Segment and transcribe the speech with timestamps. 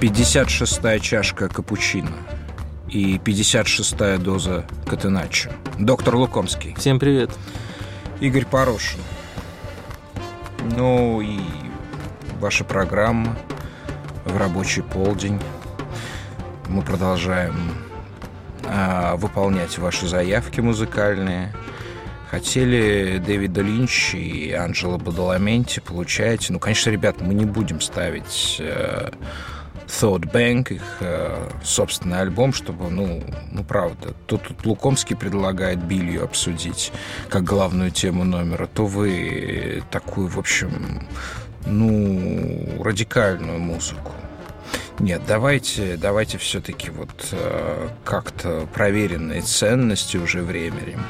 [0.00, 2.16] 56-я чашка капучино
[2.88, 5.50] и 56-я доза катеначо.
[5.78, 6.74] Доктор Лукомский.
[6.78, 7.30] Всем привет.
[8.18, 9.00] Игорь Порошин.
[10.74, 11.38] Ну и
[12.40, 13.36] ваша программа
[14.24, 15.38] в рабочий полдень.
[16.66, 17.54] Мы продолжаем
[18.64, 21.52] а, выполнять ваши заявки музыкальные.
[22.30, 26.54] Хотели Дэвида Линч и Анджело Бадаламенти, получаете.
[26.54, 29.10] Ну, конечно, ребят, мы не будем ставить э,
[29.90, 36.24] Thought Bank, их э, собственный альбом, чтобы, ну, ну правда, то тут Лукомский предлагает Билью
[36.24, 36.92] обсудить
[37.28, 41.02] как главную тему номера, то вы такую, в общем,
[41.66, 44.12] ну, радикальную музыку.
[45.00, 51.02] Нет, давайте, давайте все-таки вот э, как-то проверенные ценности уже временем.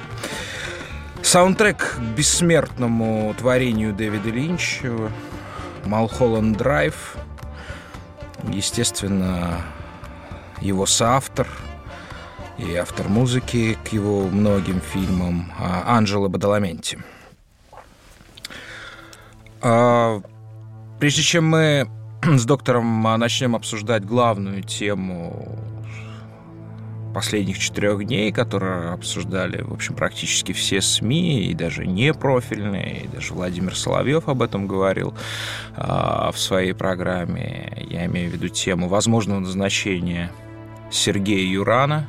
[1.22, 4.92] Саундтрек к бессмертному творению Дэвида Линча
[5.84, 7.16] «Малхолланд Драйв».
[8.48, 9.62] Естественно,
[10.60, 11.46] его соавтор
[12.58, 16.98] и автор музыки к его многим фильмам а, Анджело Бадаламенти.
[19.62, 20.20] А,
[20.98, 21.91] прежде чем мы
[22.22, 25.58] с доктором начнем обсуждать главную тему
[27.12, 33.08] последних четырех дней, которые обсуждали, в общем, практически все СМИ, и даже не профильные, и
[33.08, 35.14] даже Владимир Соловьев об этом говорил
[35.77, 37.86] э, в своей программе.
[37.89, 40.33] Я имею в виду тему возможного назначения
[40.91, 42.06] Сергея Юрана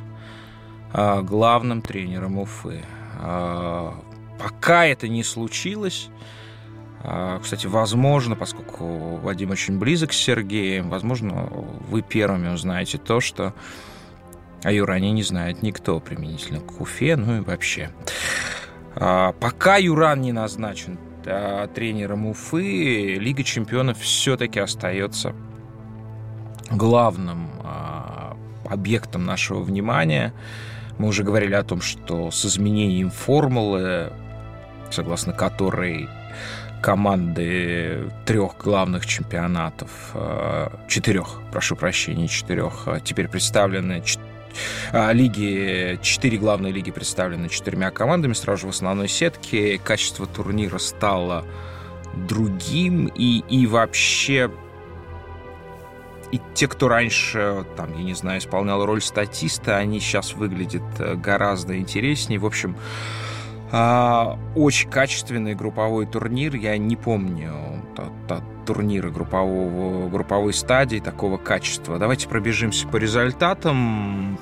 [0.92, 2.82] э, главным тренером Уфы.
[3.20, 3.92] Э,
[4.38, 6.08] пока это не случилось,
[7.42, 11.48] кстати, возможно, поскольку Вадим очень близок с Сергеем, возможно,
[11.88, 13.54] вы первыми узнаете то, что
[14.64, 17.90] о а Юране не знает никто применительно к Уфе, ну и вообще.
[18.94, 25.34] А, пока Юран не назначен а, тренером Уфы, Лига чемпионов все-таки остается
[26.70, 27.50] главным
[28.64, 30.32] объектом нашего внимания.
[30.96, 34.10] Мы уже говорили о том, что с изменением формулы,
[34.90, 36.08] согласно которой
[36.80, 40.14] команды трех главных чемпионатов,
[40.88, 44.02] четырех, прошу прощения, четырех, теперь представлены
[44.92, 49.78] лиги, четыре главные лиги представлены четырьмя командами сразу же в основной сетке.
[49.82, 51.44] Качество турнира стало
[52.14, 54.50] другим, и, и вообще
[56.32, 61.14] и те, кто раньше, там, я не знаю, исполнял роль статиста, они сейчас выглядят э,
[61.14, 62.40] гораздо интереснее.
[62.40, 62.74] В общем,
[63.70, 66.54] а, очень качественный групповой турнир.
[66.54, 67.82] Я не помню
[68.64, 71.98] турниры группового, групповой стадии такого качества.
[71.98, 74.38] Давайте пробежимся по результатам.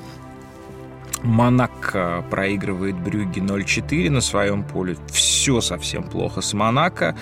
[1.23, 4.97] Монако проигрывает Брюги 0-4 на своем поле.
[5.11, 7.17] Все совсем плохо с Монако.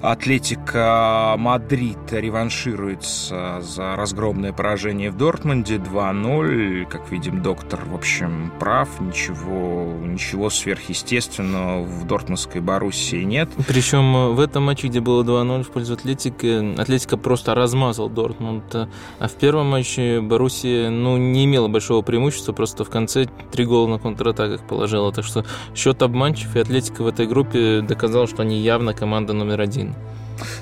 [0.00, 6.86] Атлетика Мадрид реваншируется за разгромное поражение в Дортмунде 2-0.
[6.86, 8.88] Как видим, доктор, в общем, прав.
[9.00, 13.48] Ничего, ничего сверхъестественного в дортмундской Боруссии нет.
[13.68, 18.74] Причем э, в этом матче, где было 2-0 в пользу Атлетики, Атлетика просто размазал Дортмунд.
[18.74, 18.88] А
[19.28, 23.98] в первом матче Боруссия ну, не имела большого преимущества, просто в конце три гола на
[23.98, 25.12] контратаках положила.
[25.12, 25.44] Так что
[25.74, 29.94] счет обманчив, и Атлетика в этой группе доказала, что они явно команда номер один.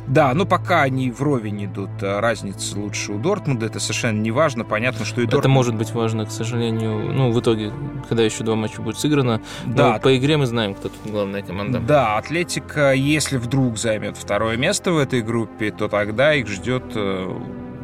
[0.07, 4.65] Да, но пока они вровень идут, а разница лучше у Дортмунда, это совершенно не важно.
[4.65, 5.45] Понятно, что и Дортмунд...
[5.45, 7.73] Это может быть важно, к сожалению, ну, в итоге,
[8.09, 9.41] когда еще два матча будет сыграно.
[9.65, 9.95] Да.
[9.95, 11.81] Но по игре мы знаем, кто тут главная команда.
[11.81, 17.33] Да, Атлетика, если вдруг займет второе место в этой группе, то тогда их ждет, э,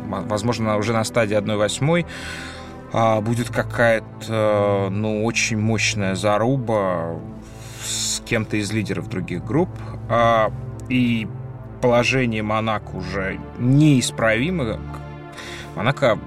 [0.06, 2.06] возможно, уже на стадии 1-8 а,
[2.92, 7.18] будет какая-то, ну, очень мощная заруба
[7.86, 9.70] с кем-то из лидеров других групп.
[10.08, 10.52] А,
[10.88, 11.26] и
[11.80, 14.80] положение Монако уже неисправимо.
[15.74, 16.18] Монако,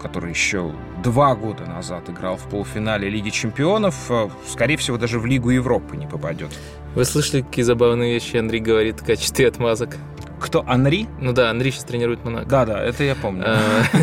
[0.00, 0.72] который еще
[1.02, 5.96] два года назад играл в полуфинале Лиги Чемпионов, а, скорее всего, даже в Лигу Европы
[5.96, 6.50] не попадет.
[6.94, 9.96] Вы слышали, какие забавные вещи Андрей говорит в качестве отмазок?
[10.40, 10.64] Кто?
[10.66, 11.06] Анри?
[11.20, 12.46] Ну да, Анри сейчас тренирует Монако.
[12.46, 13.44] Да, да, это я помню.
[13.46, 13.58] А,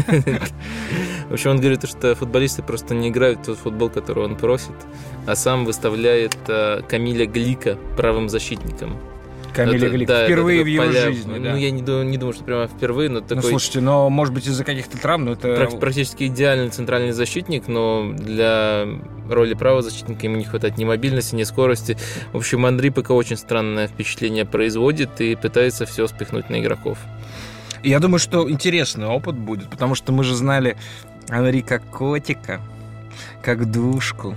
[1.29, 4.75] в общем, он говорит, что футболисты просто не играют в тот футбол, который он просит,
[5.27, 8.97] а сам выставляет а, Камиля Глика правым защитником.
[9.53, 10.07] Камиля Глик.
[10.07, 11.01] Да, впервые это, в его поля...
[11.01, 11.37] жизни.
[11.37, 11.55] Ну, да.
[11.55, 13.43] я не, не думаю, что прямо впервые, но ну, такой...
[13.43, 15.69] Ну, слушайте, но, может быть, из-за каких-то травм, но это...
[15.79, 18.85] Практически идеальный центральный защитник, но для
[19.29, 21.97] роли правого защитника ему не хватает ни мобильности, ни скорости.
[22.31, 26.97] В общем, Андрей пока очень странное впечатление производит и пытается все спихнуть на игроков.
[27.83, 30.77] Я думаю, что интересный опыт будет, потому что мы же знали
[31.29, 32.61] Анри как котика,
[33.41, 34.35] как душку,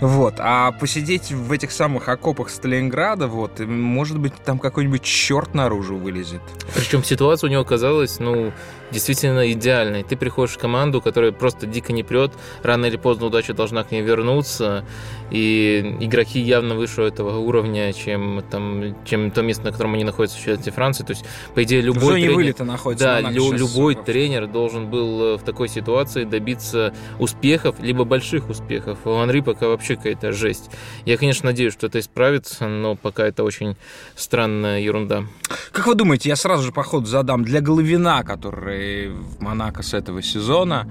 [0.00, 0.34] Вот.
[0.38, 6.42] А посидеть в этих самых окопах Сталинграда, вот, может быть, там какой-нибудь черт наружу вылезет.
[6.74, 8.52] Причем ситуация у него оказалась, ну,
[8.90, 10.02] действительно идеальной.
[10.02, 12.32] Ты приходишь в команду, которая просто дико не прет,
[12.62, 14.84] рано или поздно удача должна к ней вернуться,
[15.30, 20.38] и игроки явно выше этого уровня, чем, там, чем то место, на котором они находятся
[20.38, 21.04] в чемпионате Франции.
[21.04, 21.24] То есть,
[21.54, 22.34] по идее, любой тренер...
[22.34, 23.04] вылета находится.
[23.22, 28.98] Да, лю- любой тренер должен был э, в такой ситуации добиться успехов, либо больших успехов.
[29.04, 30.70] У Анри пока вообще какая-то жесть.
[31.04, 33.76] Я, конечно, надеюсь, что это исправится, но пока это очень
[34.16, 35.24] странная ерунда.
[35.72, 38.77] Как вы думаете, я сразу же, походу, задам для Головина, который
[39.08, 40.90] в Монако с этого сезона,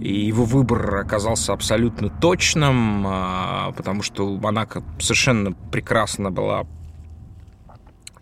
[0.00, 6.66] и его выбор оказался абсолютно точным, а, потому что у Монако совершенно прекрасно была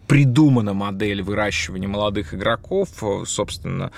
[0.06, 2.88] придумана модель выращивания молодых игроков,
[3.26, 3.90] собственно,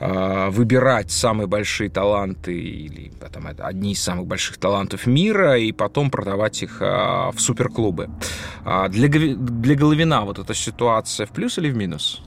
[0.00, 6.10] а, выбирать самые большие таланты или там, одни из самых больших талантов мира и потом
[6.10, 8.10] продавать их а, в суперклубы.
[8.64, 12.22] Для, для Головина вот эта ситуация в плюс или в минус?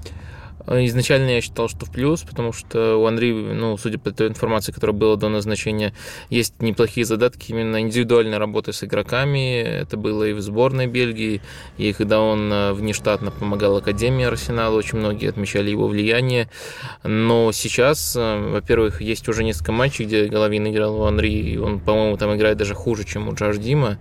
[0.68, 4.72] Изначально я считал, что в плюс, потому что у Анри, ну, судя по той информации,
[4.72, 5.94] которая была до назначения,
[6.30, 9.62] есть неплохие задатки именно индивидуальной работы с игроками.
[9.62, 11.42] Это было и в сборной Бельгии,
[11.78, 16.50] и когда он э, внештатно помогал Академии Арсенала, очень многие отмечали его влияние.
[17.04, 21.80] Но сейчас, э, во-первых, есть уже несколько матчей, где Головин играл у Анри, и он,
[21.80, 23.98] по-моему, там играет даже хуже, чем у Джардима.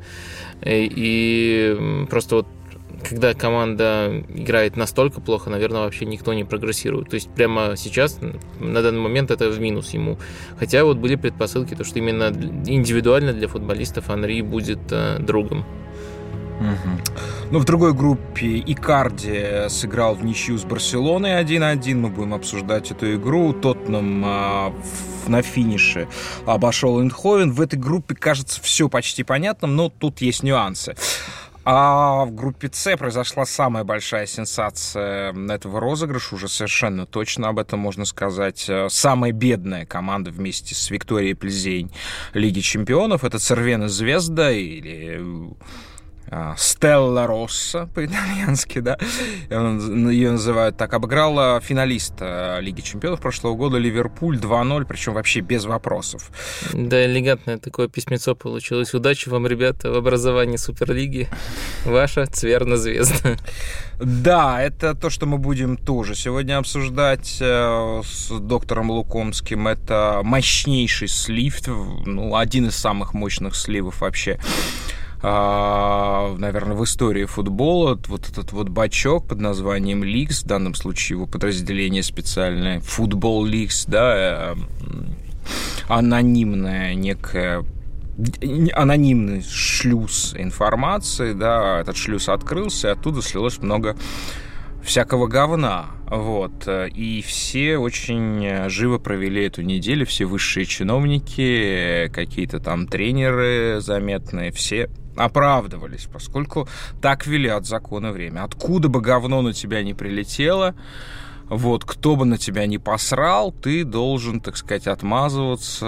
[0.63, 2.47] Э, и просто вот
[3.09, 7.09] когда команда играет настолько плохо, наверное, вообще никто не прогрессирует.
[7.11, 8.19] То есть прямо сейчас,
[8.59, 10.19] на данный момент, это в минус ему.
[10.59, 12.33] Хотя вот были предпосылки, то, что именно
[12.67, 15.65] индивидуально для футболистов Анри будет э, другом.
[16.61, 17.51] Угу.
[17.53, 21.95] Ну, в другой группе Икарди сыграл в ничью с Барселоной 1-1.
[21.95, 23.55] Мы будем обсуждать эту игру.
[23.55, 24.75] Тоттенхэм а,
[25.27, 26.07] на финише
[26.47, 27.53] обошел Эндховен.
[27.53, 30.97] В этой группе, кажется, все почти понятно, но тут есть нюансы.
[31.65, 37.81] А в группе С произошла самая большая сенсация этого розыгрыша, уже совершенно точно об этом
[37.81, 38.71] можно сказать.
[38.89, 41.93] Самая бедная команда вместе с Викторией Плезень
[42.33, 45.51] Лиги Чемпионов— это Цервена Звезда или а,
[46.57, 48.97] Стелла Росса по-итальянски, да,
[49.51, 56.31] ее называют так, обыграла финалиста Лиги Чемпионов прошлого года Ливерпуль 2-0, причем вообще без вопросов.
[56.73, 58.95] Да, элегантное такое письмецо получилось.
[58.95, 61.29] Удачи вам, ребята, в образовании Суперлиги.
[61.85, 63.37] Ваша Цверна Звезда.
[64.01, 69.69] Да, это то, что мы будем тоже сегодня обсуждать э, с доктором Лукомским.
[69.69, 78.01] Это мощнейший слив, ну, один из самых мощных сливов вообще а, наверное, в истории футбола
[78.07, 83.85] вот этот вот бачок под названием Ликс, в данном случае его подразделение специальное, футбол Ликс,
[83.85, 84.57] да, э,
[85.89, 87.65] анонимная некая
[88.75, 93.97] анонимный шлюз информации, да, этот шлюз открылся, и оттуда слилось много
[94.83, 95.87] всякого говна.
[96.07, 96.69] Вот.
[96.69, 104.91] И все очень живо провели эту неделю, все высшие чиновники, какие-то там тренеры заметные, все
[105.25, 106.69] оправдывались, поскольку
[107.01, 108.45] так велят законы время.
[108.45, 110.75] Откуда бы говно на тебя не прилетело,
[111.49, 115.87] вот, кто бы на тебя не посрал, ты должен, так сказать, отмазываться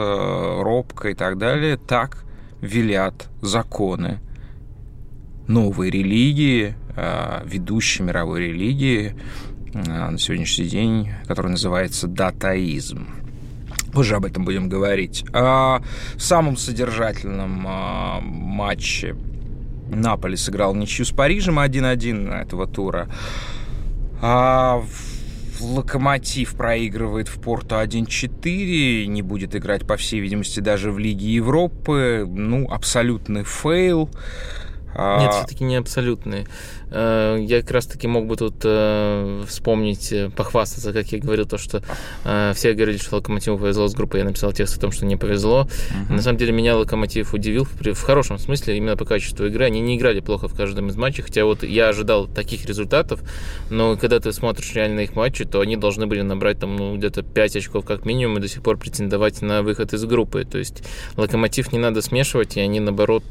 [0.61, 1.77] робко и так далее.
[1.77, 2.25] Так
[2.61, 4.21] велят законы
[5.47, 9.15] новой религии, а, ведущей мировой религии
[9.75, 13.22] а, на сегодняшний день, которая называется датаизм.
[13.93, 15.25] Позже об этом будем говорить.
[15.33, 15.83] А
[16.17, 19.17] в самом содержательном а, матче
[19.89, 23.09] Наполи сыграл ничью с Парижем 1-1 этого тура.
[24.23, 24.83] А
[25.61, 32.25] Локомотив проигрывает в Порту 1-4, не будет играть, по всей видимости, даже в Лиге Европы.
[32.29, 34.07] Ну, абсолютный фейл.
[34.07, 35.31] Нет, а...
[35.31, 36.47] все-таки не абсолютный.
[36.93, 41.59] Э, я как раз-таки мог бы тут э, вспомнить, э, похвастаться, как я говорил, то,
[41.59, 41.83] что
[42.55, 44.21] все говорили, что Локомотиву повезло с группой.
[44.21, 45.67] Я написал текст о том, что не повезло.
[45.67, 46.15] Uh-huh.
[46.15, 49.65] На самом деле меня Локомотив удивил в, в хорошем смысле, именно по качеству игры.
[49.65, 53.21] Они не играли плохо в каждом из матчей, хотя вот я ожидал таких результатов,
[53.71, 57.23] но когда ты смотришь реально их матчи, то они должны были набрать там ну, где-то
[57.23, 60.45] 5 очков как минимум и до сих пор претендовать на выход из группы.
[60.45, 60.83] То есть
[61.17, 63.25] Локомотив не надо смешивать, и они, наоборот,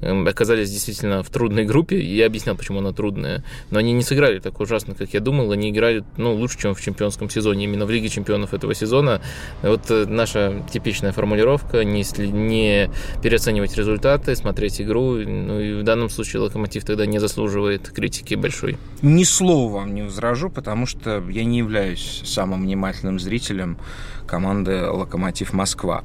[0.00, 1.98] оказались действительно в трудной группе.
[1.98, 3.42] И я объяснял, почему почему она трудная.
[3.70, 5.52] Но они не сыграли так ужасно, как я думал.
[5.52, 9.20] Они играли ну, лучше, чем в чемпионском сезоне, именно в Лиге чемпионов этого сезона.
[9.62, 12.90] Вот э, наша типичная формулировка не, не
[13.22, 15.18] переоценивать результаты, смотреть игру.
[15.18, 18.76] Ну и в данном случае Локомотив тогда не заслуживает критики большой.
[19.02, 23.78] Ни слова вам не возражу, потому что я не являюсь самым внимательным зрителем
[24.26, 26.02] команды «Локомотив Москва».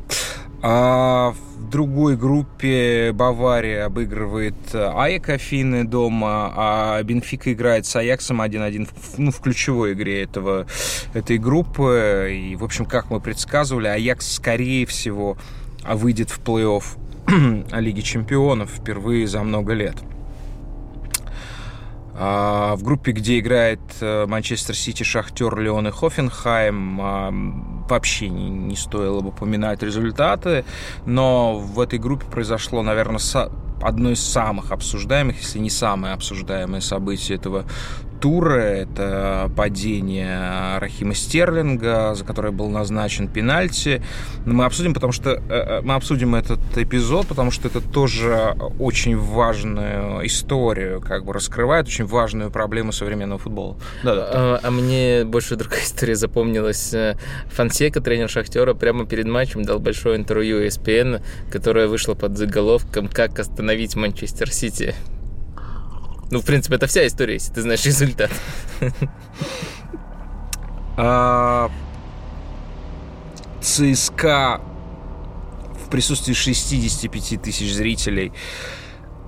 [0.61, 1.33] А
[1.69, 9.39] другой группе Бавария обыгрывает Аек Афины дома, а Бенфика играет с Аяксом 1-1 ну, в
[9.39, 10.65] ключевой игре этого,
[11.13, 12.29] этой группы.
[12.31, 15.37] И, в общем, как мы предсказывали, Аякс, скорее всего,
[15.87, 16.83] выйдет в плей-офф
[17.79, 19.95] Лиги Чемпионов впервые за много лет.
[22.21, 27.31] А, в группе, где играет э, Манчестер Сити, Шахтер, Леон и Хофенхайм, а,
[27.87, 30.65] вообще не, не стоило бы упоминать результаты,
[31.05, 33.19] но в этой группе произошло, наверное,
[33.81, 37.65] одно из самых обсуждаемых, если не самое обсуждаемое событие этого
[38.19, 38.59] тура.
[38.59, 44.01] Это падение Рахима Стерлинга, за которое был назначен пенальти.
[44.45, 49.17] Мы обсудим, потому что э, э, мы обсудим этот эпизод, потому что это тоже очень
[49.17, 53.77] важную историю как бы раскрывает, очень важную проблему современного футбола.
[54.03, 54.29] Да, да.
[54.31, 56.93] А, а мне больше другая история запомнилась.
[57.51, 61.21] Фансека, тренер Шахтера, прямо перед матчем дал большое интервью ESPN,
[61.51, 64.95] которое вышло под заголовком «Как остановить Манчестер Сити».
[66.31, 68.31] Ну, в принципе, это вся история, если ты знаешь результат.
[71.01, 71.71] А,
[73.61, 74.59] ЦСКА
[75.85, 78.33] в присутствии 65 тысяч зрителей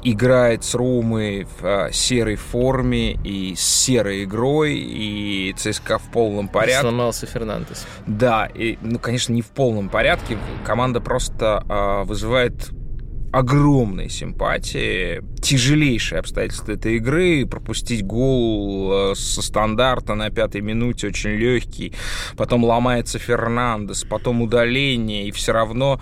[0.03, 6.49] играет с Ромой в а, серой форме и с серой игрой, и ЦСКА в полном
[6.49, 6.81] порядке.
[6.81, 7.87] Сломался Фернандес.
[8.05, 10.37] Да, и, ну, конечно, не в полном порядке.
[10.65, 12.69] Команда просто а, вызывает
[13.31, 15.21] огромной симпатии.
[15.41, 17.45] Тяжелейшие обстоятельства этой игры.
[17.45, 21.93] Пропустить гол э, со стандарта на пятой минуте очень легкий.
[22.35, 25.27] Потом ломается Фернандес, потом удаление.
[25.27, 25.99] И все равно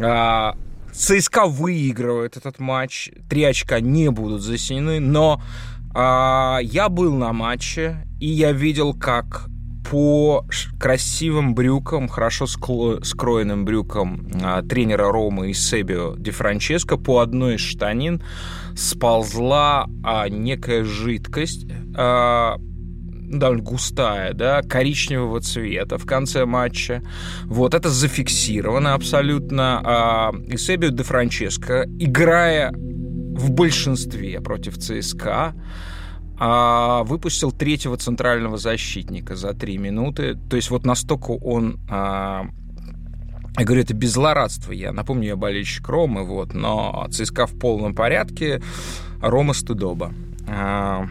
[0.00, 0.56] а,
[0.92, 3.10] ЦСКА выигрывает этот матч.
[3.28, 5.00] Три очка не будут засенены.
[5.00, 5.42] Но
[5.94, 9.48] а, я был на матче, и я видел, как
[9.90, 10.44] по
[10.78, 17.60] красивым брюкам, хорошо скроенным брюкам а, тренера Ромы и Себио Ди Франческо по одной из
[17.60, 18.22] штанин
[18.74, 27.02] сползла а, некая жидкость, а, довольно густая, да, коричневого цвета в конце матча.
[27.44, 30.32] Вот это зафиксировано абсолютно.
[30.46, 35.54] И Себио Де Франческо, играя в большинстве против ЦСКА,
[36.38, 40.38] а выпустил третьего центрального защитника за три минуты.
[40.48, 41.78] То есть вот настолько он...
[41.88, 42.46] А,
[43.58, 44.72] я говорю, это без злорадства.
[44.72, 48.60] Я напомню, я болельщик Ромы, вот, но ЦСКА в полном порядке,
[49.22, 50.12] Рома стыдоба.
[50.46, 51.06] А,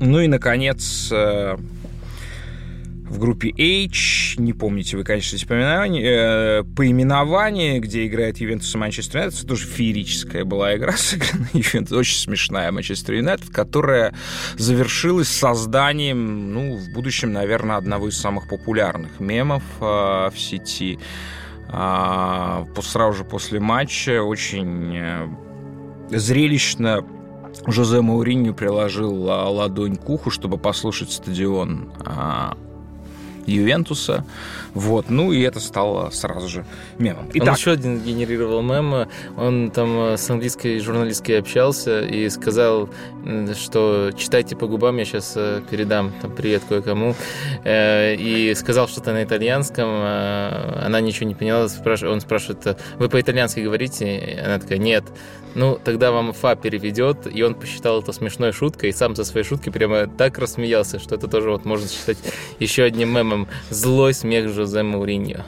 [0.00, 1.56] ну и, наконец, э,
[3.12, 9.40] в группе H, не помните вы, конечно, э, поименование, где играет Ювентус и Манчестер Юнайтед,
[9.40, 11.46] это тоже феерическая была игра сыграна.
[11.52, 14.14] Ювентус, очень смешная Манчестер Юнайтед, которая
[14.56, 20.98] завершилась созданием, ну, в будущем, наверное, одного из самых популярных мемов э, в сети.
[21.68, 25.28] Э, сразу же после матча очень э,
[26.08, 27.04] зрелищно
[27.66, 32.56] Жозе Мауринью приложил а, ладонь к уху, чтобы послушать стадион а,
[33.46, 34.24] Ювентуса.
[34.74, 35.10] Вот.
[35.10, 36.64] Ну, и это стало сразу же
[36.98, 37.28] мемом.
[37.34, 37.48] Итак.
[37.48, 39.08] Он еще один генерировал мем.
[39.36, 42.88] Он там э, с английской журналисткой общался и сказал,
[43.54, 47.14] что читайте по губам, я сейчас э, передам там, привет кое-кому.
[47.64, 49.88] Э, и сказал что-то на итальянском.
[49.88, 51.62] Она ничего не поняла.
[51.62, 54.42] Он спрашивает, вы по-итальянски говорите?
[54.44, 55.04] Она такая, нет.
[55.54, 59.44] Ну, тогда вам Фа переведет, и он посчитал это смешной шуткой, и сам со своей
[59.44, 62.18] шуткой прямо так рассмеялся, что это тоже вот можно считать
[62.58, 65.44] еще одним мемом «Злой смех Жозе Мауриньо».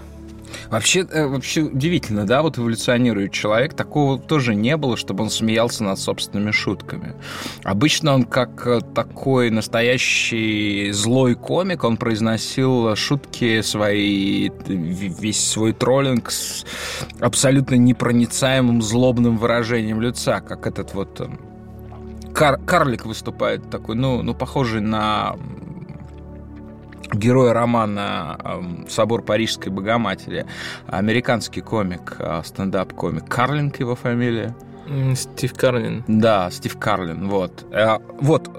[0.70, 3.74] Вообще, э, вообще удивительно, да, вот эволюционирует человек.
[3.74, 7.14] Такого тоже не было, чтобы он смеялся над собственными шутками.
[7.62, 16.30] Обычно он как э, такой настоящий злой комик, он произносил шутки свои, весь свой троллинг
[16.30, 16.64] с
[17.20, 21.28] абсолютно непроницаемым злобным выражением лица, как этот вот э,
[22.34, 25.36] кар карлик выступает такой, ну, ну, похожий на
[27.14, 28.38] героя романа
[28.88, 30.46] «Собор Парижской Богоматери»,
[30.86, 34.54] американский комик, а, стендап-комик, Карлинг его фамилия.
[35.14, 36.04] Стив Карлин.
[36.06, 37.64] Да, Стив Карлин, вот.
[37.72, 38.50] Э, вот,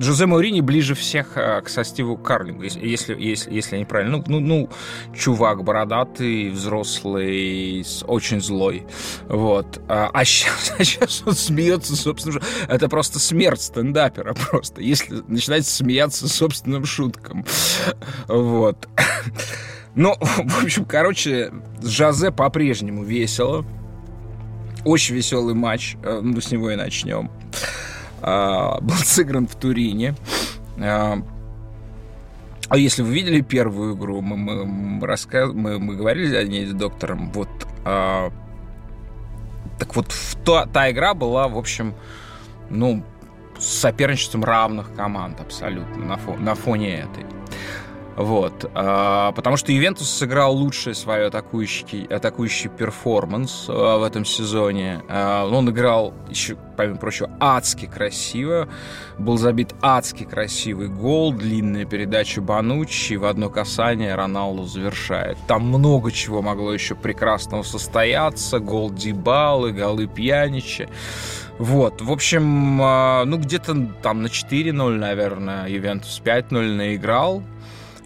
[0.00, 4.16] Джозе Маурини ближе всех э, к со Стиву Карлингу, если, если, если я неправильно.
[4.16, 4.70] Ну, ну, ну,
[5.14, 8.86] чувак бородатый, взрослый, очень злой.
[9.28, 9.82] Вот.
[9.88, 15.66] А, а, сейчас, а сейчас он смеется, собственно, это просто смерть стендапера просто, если начинать
[15.66, 17.44] смеяться собственным шуткам.
[18.26, 18.88] Вот.
[19.94, 21.52] Ну, в общем, короче,
[21.82, 23.66] с Жозе по-прежнему весело.
[24.86, 25.96] Очень веселый матч.
[26.02, 27.30] Ну, с него и начнем.
[28.22, 30.14] А, был сыгран в Турине.
[30.78, 31.22] А,
[32.68, 35.50] А если вы видели первую игру, мы, мы, рассказ...
[35.52, 37.48] мы, мы говорили о ней с доктором, вот...
[37.84, 38.30] А...
[39.78, 41.94] Так вот, в та, та игра была, в общем,
[42.68, 43.02] ну,
[43.58, 47.24] с соперничеством равных команд абсолютно на, фо, на фоне этой.
[48.16, 48.70] Вот.
[48.74, 55.02] А, потому что Ювентус сыграл лучший свой атакующий, атакующий перформанс а, в этом сезоне.
[55.08, 58.68] А, он играл еще, помимо прочего, адски красиво.
[59.18, 65.38] Был забит адски красивый гол, длинная передача Бануччи, в одно касание Роналду завершает.
[65.46, 68.58] Там много чего могло еще прекрасного состояться.
[68.58, 70.88] Гол Дибалы, голы Пьянича.
[71.58, 77.42] Вот, в общем, ну где-то там на 4-0, наверное, Ювентус 5-0 наиграл.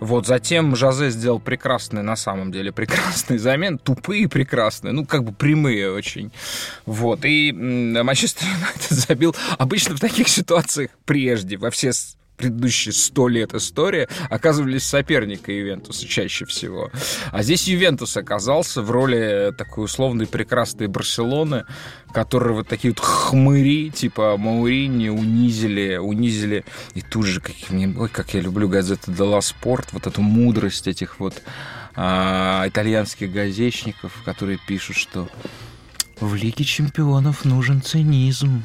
[0.00, 5.32] Вот, затем Жозе сделал прекрасный, на самом деле, прекрасный замен, тупые прекрасные, ну, как бы
[5.32, 6.32] прямые очень.
[6.86, 11.92] Вот, и Манчестер Юнайтед забил обычно в таких ситуациях прежде, во все
[12.36, 16.90] предыдущие сто лет истории оказывались соперниками Ювентуса чаще всего.
[17.30, 21.64] А здесь Ювентус оказался в роли такой условной прекрасной Барселоны,
[22.12, 26.64] которые вот такие вот хмыри, типа Маурини, унизили, унизили.
[26.94, 31.20] И тут же, как, ой, как я люблю газету «Дела Спорт», вот эту мудрость этих
[31.20, 31.42] вот
[31.96, 35.28] а, итальянских газетчиков, которые пишут, что
[36.20, 38.62] в Лиге чемпионов нужен цинизм.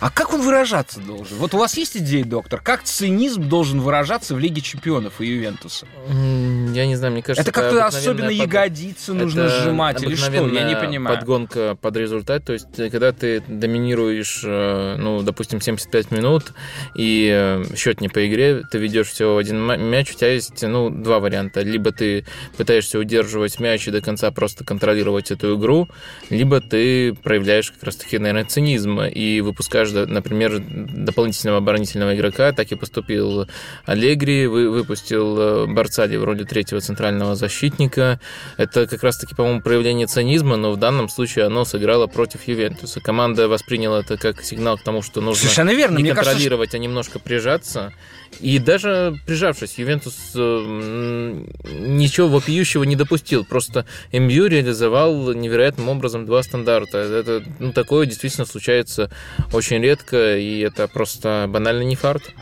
[0.00, 1.36] А как он выражаться должен?
[1.38, 2.60] Вот у вас есть идея, доктор?
[2.60, 5.86] Как цинизм должен выражаться в Лиге чемпионов и Ювентуса?
[6.08, 7.42] Я не знаю, мне кажется...
[7.42, 8.36] Это как-то особенно под...
[8.36, 10.48] ягодицы нужно это сжимать или что?
[10.48, 11.16] Я не понимаю.
[11.16, 12.44] подгонка под результат.
[12.44, 16.52] То есть, э, когда ты доминируешь, э, ну, допустим, 75 минут,
[16.94, 20.90] и э, счет не по игре, ты ведешь всего один мяч, у тебя есть, ну,
[20.90, 21.62] два варианта.
[21.62, 22.24] Либо ты
[22.56, 25.88] пытаешься удерживать мяч и до конца просто контролировать эту игру,
[26.28, 32.70] либо ты проявляешь как раз-таки, наверное, цинизм и выпускаешь выпускаешь, например, дополнительного оборонительного игрока, так
[32.72, 33.46] и поступил
[33.84, 38.20] Аллегри, вы, выпустил э, Барцади в роли третьего центрального защитника.
[38.56, 43.00] Это как раз-таки, по-моему, проявление цинизма, но в данном случае оно сыграло против Ювентуса.
[43.00, 45.96] Команда восприняла это как сигнал к тому, что нужно Совершенно верно.
[45.96, 47.92] не Мне контролировать, кажется, а немножко прижаться.
[48.38, 53.44] И даже прижавшись, Ювентус э, ничего вопиющего не допустил.
[53.44, 56.98] Просто МЮ реализовал невероятным образом два стандарта.
[56.98, 59.10] Это ну, такое действительно случается
[59.52, 62.32] очень редко, и это просто банально не фарт.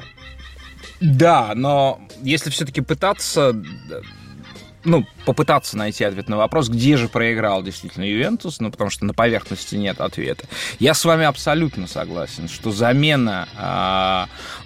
[1.00, 3.54] Да, но если все-таки пытаться
[4.88, 9.14] ну, попытаться найти ответ на вопрос, где же проиграл действительно Ювентус, ну, потому что на
[9.14, 10.46] поверхности нет ответа.
[10.78, 13.48] Я с вами абсолютно согласен, что замена,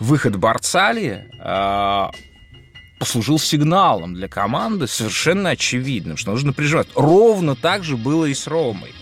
[0.00, 2.06] э, выход Барцали э,
[2.98, 6.88] послужил сигналом для команды совершенно очевидным, что нужно прижимать.
[6.94, 8.94] Ровно так же было и с Ромой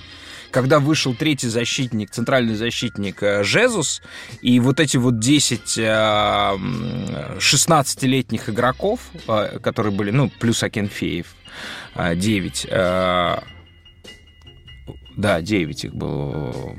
[0.50, 4.00] когда вышел третий защитник, центральный защитник э, Жезус,
[4.42, 11.26] и вот эти вот 10 16-летних э, игроков, э, которые были, ну, плюс Акинфеев,
[11.96, 12.68] 9,
[15.16, 16.76] да, 9 их было,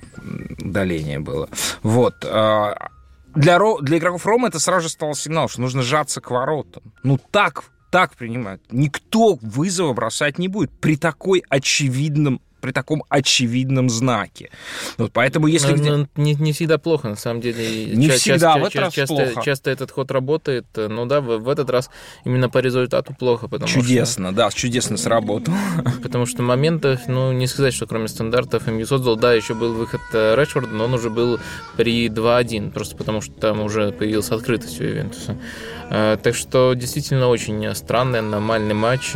[0.60, 1.50] удаление было.
[1.84, 2.22] Вот.
[2.22, 6.84] Для, для игроков Рома это сразу же стало сигнал, что нужно сжаться к воротам.
[7.04, 8.64] Ну, так так принимают.
[8.72, 14.50] Никто вызова бросать не будет при такой очевидном при таком очевидном знаке.
[14.98, 15.72] Вот поэтому если...
[15.72, 15.92] Но, где...
[15.92, 17.86] но не, не всегда плохо, на самом деле.
[17.96, 19.42] Не ча- всегда, часто, в этот ча- раз часто, плохо.
[19.44, 21.90] Часто этот ход работает, но да, в, в этот раз
[22.24, 23.48] именно по результату плохо.
[23.48, 25.54] Потому чудесно, что, да, чудесно сработал.
[26.04, 30.02] Потому что моментов, ну, не сказать, что кроме стандартов МЮ создал, да, еще был выход
[30.14, 31.40] э, Рэшфорда, но он уже был
[31.78, 35.38] при 2-1, просто потому что там уже появилась открытость у Ювентуса.
[35.90, 39.16] Э, так что действительно очень странный, аномальный матч.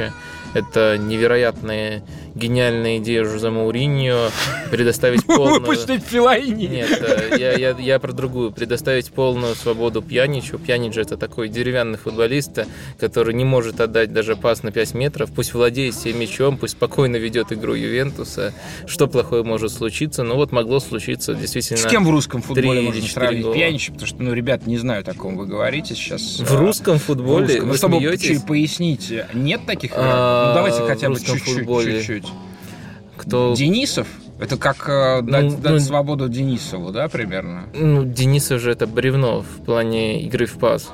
[0.53, 2.03] Это невероятная
[2.35, 4.29] гениальная идея Жозе Мауриньо
[4.69, 5.61] предоставить полную...
[5.61, 6.65] Выпустить Филайни!
[6.65, 8.51] Нет, э, я, я, я про другую.
[8.51, 10.59] Предоставить полную свободу Пьяничу.
[10.59, 12.65] Пьянич это такой деревянный футболист,
[12.99, 15.31] который не может отдать даже пас на 5 метров.
[15.33, 18.53] Пусть владеет всем мячом, пусть спокойно ведет игру Ювентуса.
[18.85, 20.23] Что плохое может случиться?
[20.23, 21.79] Ну вот могло случиться действительно...
[21.79, 23.93] С кем в русском футболе можно сравнить Пьянича?
[23.93, 26.39] Потому что, ну, ребят, не знаю, о ком вы говорите сейчас.
[26.39, 27.45] В русском футболе?
[27.45, 27.65] В русском.
[27.65, 28.41] Вы ну, чтобы смеетесь?
[28.41, 32.24] поясните, нет таких а, ну, давайте хотя бы чуть-чуть.
[33.17, 33.53] Кто...
[33.55, 34.07] Денисов?
[34.39, 37.69] Это как э, ну, дать, дать ну, свободу Денисову, да, примерно?
[37.73, 40.91] Ну, Денисов же это бревно в плане игры в пас.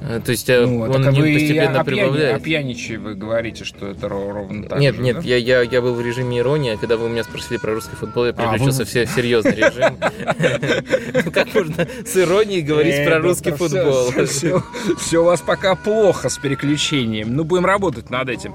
[0.00, 2.36] Э, то есть э, ну, он не вы постепенно прибавляет.
[2.36, 5.22] О пьяниче вы говорите, что это ровно так Нет, же, нет, да?
[5.22, 7.96] я, я, я был в режиме иронии, а когда вы у меня спросили про русский
[7.96, 9.04] футбол, я переключился а, вы...
[9.04, 9.98] в серьезный режим.
[11.32, 14.12] Как можно с иронией говорить про русский футбол?
[14.98, 17.34] Все у вас пока плохо с переключением.
[17.34, 18.54] Ну, будем работать над этим.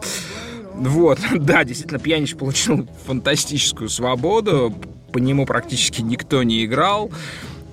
[0.75, 4.73] Вот, да, действительно, Пьянич получил фантастическую свободу,
[5.11, 7.11] по нему практически никто не играл,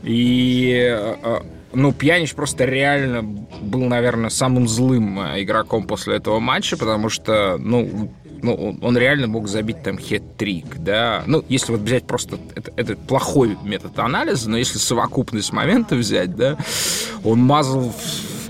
[0.03, 1.41] и э,
[1.73, 3.23] ну, Пьянич просто реально
[3.61, 9.27] был, наверное, самым злым э, игроком после этого матча, потому что, ну, ну, он реально
[9.27, 11.23] мог забить там хет-трик, да.
[11.27, 12.39] Ну, если вот взять просто...
[12.55, 16.57] Это, это плохой метод анализа, но если совокупность моментов взять, да,
[17.23, 17.93] он мазал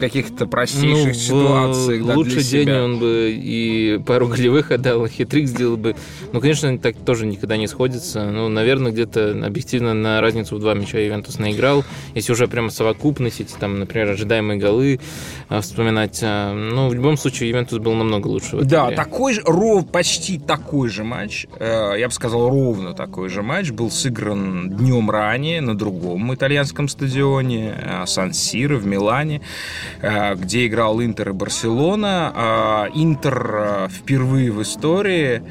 [0.01, 2.07] каких-то простейших ну, ситуациях.
[2.07, 2.85] Да, лучший день себя.
[2.85, 5.95] он бы и пару голевых отдал, и хитрик сделал бы.
[6.33, 8.31] Ну, конечно, так тоже никогда не сходится.
[8.31, 11.85] Ну, наверное, где-то объективно на разницу в два мяча Ювентус наиграл.
[12.15, 15.01] Если уже прямо совокупность, эти там, например, ожидаемые голы
[15.49, 16.21] а, вспоминать.
[16.23, 18.57] А, ну, в любом случае, Ювентус был намного лучше.
[18.63, 18.97] да, игре.
[18.97, 23.71] такой же, ров, почти такой же матч, э, я бы сказал, ровно такой же матч
[23.71, 29.43] был сыгран днем ранее на другом итальянском стадионе э, Сан-Сиро в Милане.
[30.03, 32.33] Э, где играл Интер и Барселона.
[32.35, 35.42] А, Интер э, впервые в истории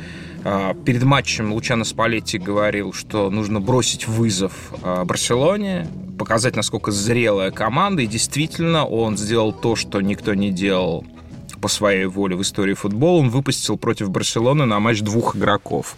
[0.43, 8.02] э, перед матчем Лучано Спалетти говорил, что нужно бросить вызов Барселоне, показать, насколько зрелая команда,
[8.02, 11.06] и действительно он сделал то, что никто не делал
[11.62, 13.19] по своей воле в истории футбола.
[13.19, 15.95] Он выпустил против Барселоны на матч двух игроков.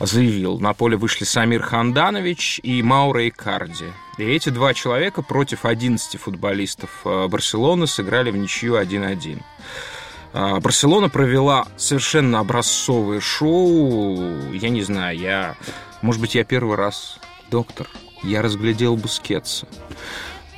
[0.00, 3.92] Заявил, на поле вышли Самир Ханданович и Маура Икарди.
[4.16, 9.42] И эти два человека против 11 футболистов э, Барселоны сыграли в ничью 1-1.
[10.32, 14.52] А, Барселона провела совершенно образцовое шоу.
[14.52, 15.56] Я не знаю, я...
[16.02, 17.18] Может быть, я первый раз
[17.50, 17.88] доктор.
[18.22, 19.66] Я разглядел Бускетса.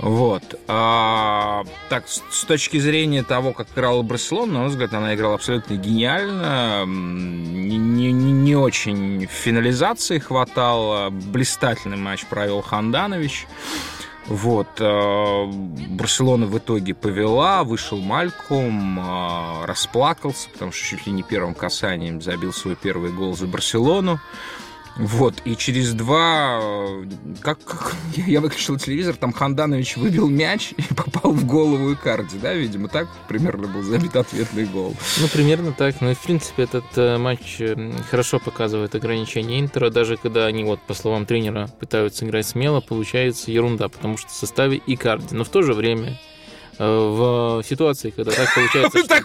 [0.00, 0.58] Вот.
[0.66, 5.74] А, так, с точки зрения того, как играла Барселона, на мой взгляд, она играла абсолютно
[5.74, 6.84] гениально.
[6.86, 11.10] Не, не, не очень финализации хватало.
[11.10, 13.46] Блистательный матч провел Ханданович.
[14.26, 14.68] Вот.
[14.80, 15.44] А,
[15.90, 22.22] Барселона в итоге повела, вышел Мальком, а, расплакался, потому что чуть ли не первым касанием
[22.22, 24.18] забил свой первый гол за Барселону.
[24.96, 26.60] Вот, и через два...
[27.40, 32.54] Как, как я выключил телевизор, там Ханданович выбил мяч и попал в голову Икарди, да,
[32.54, 34.94] видимо, так примерно был забит ответный гол.
[35.20, 36.00] Ну, примерно так.
[36.00, 40.64] Ну, и, в принципе, этот э, матч э, хорошо показывает ограничения Интера, даже когда они,
[40.64, 45.34] вот, по словам тренера, пытаются играть смело, получается ерунда, потому что в составе Икарди.
[45.34, 46.29] Но в то же время Э,
[46.80, 48.98] в ситуации, когда так получается...
[49.04, 49.08] Что...
[49.08, 49.24] так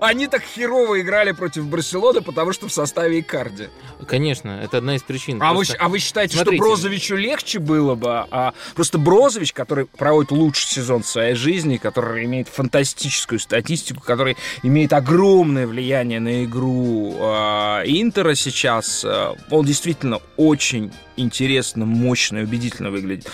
[0.00, 3.68] Они так херово играли против Барселоны, потому что в составе Икарди.
[4.06, 5.40] Конечно, это одна из причин.
[5.40, 8.26] А, вы, а вы считаете, что Брозовичу легче было бы?
[8.30, 14.36] А просто Брозович, который проводит лучший сезон в своей жизни, который имеет фантастическую статистику, который
[14.62, 22.44] имеет огромное влияние на игру э, Интера сейчас, э, он действительно очень интересно, мощно и
[22.44, 23.28] убедительно выглядит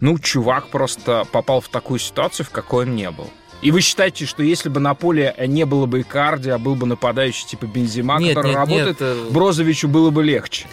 [0.00, 3.30] ну, чувак просто попал в такую ситуацию, в какой он не был.
[3.60, 6.86] И вы считаете, что если бы на поле не было бы Икарди, а был бы
[6.86, 9.32] нападающий типа Бензима, нет, который нет, работает, нет.
[9.32, 10.66] Брозовичу было бы легче?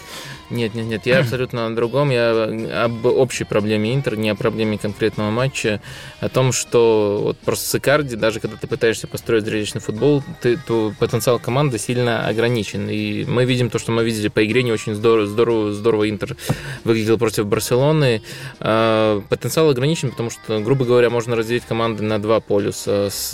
[0.51, 2.11] Нет, нет, нет, я абсолютно на другом.
[2.11, 5.81] Я об общей проблеме Интер, не о проблеме конкретного матча,
[6.19, 10.57] о том, что вот просто с Икарди, даже когда ты пытаешься построить зрелищный футбол, ты,
[10.57, 12.89] то потенциал команды сильно ограничен.
[12.89, 16.37] И мы видим то, что мы видели по игре, не очень здорово, здорово, здорово Интер
[16.83, 18.21] выглядел против Барселоны.
[18.59, 23.09] А, потенциал ограничен, потому что, грубо говоря, можно разделить команды на два полюса.
[23.09, 23.33] С,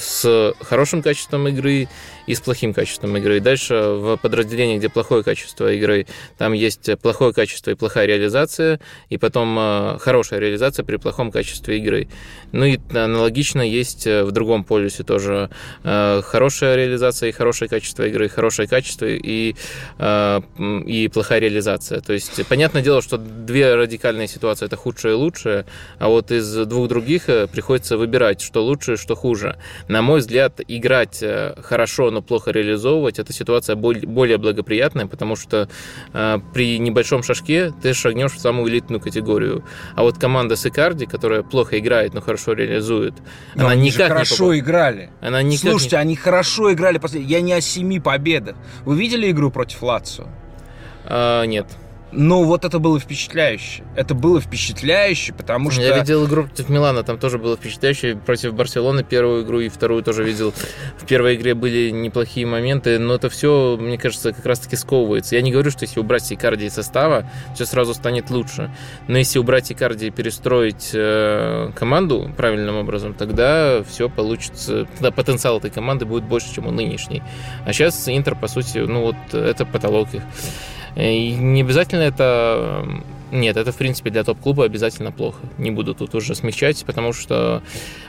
[0.00, 1.88] с хорошим качеством игры
[2.26, 3.38] и с плохим качеством игры.
[3.38, 6.06] И дальше в подразделении, где плохое качество игры,
[6.38, 11.78] там есть плохое качество и плохая реализация, и потом э, хорошая реализация при плохом качестве
[11.78, 12.08] игры.
[12.52, 15.50] Ну и аналогично есть э, в другом полюсе тоже
[15.84, 19.54] э, хорошая реализация и хорошее качество игры, хорошее качество и,
[19.98, 22.00] и плохая реализация.
[22.00, 25.64] То есть, понятное дело, что две радикальные ситуации это худшее и лучшее,
[25.98, 29.56] а вот из двух других приходится выбирать, что лучше, что хуже.
[29.88, 31.22] На мой взгляд, играть
[31.62, 35.68] хорошо но плохо реализовывать, эта ситуация более благоприятная, потому что
[36.12, 39.64] э, при небольшом шажке ты шагнешь в самую элитную категорию.
[39.94, 43.14] А вот команда с Икарди, которая плохо играет, но хорошо реализует,
[43.54, 45.10] но она они никак хорошо не играли.
[45.20, 46.02] Она никак Слушайте, не...
[46.02, 47.00] они хорошо играли.
[47.18, 48.56] Я не о семи победах.
[48.84, 50.26] Вы видели игру против Лацио?
[51.04, 51.66] А, нет.
[52.12, 53.84] Ну, вот это было впечатляюще.
[53.96, 55.80] Это было впечатляюще, потому что...
[55.80, 58.16] Я видел игру против Милана, там тоже было впечатляюще.
[58.16, 60.52] Против Барселоны первую игру и вторую тоже видел.
[60.98, 65.36] В первой игре были неплохие моменты, но это все, мне кажется, как раз-таки сковывается.
[65.36, 68.70] Я не говорю, что если убрать Икарди из состава, все сразу станет лучше.
[69.08, 74.86] Но если убрать Икарди и перестроить э, команду правильным образом, тогда все получится...
[74.94, 77.22] Тогда потенциал этой команды будет больше, чем у нынешней.
[77.64, 80.22] А сейчас Интер, по сути, ну вот это потолок их.
[80.96, 82.86] И не обязательно это
[83.32, 85.38] Нет, это, в принципе, для топ-клуба обязательно плохо.
[85.56, 87.62] Не буду тут уже смягчать, потому что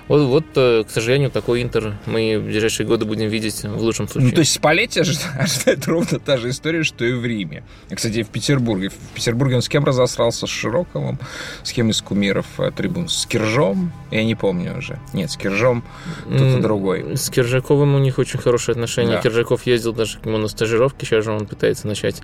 [0.08, 4.08] вот, вот, э, к сожалению, такой Интер мы в ближайшие годы будем видеть в лучшем
[4.08, 4.30] случае.
[4.30, 5.00] Ну, то есть Спалетти
[5.40, 7.64] ожидает ровно та же история, что и в Риме.
[7.94, 8.90] Кстати, в Петербурге.
[8.90, 10.46] В Петербурге он с кем разосрался?
[10.46, 11.20] С Широковым?
[11.64, 13.08] С кем из кумиров э, трибун?
[13.08, 13.94] С Киржом?
[14.12, 15.00] Я не помню уже.
[15.14, 15.84] Нет, с Киржом
[16.26, 17.18] кто-то другой.
[17.18, 19.14] С Киржаковым у них очень хорошие отношения.
[19.14, 19.22] Да.
[19.22, 21.06] Киржаков ездил даже к нему на стажировки.
[21.06, 22.22] Сейчас же он пытается начать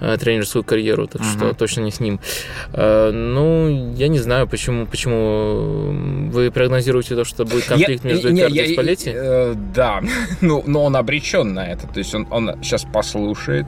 [0.00, 1.30] э, тренерскую карьеру, так угу.
[1.30, 2.20] что точно не с ним.
[2.72, 8.40] Ну, я не знаю, почему, почему вы прогнозируете то, что будет конфликт я, между не,
[8.40, 9.12] Икарди и Спалетти?
[9.14, 10.02] Э, да,
[10.40, 11.86] ну, но он обречен на это.
[11.86, 13.66] То есть он, он сейчас послушает.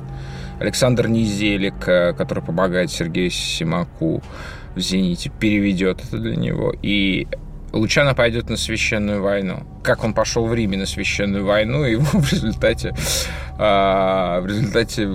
[0.60, 4.22] Александр Низелик, э, который помогает Сергею Симаку
[4.74, 6.74] в «Зените», переведет это для него.
[6.82, 7.26] И
[7.72, 9.64] Лучано пойдет на священную войну.
[9.82, 12.94] Как он пошел в Риме на священную войну, и его в результате,
[13.58, 15.08] а, в результате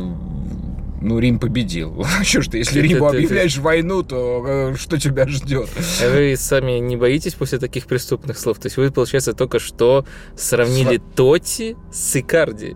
[1.02, 2.06] ну, Рим победил.
[2.24, 5.70] Что ж ты, если Риму объявляешь войну, то э, что тебя ждет?
[6.02, 8.60] А вы сами не боитесь после таких преступных слов?
[8.60, 11.16] То есть вы, получается, только что сравнили Сва...
[11.16, 12.76] Тоти с Икарди.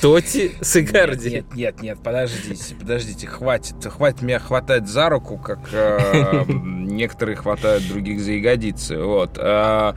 [0.00, 1.30] Тоти с Икарди.
[1.30, 7.86] Нет, нет, нет, подождите, подождите, хватит, хватит меня хватать за руку, как э, некоторые хватают
[7.88, 8.98] других за ягодицы.
[8.98, 9.38] Вот.
[9.38, 9.94] Э,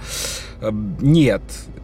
[0.61, 1.41] э, нет,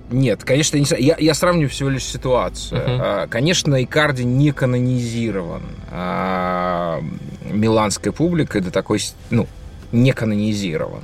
[0.10, 2.82] нет, конечно, не, я, я сравню всего лишь ситуацию.
[2.82, 3.28] Uh-huh.
[3.28, 7.02] Конечно, Икарди не канонизирован а,
[7.44, 9.48] миланской публикой до такой, ну,
[9.92, 11.04] не канонизирован.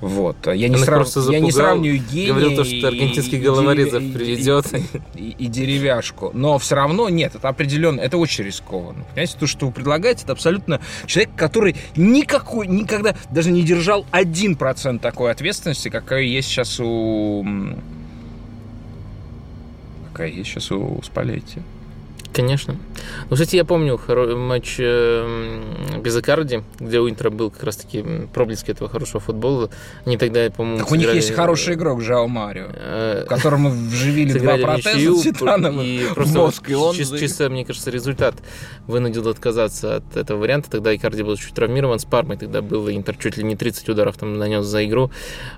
[0.00, 0.36] Вот.
[0.46, 1.06] Я не, срав...
[1.08, 4.66] запугал, я не сравниваю гения Говорил то, что аргентинский и, головорезов и, приведет.
[5.14, 6.30] И, и, деревяшку.
[6.32, 9.04] Но все равно нет, это определенно, это очень рискованно.
[9.10, 14.56] Понимаете, то, что вы предлагаете, это абсолютно человек, который никакой, никогда даже не держал один
[14.56, 17.44] процент такой ответственности, какая есть сейчас у...
[20.12, 21.60] Какая есть сейчас у Спалетти.
[22.32, 22.76] Конечно.
[23.28, 24.00] Ну, кстати, я помню
[24.36, 29.70] матч э, без Акарди, где у Интера был как раз-таки проблески этого хорошего футбола.
[30.04, 31.04] Они тогда, по-моему, Так сыграли...
[31.04, 36.34] у них есть хороший игрок, Жао Марио, э, которому вживили два протеза титановых и в
[36.34, 36.94] мозг, и он...
[36.94, 38.34] Чисто, чисто, мне кажется, результат
[38.86, 40.70] вынудил отказаться от этого варианта.
[40.70, 44.16] Тогда Икарди был чуть травмирован, с Пармой тогда был Интер чуть ли не 30 ударов
[44.16, 45.10] там нанес за игру.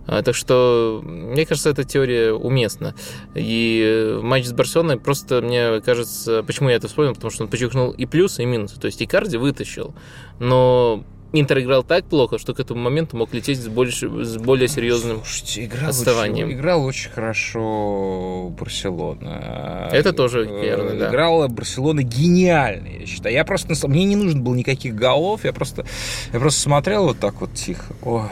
[0.06, 2.94] А, так что, мне кажется, эта теория уместна.
[3.34, 7.12] И матч с Барселоной просто, мне кажется, почему Почему я это вспомнил?
[7.14, 8.78] Потому что он подчеркнул и плюсы, и минусы.
[8.78, 9.96] То есть Икарди вытащил,
[10.38, 14.68] но Интер играл так плохо, что к этому моменту мог лететь с, больше, с более
[14.68, 16.46] серьезным Слушайте, играл отставанием.
[16.46, 19.88] Очень, играл очень хорошо Барселона.
[19.90, 21.08] Это тоже верно, да.
[21.08, 23.34] Играла Барселона гениально, я считаю.
[23.34, 23.88] Я просто...
[23.88, 25.84] Мне не нужно было никаких голов, я просто,
[26.32, 27.92] я просто смотрел вот так вот тихо.
[28.02, 28.28] Ой,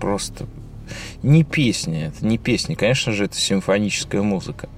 [0.00, 0.46] просто
[1.22, 4.70] не песня, это не песня, конечно же, это симфоническая музыка.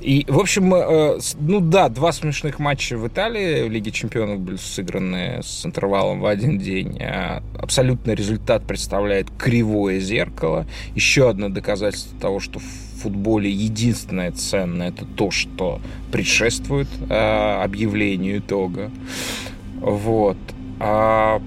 [0.00, 4.56] И, в общем, э, ну да, два смешных матча в Италии в Лиге Чемпионов были
[4.56, 6.98] сыграны с интервалом в один день.
[7.02, 10.66] А абсолютно результат представляет кривое зеркало.
[10.94, 15.80] Еще одно доказательство того, что в футболе единственное ценное это то, что
[16.12, 18.90] предшествует э, объявлению итога.
[19.80, 20.38] Вот.
[20.78, 21.42] А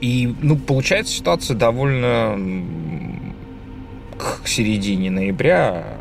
[0.00, 2.38] и, ну, получается ситуация довольно
[4.18, 5.97] к середине ноября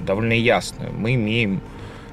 [0.00, 0.90] довольно ясная.
[0.90, 1.60] Мы имеем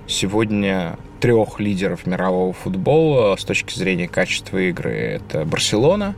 [0.07, 4.91] сегодня трех лидеров мирового футбола с точки зрения качества игры.
[4.91, 6.15] Это Барселона,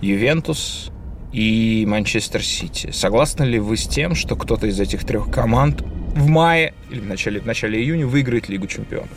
[0.00, 0.90] Ювентус
[1.32, 2.90] и Манчестер Сити.
[2.90, 5.82] Согласны ли вы с тем, что кто-то из этих трех команд
[6.14, 9.08] в мае или в начале, в начале июня выиграет Лигу чемпионов?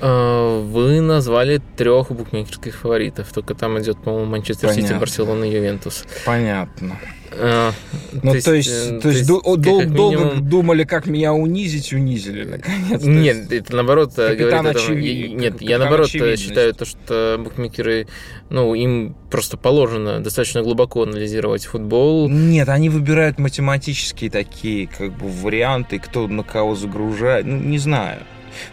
[0.00, 3.32] Э, вы назвали трех букмекерских фаворитов.
[3.32, 6.04] Только там идет, по-моему, Манчестер Сити, Барселона и Ювентус.
[6.24, 6.98] Понятно.
[7.32, 7.72] А,
[8.12, 10.48] ну, то, то есть, э, то есть, дол- дол- долго минимум...
[10.48, 13.02] думали, как меня унизить, унизили, наконец.
[13.04, 15.38] Нет, это наоборот э, говорит очевид...
[15.38, 18.08] Нет, я наоборот считаю то, что букмекеры,
[18.48, 22.28] ну, им просто положено достаточно глубоко анализировать футбол.
[22.28, 28.20] Нет, они выбирают математические такие, как бы, варианты, кто на кого загружает, ну, не знаю.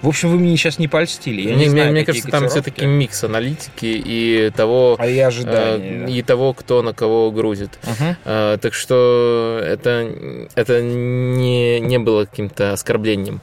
[0.02, 1.42] В общем, вы мне сейчас не польстили.
[1.42, 6.04] Я не, не знаю, мне кажется, там все-таки микс аналитики и того, а и, ожидания,
[6.04, 6.12] э, да.
[6.12, 7.80] и того, кто на кого грузит.
[7.84, 8.16] Угу.
[8.26, 13.42] Э, так что это, это не, не было каким-то оскорблением.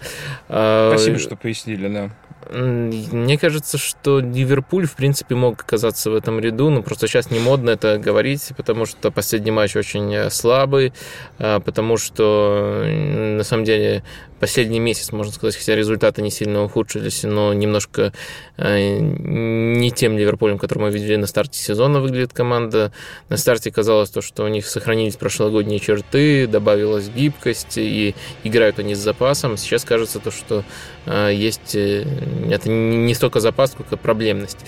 [0.49, 2.11] Э, Спасибо, что пояснили, да.
[2.51, 7.39] Мне кажется, что Ливерпуль, в принципе, мог оказаться в этом ряду, но просто сейчас не
[7.39, 10.93] модно это говорить, потому что последний матч очень э, слабый,
[11.39, 14.03] э, потому что, на самом деле,
[14.41, 18.13] последний месяц, можно сказать, хотя результаты не сильно ухудшились, но немножко
[18.57, 22.93] э, не тем Ливерпулем, который мы видели на старте сезона, выглядит команда.
[23.29, 28.95] На старте казалось то, что у них сохранились прошлогодние черты, добавилась гибкость, и играют они
[28.95, 29.57] с запасом.
[29.57, 30.65] Сейчас кажется то, что
[31.07, 34.59] есть это не столько запас, сколько проблемность.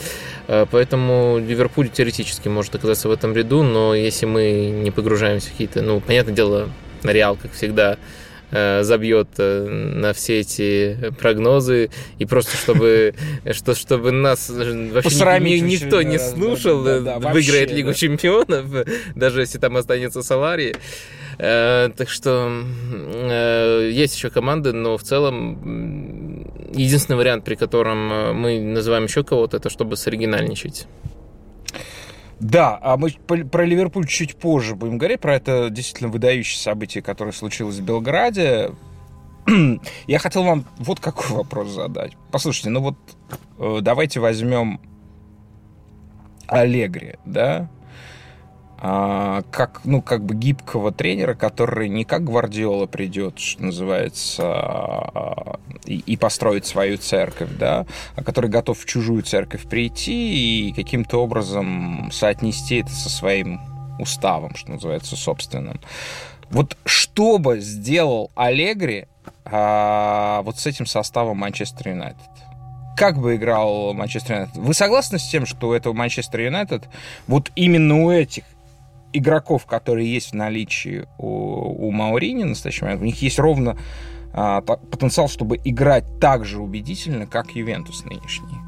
[0.46, 5.83] Поэтому Ливерпуль теоретически может оказаться в этом ряду, но если мы не погружаемся в какие-то,
[5.83, 6.68] ну, понятное дело,
[7.02, 11.91] Реал, как всегда, Э, забьет э, на все эти прогнозы.
[12.19, 13.15] И просто чтобы
[13.53, 18.67] что чтобы нас вообще ни, никто не слушал да, выиграет Лигу чемпионов
[19.15, 20.77] даже если там останется Салари
[21.39, 22.63] э, так что
[23.91, 29.71] есть еще команды но в целом единственный вариант при котором мы называем еще кого-то это
[29.71, 30.87] чтобы соригинальничать
[32.38, 37.33] да, а мы про Ливерпуль чуть позже будем говорить, про это действительно выдающее событие, которое
[37.33, 38.72] случилось в Белграде.
[40.07, 42.12] Я хотел вам вот какой вопрос задать.
[42.31, 42.96] Послушайте, ну вот
[43.59, 44.81] э, давайте возьмем
[46.46, 47.70] Аллегри, да?
[48.79, 55.61] А, как, ну, как бы гибкого тренера, который не как Гвардиола придет, что называется, а,
[55.87, 57.87] и, и построит свою церковь, да,
[58.17, 63.61] а который готов в чужую церковь прийти и каким-то образом соотнести это со своим
[63.99, 65.81] уставом, что называется, собственным.
[66.51, 69.07] Вот что бы сделал Аллегри
[69.47, 72.21] а, вот с этим составом Манчестер Юнайтед?
[72.97, 74.57] как бы играл Манчестер Юнайтед.
[74.57, 76.89] Вы согласны с тем, что у этого Манчестер Юнайтед,
[77.27, 78.45] вот именно у этих
[79.16, 83.76] игроков, которые есть в наличии у, у Маурини в настоящий момент, у них есть ровно
[84.33, 88.65] а, потенциал, чтобы играть так же убедительно, как Ювентус нынешний.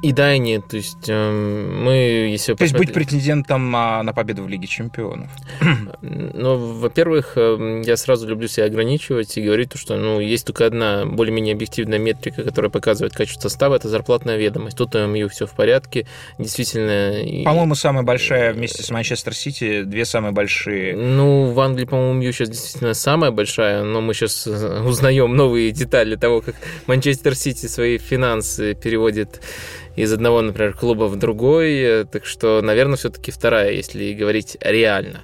[0.00, 0.68] И да, и нет.
[0.68, 2.54] То есть э, мы, если...
[2.54, 5.30] То есть быть претендентом на, на победу в Лиге Чемпионов.
[6.00, 11.04] Ну, во-первых, эм, я сразу люблю себя ограничивать и говорить, что ну, есть только одна
[11.04, 14.76] более-менее объективная метрика, которая показывает качество состава, это зарплатная ведомость.
[14.76, 16.06] Тут у МЮ все в порядке.
[16.38, 17.44] Действительно...
[17.44, 20.96] По-моему, самая большая вместе с Манчестер Сити, две самые большие.
[20.96, 26.14] Ну, в Англии, по-моему, МЮ сейчас действительно самая большая, но мы сейчас узнаем новые детали
[26.14, 26.54] того, как
[26.86, 29.40] Манчестер Сити свои финансы переводит
[29.98, 32.04] из одного, например, клуба в другой.
[32.10, 35.20] Так что, наверное, все-таки вторая, если говорить реально.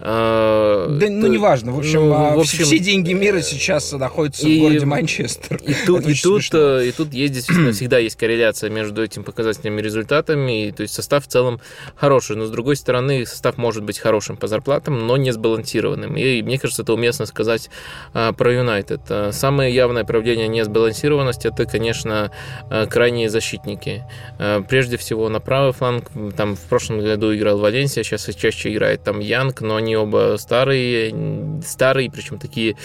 [0.00, 1.72] А, да, ну, неважно.
[1.72, 5.56] В общем, ну, а, в общем все деньги мира сейчас находятся и, в городе Манчестер.
[5.56, 9.80] И тут, и, тут, э, и тут есть действительно всегда есть корреляция между этими показателями
[9.80, 10.66] и результатами.
[10.66, 11.60] И, то есть состав в целом
[11.94, 12.36] хороший.
[12.36, 16.16] Но, с другой стороны, состав может быть хорошим по зарплатам, но не сбалансированным.
[16.16, 17.70] И мне кажется, это уместно сказать
[18.12, 19.00] а, про Юнайтед.
[19.30, 22.32] Самое явное проявление несбалансированности это, конечно,
[22.90, 24.04] крайние защитники.
[24.38, 29.02] Э, прежде всего на правый фланг, там в прошлом году играл Валенсия, сейчас чаще играет
[29.02, 31.14] там Янг, но они оба старые,
[31.66, 32.76] старые, причем такие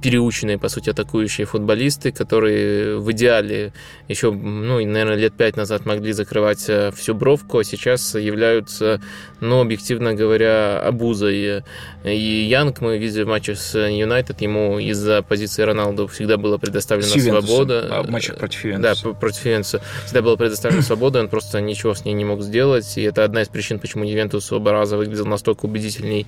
[0.00, 3.72] переученные, по сути, атакующие футболисты, которые в идеале
[4.08, 9.00] еще, ну, наверное, лет пять назад могли закрывать э, всю бровку, а сейчас являются,
[9.40, 11.64] ну, объективно говоря, обузой.
[12.04, 17.08] И Янг, мы видели в матче с Юнайтед, ему из-за позиции Роналду всегда была предоставлена
[17.08, 17.88] свобода.
[17.90, 19.04] А в матчах против Ювентуса.
[19.04, 19.82] Да, против Ювентуса.
[20.04, 22.96] Всегда была предоставлена свобода, он просто ничего с ней не мог сделать.
[22.96, 26.26] И это одна из причин, почему Ювентус оба раза выглядел настолько убедительней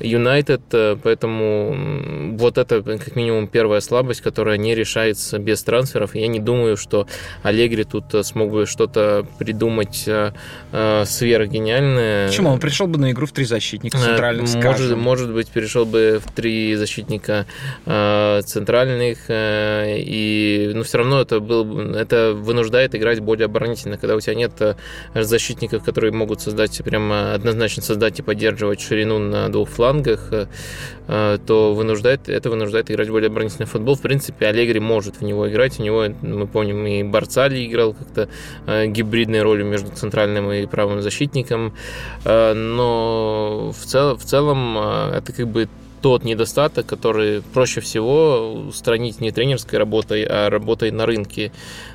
[0.00, 0.62] Юнайтед.
[1.02, 6.14] Поэтому вот это как минимум первая слабость, которая не решается без трансферов.
[6.14, 7.06] Я не думаю, что
[7.42, 10.32] Аллегри тут смог бы что-то придумать э,
[10.72, 12.28] э, сверхгениальное.
[12.28, 12.50] Почему?
[12.50, 16.32] Он пришел бы на игру в три защитника центральных, может, может быть, перешел бы в
[16.32, 17.46] три защитника
[17.86, 19.18] э, центральных.
[19.28, 24.34] И, но все равно это, был, это вынуждает играть более оборонительно оборонительно, когда у тебя
[24.34, 24.74] нет э,
[25.14, 30.46] защитников, которые могут создать, прямо однозначно создать и поддерживать ширину на двух флангах, э,
[31.08, 33.96] э, то вынуждает, это вынуждает играть более оборонительный футбол.
[33.96, 35.80] В принципе, Аллегри может в него играть.
[35.80, 38.28] У него, мы помним, и Барцали играл как-то
[38.86, 41.74] гибридной ролью между центральным и правым защитником.
[42.24, 45.68] Но в, цел, в целом это как бы
[46.04, 51.50] тот недостаток, который проще всего устранить не тренерской работой, а работой на рынке.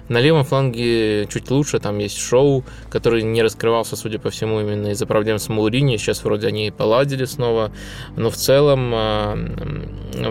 [0.10, 4.88] На левом фланге чуть лучше, там есть Шоу, который не раскрывался, судя по всему, именно
[4.88, 5.98] из-за проблем с Маурини.
[5.98, 7.72] Сейчас вроде они поладили снова,
[8.18, 9.36] но в целом, а,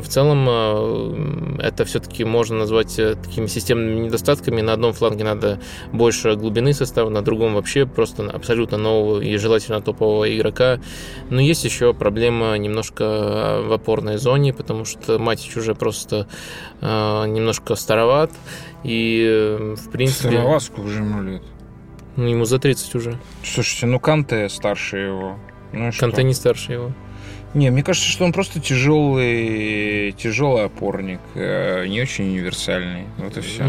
[0.01, 4.61] в целом а, это все-таки можно назвать э, такими системными недостатками.
[4.61, 5.61] На одном фланге надо
[5.93, 10.81] больше глубины состава, на другом вообще просто абсолютно нового и желательно топового игрока.
[11.31, 16.27] Но есть еще проблема немножко а, в опорной зоне, потому что Матич уже просто
[16.81, 18.31] немножко староват.
[18.85, 20.31] И, э, в принципе...
[20.31, 21.43] Староват, сколько же ему лет?
[22.17, 23.19] Ну, ему за 30 уже.
[23.45, 25.39] Слушайте, ну Канте старше его.
[25.73, 26.93] Ну, Канте не старше его.
[27.55, 33.05] Не, мне кажется, что он просто тяжелый, тяжелый опорник, э, не очень универсальный.
[33.17, 33.63] Вот и все.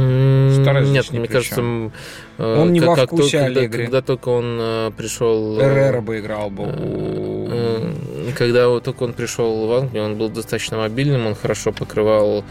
[0.62, 3.86] Старый Нет, мне кажется, э, он не как, во вкусе только, Аллегри.
[3.86, 5.62] Когда, когда только он пришел...
[5.62, 7.94] Эррера бы играл бы.
[8.38, 12.44] Когда только он пришел в Англию, он был достаточно мобильным, он хорошо покрывал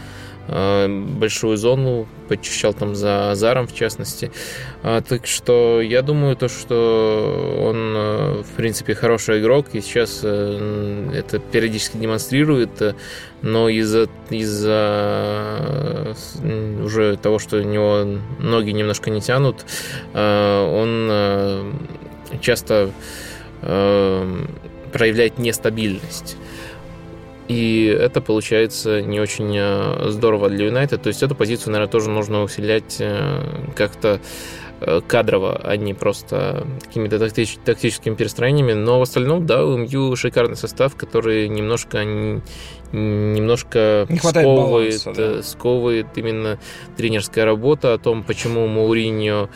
[0.49, 4.31] большую зону, почищал там за Азаром, в частности.
[4.81, 7.93] Так что я думаю, то, что он,
[8.43, 12.95] в принципе, хороший игрок, и сейчас это периодически демонстрирует,
[13.41, 14.65] но из-за из
[16.83, 18.05] уже того, что у него
[18.39, 19.65] ноги немножко не тянут,
[20.13, 21.73] он
[22.41, 22.91] часто
[23.61, 26.37] проявляет нестабильность.
[27.49, 31.01] И это получается не очень э, здорово для Юнайтед.
[31.01, 33.41] То есть эту позицию, наверное, тоже нужно усилять э,
[33.75, 34.21] как-то
[34.81, 38.73] э, кадрово, а не просто какими-то тактич, тактическими перестроениями.
[38.73, 42.05] Но в остальном, да, у МЮ шикарный состав, который немножко
[42.91, 45.43] немножко не сковывает, баланса, да.
[45.43, 46.59] сковывает именно
[46.97, 49.49] тренерская работа о том, почему Мауриньо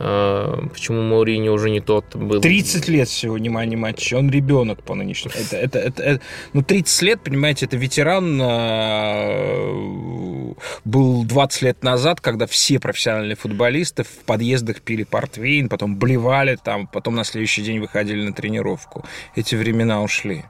[0.00, 2.40] почему Маурини уже не тот был?
[2.40, 4.16] 30 лет всего, внимание, матча.
[4.16, 5.34] Он ребенок по нынешнему.
[5.36, 6.22] Это, это, это, это,
[6.54, 14.04] ну, 30 лет, понимаете, это ветеран э, был 20 лет назад, когда все профессиональные футболисты
[14.04, 19.04] в подъездах пили портвейн, потом блевали там, потом на следующий день выходили на тренировку.
[19.36, 20.44] Эти времена ушли.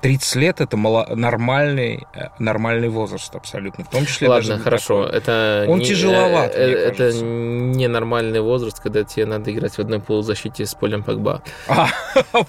[0.00, 3.84] 30 лет это мало, нормальный, э, нормальный возраст абсолютно.
[3.84, 5.04] В том числе Ладно, даже хорошо.
[5.04, 5.18] Такой.
[5.18, 9.78] Это Он не, тяжеловат, э, э, Это не нормальный возраст, когда тебе надо играть в
[9.78, 11.42] одной полузащите с полем Погба.
[11.68, 11.88] А,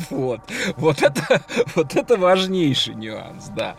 [0.09, 0.41] вот.
[0.77, 1.41] Вот это,
[1.75, 3.75] вот это важнейший нюанс, да.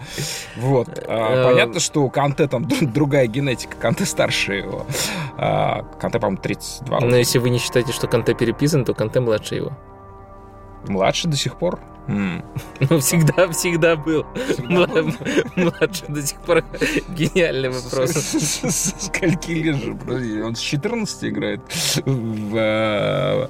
[0.57, 0.89] Вот.
[1.07, 3.77] А, э, понятно, что у Канте там другая генетика.
[3.77, 4.87] Канте старше его.
[5.37, 7.01] А, Канте, по-моему, 32.
[7.01, 9.73] Но если вы не считаете, что Канте переписан, то Канте младше его.
[10.89, 11.81] Младше до сих пор?
[12.91, 14.27] Ну, всегда, всегда был.
[15.57, 16.65] Младший до сих пор
[17.11, 18.11] гениальный вопрос.
[18.13, 20.45] Скольки лет же?
[20.45, 21.61] Он с 14 играет
[22.05, 23.49] в э,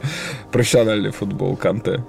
[0.50, 2.04] профессиональный футбол Канте.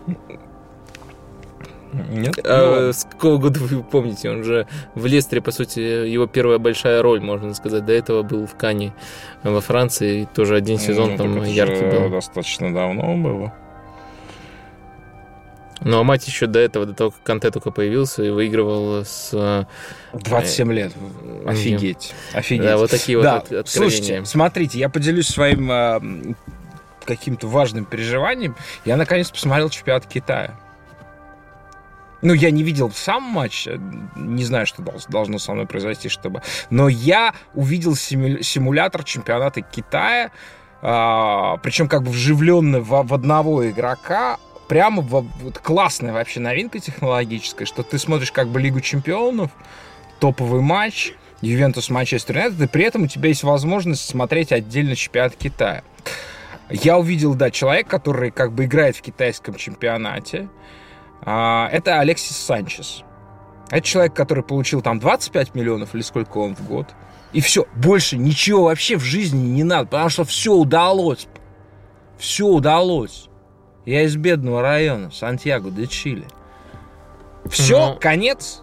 [1.93, 2.39] Нет?
[2.45, 4.29] А, ну, с какого года вы помните?
[4.29, 7.85] Он же в Лестере, по сути, его первая большая роль, можно сказать.
[7.85, 8.93] До этого был в Кане
[9.43, 10.27] во Франции.
[10.33, 12.09] Тоже один сезон ну, там яркий был.
[12.09, 13.53] Достаточно давно было.
[15.83, 19.67] Ну, а мать еще до этого, до того, как Канте только появился и выигрывал с...
[20.13, 20.93] 27 э, лет.
[21.45, 22.13] Офигеть.
[22.33, 22.65] Офигеть.
[22.65, 23.35] Да, вот такие да.
[23.35, 23.65] вот откровения.
[23.65, 26.35] Слушайте, смотрите, я поделюсь своим э,
[27.05, 28.55] каким-то важным переживанием.
[28.85, 30.59] Я, наконец, посмотрел чемпионат Китая.
[32.21, 33.79] Ну, я не видел сам матч, э,
[34.15, 36.43] не знаю, что должно со мной произойти, чтобы...
[36.69, 40.31] Но я увидел симулятор чемпионата Китая,
[40.83, 44.37] а, причем как бы вживленный в, в одного игрока,
[44.71, 49.51] прямо вот классная вообще новинка технологическая, что ты смотришь как бы Лигу чемпионов,
[50.21, 51.11] топовый матч,
[51.41, 55.83] Ювентус Манчестер Юнайтед, и при этом у тебя есть возможность смотреть отдельно чемпионат Китая.
[56.69, 60.47] Я увидел, да, человек, который как бы играет в китайском чемпионате.
[61.21, 63.03] А, это Алексис Санчес.
[63.71, 66.87] Это человек, который получил там 25 миллионов или сколько он в год.
[67.33, 71.27] И все, больше ничего вообще в жизни не надо, потому что все удалось.
[72.17, 73.27] Все удалось.
[73.85, 76.25] Я из бедного района, Сантьяго де Чили.
[77.45, 78.61] Все, ну, конец.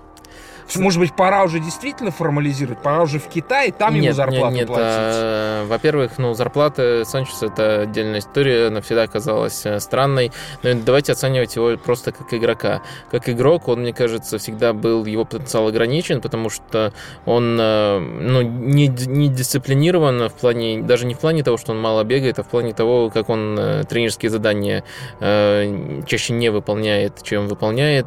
[0.77, 4.55] Может быть, пора уже действительно формализировать, пора уже в Китай, там нет, ему зарплату нет,
[4.55, 4.87] нет, платить.
[4.87, 10.31] А, во-первых, ну, зарплата Санчеса это отдельная история, она всегда казалась э, странной.
[10.63, 12.83] Но давайте оценивать его просто как игрока.
[13.11, 16.93] Как игрок, он, мне кажется, всегда был, его потенциал ограничен, потому что
[17.25, 21.81] он э, ну, не, не дисциплинирован в плане, даже не в плане того, что он
[21.81, 24.85] мало бегает, а в плане того, как он э, тренерские задания
[25.19, 28.07] чаще не выполняет, чем выполняет.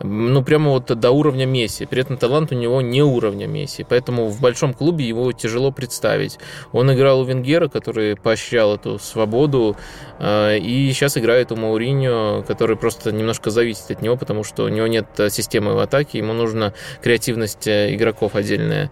[0.00, 1.81] Ну, прямо вот до уровня Месси.
[1.82, 1.86] Месси.
[1.86, 6.38] При этом талант у него не уровня Месси, поэтому в большом клубе его тяжело представить.
[6.72, 9.76] Он играл у Венгера, который поощрял эту свободу,
[10.18, 14.68] э, и сейчас играет у Мауриньо, который просто немножко зависит от него, потому что у
[14.68, 16.72] него нет системы в атаке, ему нужна
[17.02, 18.90] креативность э, игроков отдельная.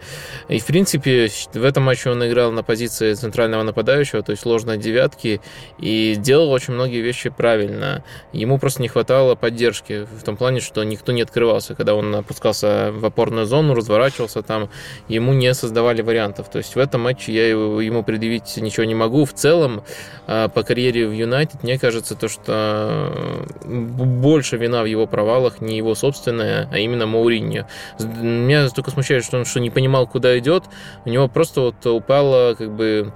[0.48, 4.78] И, в принципе, в этом матче он играл на позиции центрального нападающего, то есть ложной
[4.78, 5.40] девятки,
[5.78, 8.04] и делал очень многие вещи правильно.
[8.32, 12.79] Ему просто не хватало поддержки в том плане, что никто не открывался, когда он опускался
[12.90, 14.70] в опорную зону, разворачивался там,
[15.08, 16.48] ему не создавали вариантов.
[16.50, 19.24] То есть в этом матче я ему предъявить ничего не могу.
[19.24, 19.82] В целом,
[20.26, 23.12] а, по карьере в Юнайтед, мне кажется, то, что
[23.64, 27.66] больше вина в его провалах не его собственная, а именно Мауриньо.
[27.98, 30.64] Меня только смущает, что он что не понимал, куда идет.
[31.04, 33.12] У него просто вот упало как бы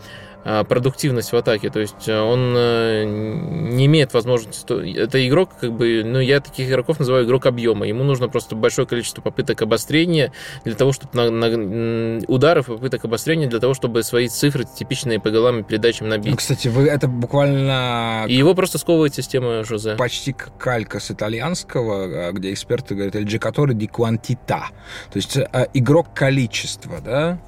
[0.69, 1.71] продуктивность в атаке.
[1.71, 4.99] То есть он не имеет возможности...
[4.99, 7.87] Это игрок, как бы, ну, я таких игроков называю игрок объема.
[7.87, 10.33] Ему нужно просто большое количество попыток обострения
[10.65, 15.31] для того, чтобы на, на, ударов, попыток обострения для того, чтобы свои цифры типичные по
[15.31, 16.31] голам и передачам набить.
[16.31, 18.25] Ну, кстати, вы это буквально...
[18.29, 19.97] И его просто сковывает система Жозе.
[19.97, 24.65] Почти калька с итальянского, где эксперты говорят «el giocatore di quantità»,
[25.11, 25.39] то есть
[25.73, 27.39] игрок количества, да?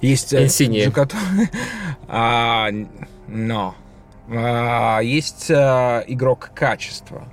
[0.00, 0.90] Есть Инсиния.
[0.94, 1.06] Э,
[2.08, 2.68] а,
[3.28, 3.74] но
[4.28, 7.24] а, есть а, игрок качества.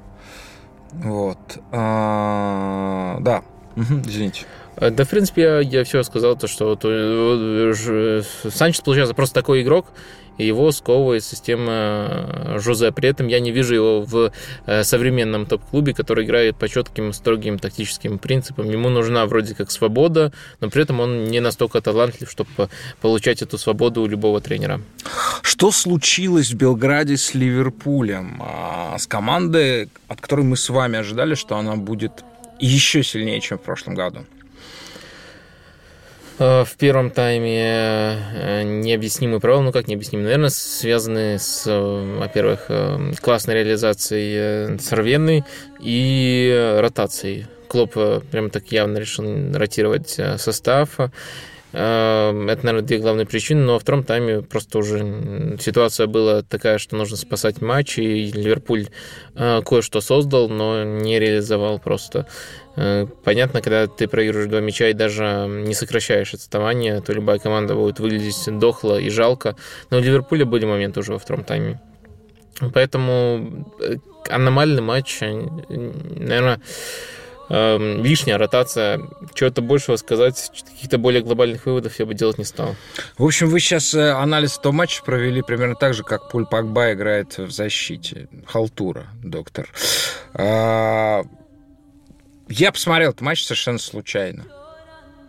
[0.94, 1.60] Вот.
[1.72, 3.44] А, да.
[3.76, 4.46] Извините.
[4.78, 9.62] Э, да, в принципе, я, я все сказал, то, что э, Санчес, получается, просто такой
[9.62, 9.88] игрок,
[10.38, 12.92] его сковывает система э, Жозе.
[12.92, 14.32] При этом я не вижу его в
[14.66, 18.70] э, современном топ-клубе, который играет по четким, строгим тактическим принципам.
[18.70, 22.70] Ему нужна вроде как свобода, но при этом он не настолько талантлив, чтобы
[23.02, 24.82] получать эту свободу у любого тренера.
[25.42, 28.42] Что случилось в Белграде с Ливерпулем?
[28.42, 32.24] А, с командой, от которой мы с вами ожидали, что она будет
[32.60, 34.26] еще сильнее, чем в прошлом году?
[36.40, 42.70] Э, в первом тайме э, необъяснимый провал, ну как необъяснимый, наверное, связаны с, э, во-первых,
[43.22, 45.44] классной реализацией Сорвенной
[45.80, 47.48] и ротацией.
[47.68, 47.94] Клоп
[48.32, 51.00] прямо так явно решил ротировать состав.
[51.74, 56.96] Это, наверное, две главные причины, но во втором тайме просто уже ситуация была такая, что
[56.96, 58.88] нужно спасать матч, и Ливерпуль
[59.36, 62.26] кое-что создал, но не реализовал просто.
[62.78, 67.74] Э, понятно, когда ты проигрываешь два мяча и даже не сокращаешь отставание, то любая команда
[67.74, 69.56] будет выглядеть дохло и жалко.
[69.90, 71.82] Но у Ливерпуля были моменты уже во втором тайме.
[72.74, 73.96] Поэтому э,
[74.30, 75.34] аномальный матч, э,
[75.70, 76.62] наверное,
[77.50, 79.02] эм, лишняя ротация.
[79.34, 82.76] Чего-то большего сказать, каких-то более глобальных выводов я бы делать не стал.
[83.18, 87.40] В общем, вы сейчас анализ того матча провели примерно так же, как Пуль Пакба играет
[87.40, 88.28] в защите.
[88.46, 89.68] Халтура, доктор.
[92.50, 94.46] Я посмотрел этот матч совершенно случайно.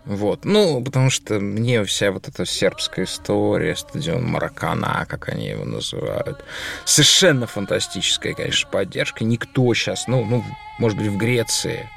[0.04, 0.46] Вот.
[0.46, 6.42] Ну, потому что мне вся вот эта сербская история, стадион Маракана, как они его называют,
[6.86, 9.24] совершенно фантастическая, конечно, поддержка.
[9.24, 10.42] Никто сейчас, ну, ну
[10.78, 11.88] может быть, в Греции,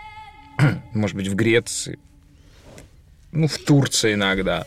[0.94, 2.00] может быть, в Греции,
[3.32, 4.66] ну, в Турции иногда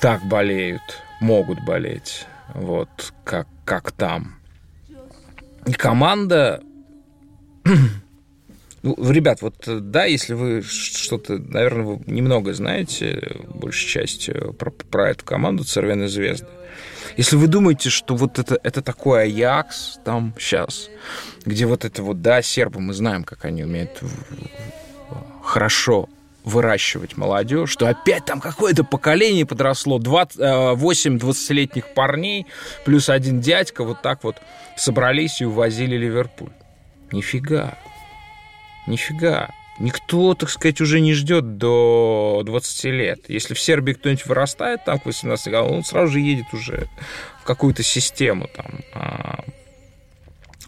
[0.00, 4.36] так болеют, могут болеть, вот, как, как там.
[5.66, 6.62] И команда
[8.84, 15.10] ну, ребят, вот да, если вы что-то, наверное, вы немного знаете, большей частью, про, про
[15.10, 16.46] эту команду «Цервяные звезды»,
[17.16, 20.90] если вы думаете, что вот это, это такой Аякс там сейчас,
[21.46, 24.02] где вот это вот, да, сербы, мы знаем, как они умеют
[25.42, 26.10] хорошо
[26.44, 32.46] выращивать молодежь, что опять там какое-то поколение подросло, 20, 8 20-летних парней
[32.84, 34.36] плюс один дядька вот так вот
[34.76, 36.50] собрались и увозили Ливерпуль.
[37.12, 37.78] Нифига.
[38.86, 39.50] Нифига.
[39.78, 43.20] Никто, так сказать, уже не ждет до 20 лет.
[43.28, 46.88] Если в Сербии кто-нибудь вырастает там к 18 году, он сразу же едет уже
[47.40, 49.44] в какую-то систему там а,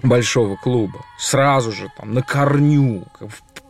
[0.03, 1.05] большого клуба.
[1.19, 3.07] Сразу же там на корню,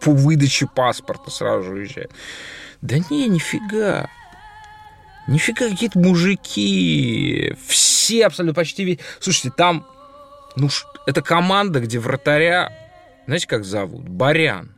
[0.01, 2.13] по выдаче паспорта сразу же уезжает.
[2.81, 4.09] Да не, нифига.
[5.27, 7.55] Нифига, какие-то мужики.
[7.67, 9.01] Все абсолютно почти...
[9.21, 9.87] Слушайте, там...
[10.55, 10.71] Ну,
[11.05, 12.73] это команда, где вратаря
[13.27, 14.09] знаете, как зовут?
[14.09, 14.75] Барян.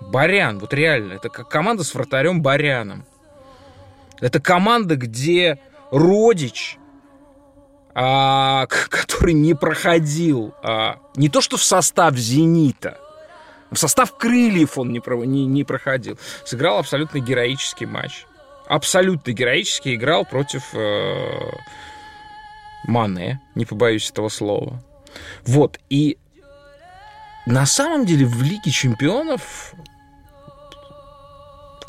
[0.00, 3.06] Барян, вот реально, это как команда с вратарем Баряном.
[4.20, 5.58] Это команда, где
[5.90, 6.78] Родич,
[7.94, 12.98] а, который не проходил а, не то что в состав «Зенита»,
[13.70, 18.26] в состав «Крыльев» он не, не, не проходил, сыграл абсолютно героический матч.
[18.66, 21.50] Абсолютно героически играл против э,
[22.84, 24.82] Мане, не побоюсь этого слова.
[25.44, 26.18] Вот, и
[27.46, 29.74] на самом деле в Лиге чемпионов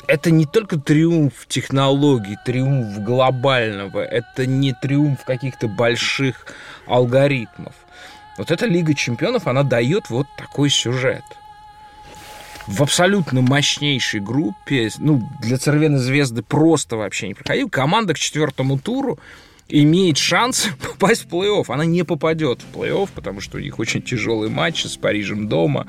[0.06, 6.46] это не только триумф технологий, триумф глобального, это не триумф каких-то больших
[6.86, 7.74] алгоритмов.
[8.38, 11.24] Вот эта Лига чемпионов, она дает вот такой сюжет.
[12.66, 17.70] В абсолютно мощнейшей группе, ну, для Цервены Звезды просто вообще не проходил.
[17.70, 19.18] Команда к четвертому туру
[19.68, 21.64] имеет шанс попасть в плей-офф.
[21.68, 25.86] Она не попадет в плей-офф, потому что у них очень тяжелый матч с Парижем дома,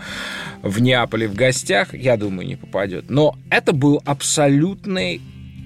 [0.61, 3.09] в Неаполе в гостях, я думаю, не попадет.
[3.09, 5.21] Но это был абсолютный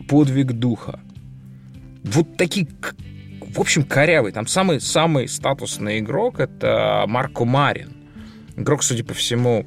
[0.07, 0.99] подвиг духа.
[2.03, 2.67] Вот такие
[3.53, 4.31] в общем, корявый.
[4.31, 7.91] Там самый, самый статусный игрок— это Марко Марин.
[8.55, 9.65] Игрок, судя по всему,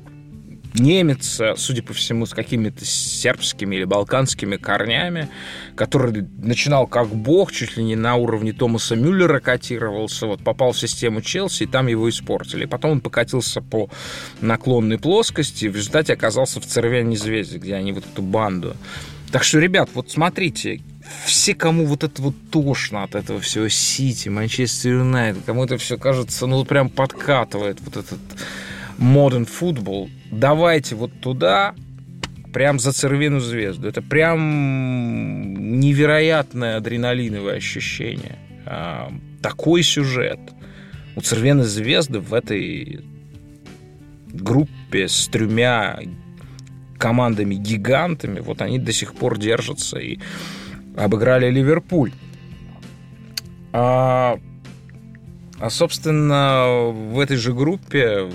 [0.75, 5.29] немец, судя по всему, с какими-то сербскими или балканскими корнями,
[5.77, 10.79] который начинал как бог, чуть ли не на уровне Томаса Мюллера котировался, вот попал в
[10.79, 12.65] систему Челси, и там его испортили.
[12.65, 13.89] Потом он покатился по
[14.41, 18.77] наклонной плоскости, и в результате оказался в Цервяне Звезде, где они вот эту банду.
[19.31, 20.81] Так что, ребят, вот смотрите,
[21.27, 25.99] все, кому вот это вот тошно от этого всего Сити, Манчестер Юнайтед, кому это все
[25.99, 28.21] кажется, ну, прям подкатывает вот этот
[28.99, 31.75] модерн футбол, давайте вот туда,
[32.53, 33.89] прям за цервину звезду.
[33.89, 38.39] Это прям невероятное адреналиновое ощущение.
[38.65, 40.39] А, такой сюжет.
[41.17, 43.05] У цервены звезды в этой
[44.33, 45.99] группе с тремя
[46.99, 50.19] командами-гигантами, вот они до сих пор держатся и
[50.97, 52.13] обыграли Ливерпуль.
[53.73, 54.39] А,
[55.61, 58.29] а, собственно, в этой же группе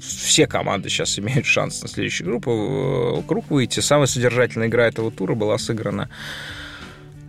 [0.00, 3.80] все команды сейчас имеют шанс на следующую группу, э, круг выйти.
[3.80, 6.08] Самая содержательная игра этого тура была сыграна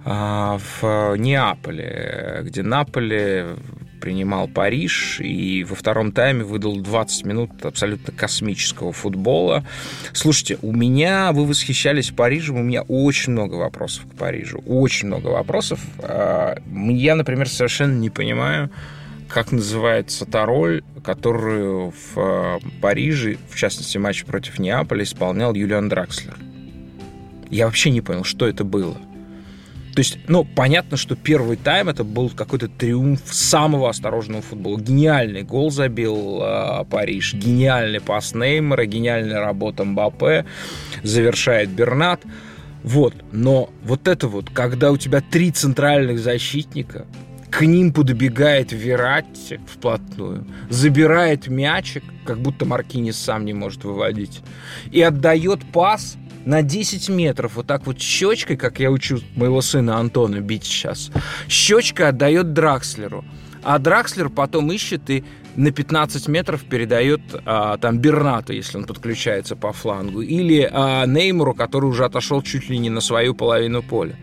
[0.06, 3.56] а, в Неаполе, где Наполе
[4.04, 9.66] принимал Париж и во втором тайме выдал 20 минут абсолютно космического футбола.
[10.12, 15.28] Слушайте, у меня, вы восхищались Парижем, у меня очень много вопросов к Парижу, очень много
[15.28, 15.80] вопросов.
[16.00, 18.70] А, я, например, совершенно не понимаю,
[19.34, 25.90] как называется та роль, которую в а, Париже, в частности, матч против Неаполя, исполнял Юлиан
[25.90, 26.38] Дракслер.
[27.50, 28.94] Я вообще не понял, что это было.
[29.96, 34.80] То есть, ну, понятно, что первый тайм это был какой-то триумф самого осторожного футбола.
[34.80, 40.46] Гениальный гол забил э, Париж, гениальный пас Неймара, гениальная работа Мбаппе,
[41.02, 42.22] завершает Бернат.
[42.84, 47.06] Вот, но вот это вот, когда у тебя три центральных защитника,
[47.54, 54.42] к ним подбегает Вератти вплотную, забирает мячик, как будто Маркинис сам не может выводить,
[54.92, 59.98] и отдает пас на 10 метров вот так вот щечкой, как я учу моего сына
[59.98, 61.12] Антона бить сейчас,
[61.48, 63.24] щечка отдает Дракслеру.
[63.62, 65.24] А Дракслер потом ищет и
[65.56, 71.54] на 15 метров передает а, там Бернату, если он подключается по флангу, или а, Неймуру,
[71.54, 74.18] который уже отошел чуть ли не на свою половину поля.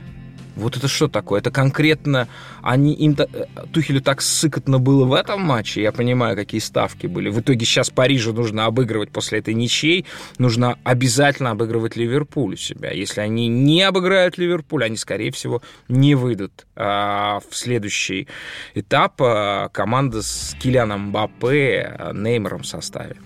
[0.60, 1.40] Вот это что такое?
[1.40, 2.28] Это конкретно
[2.62, 3.26] они им э,
[3.72, 5.82] Тухелю так сыкотно было в этом матче.
[5.82, 7.28] Я понимаю, какие ставки были.
[7.30, 10.06] В итоге сейчас Парижу нужно обыгрывать после этой ничьей.
[10.38, 12.90] Нужно обязательно обыгрывать Ливерпуль у себя.
[12.90, 18.28] Если они не обыграют Ливерпуль, они, скорее всего, не выйдут а, в следующий
[18.74, 23.16] этап а, команда с Килианом Бапе, а, Неймером в составе.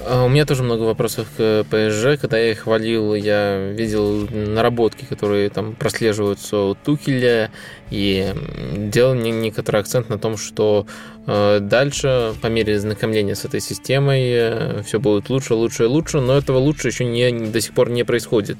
[0.00, 2.20] А, у меня тоже много вопросов к ПСЖ.
[2.20, 7.50] Когда я их хвалил, я видел наработки, которые там прослеживаются у Тухеля,
[7.90, 8.32] и
[8.76, 10.86] делал некоторый акцент на том, что
[11.26, 16.36] дальше, по мере знакомления с этой системой, э, все будет лучше, лучше и лучше, но
[16.36, 18.58] этого лучше еще не, до сих пор не происходит.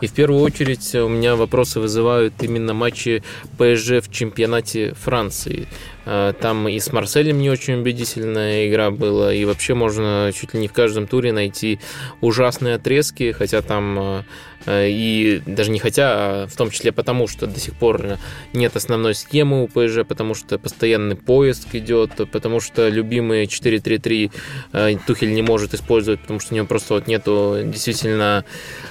[0.00, 3.22] И в первую очередь у меня вопросы вызывают именно матчи
[3.58, 5.68] ПСЖ в чемпионате Франции.
[6.06, 10.60] Э, там и с Марселем не очень убедительная игра была, и вообще можно чуть ли
[10.60, 11.80] не в каждом туре найти
[12.22, 14.22] ужасные отрезки, хотя там Э,
[14.68, 18.18] и даже не хотя, а в том числе потому, что до сих пор
[18.52, 24.32] нет основной схемы у ПСЖ, потому что постоянный поиск идет, потому что любимые 4-3-3
[24.72, 28.44] э, Тухель не может использовать, потому что у него просто вот нету действительно,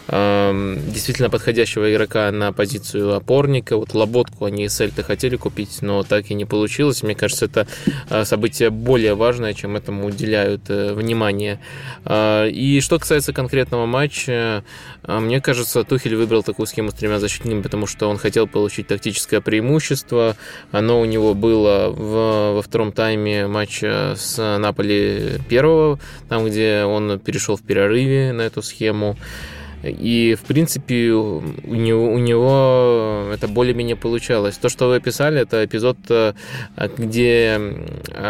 [0.08, 3.76] эм, действительно подходящего игрока на позицию опорника.
[3.78, 7.04] Вот Лоботку они с Эльты хотели купить, но так и не получилось.
[7.04, 7.68] Мне кажется, это
[8.10, 11.60] э, событие более важное, чем этому уделяют внимание.
[12.08, 14.64] И что касается конкретного матча,
[15.04, 18.88] мне кажется, кажется, Тухель выбрал такую схему с тремя защитниками, потому что он хотел получить
[18.88, 20.36] тактическое преимущество.
[20.72, 26.00] Оно у него было в, во втором тайме матча с Наполи первого,
[26.30, 29.18] там, где он перешел в перерыве на эту схему.
[29.86, 34.58] И, в принципе, у него, у него это более-менее получалось.
[34.58, 36.34] То, что вы описали, это эпизод, э,
[36.98, 37.60] где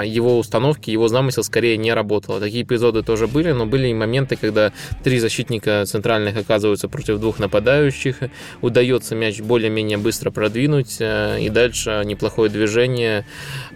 [0.03, 2.39] его установки, его замысел скорее не работал.
[2.39, 7.39] Такие эпизоды тоже были, но были и моменты, когда три защитника центральных оказываются против двух
[7.39, 8.17] нападающих,
[8.61, 13.25] удается мяч более-менее быстро продвинуть, э, и дальше неплохое движение.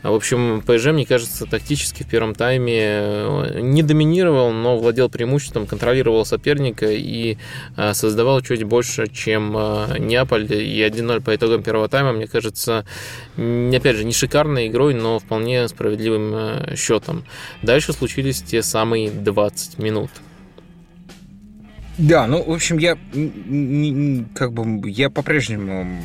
[0.04, 5.66] В общем, ПСЖ, мне кажется, тактически в первом тайме э, не доминировал, но владел преимуществом,
[5.66, 7.38] контролировал соперника и
[7.69, 10.52] Э, создавал чуть больше, чем э, Неаполь.
[10.52, 12.86] И 1-0 по итогам первого тайма, мне кажется,
[13.36, 17.24] опять же, не шикарной игрой, но вполне справедливым э, счетом.
[17.62, 20.10] Дальше случились те самые 20 минут.
[21.98, 22.98] Да, ну, в общем, я
[24.34, 26.02] как бы я по-прежнему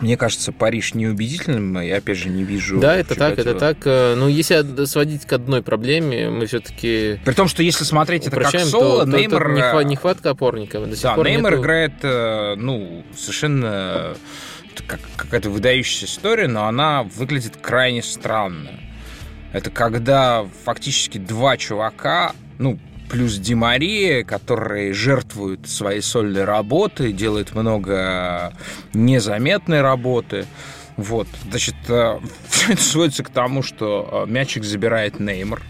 [0.00, 2.80] Мне кажется, Париж неубедительным, я опять же не вижу.
[2.80, 3.78] Да, это так, это так.
[3.84, 7.20] Э, но если сводить к одной проблеме, мы все-таки.
[7.24, 9.54] При том, что если смотреть это как соло, то, Неймар.
[9.54, 10.80] То, то нехватка опорника.
[10.80, 11.62] До сих да, пор Неймар нету...
[11.62, 14.14] играет, э, ну, совершенно
[14.86, 18.70] как какая-то выдающаяся история, но она выглядит крайне странно.
[19.52, 22.78] Это когда фактически два чувака, ну,
[23.10, 28.52] плюс Димария, которые жертвуют своей сольной работой, делают много
[28.94, 30.46] незаметной работы.
[30.96, 35.62] Вот, значит, э, все это сводится к тому, что э, мячик забирает Неймар.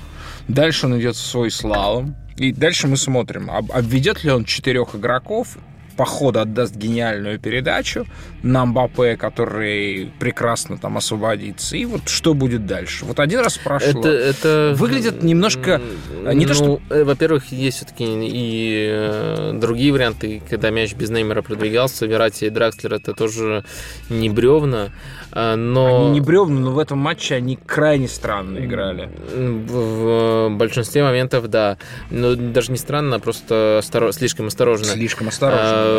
[0.49, 2.17] Дальше он идет в свой слалом.
[2.37, 5.59] И дальше мы смотрим, обведет ли он четырех игроков
[6.01, 8.07] по ходу отдаст гениальную передачу
[8.43, 11.77] на Мбаппе, который прекрасно там освободится.
[11.77, 13.05] И вот что будет дальше?
[13.05, 14.01] Вот один раз прошло.
[14.01, 14.75] Это, это...
[14.79, 15.79] Выглядит немножко...
[16.25, 16.81] Не ну, то, что...
[16.89, 20.41] Э, во-первых, есть все-таки и э, другие варианты.
[20.49, 23.63] Когда мяч без Неймера продвигался, Верати и Дракслер это тоже
[24.09, 24.93] не бревна.
[25.33, 26.07] А, но...
[26.07, 29.11] Они не бревна, но в этом матче они крайне странно играли.
[29.35, 31.77] В большинстве моментов, да.
[32.11, 34.15] Но даже не странно, а просто осторож...
[34.15, 34.87] слишком осторожно.
[34.87, 35.61] Слишком осторожно.
[35.63, 35.90] А,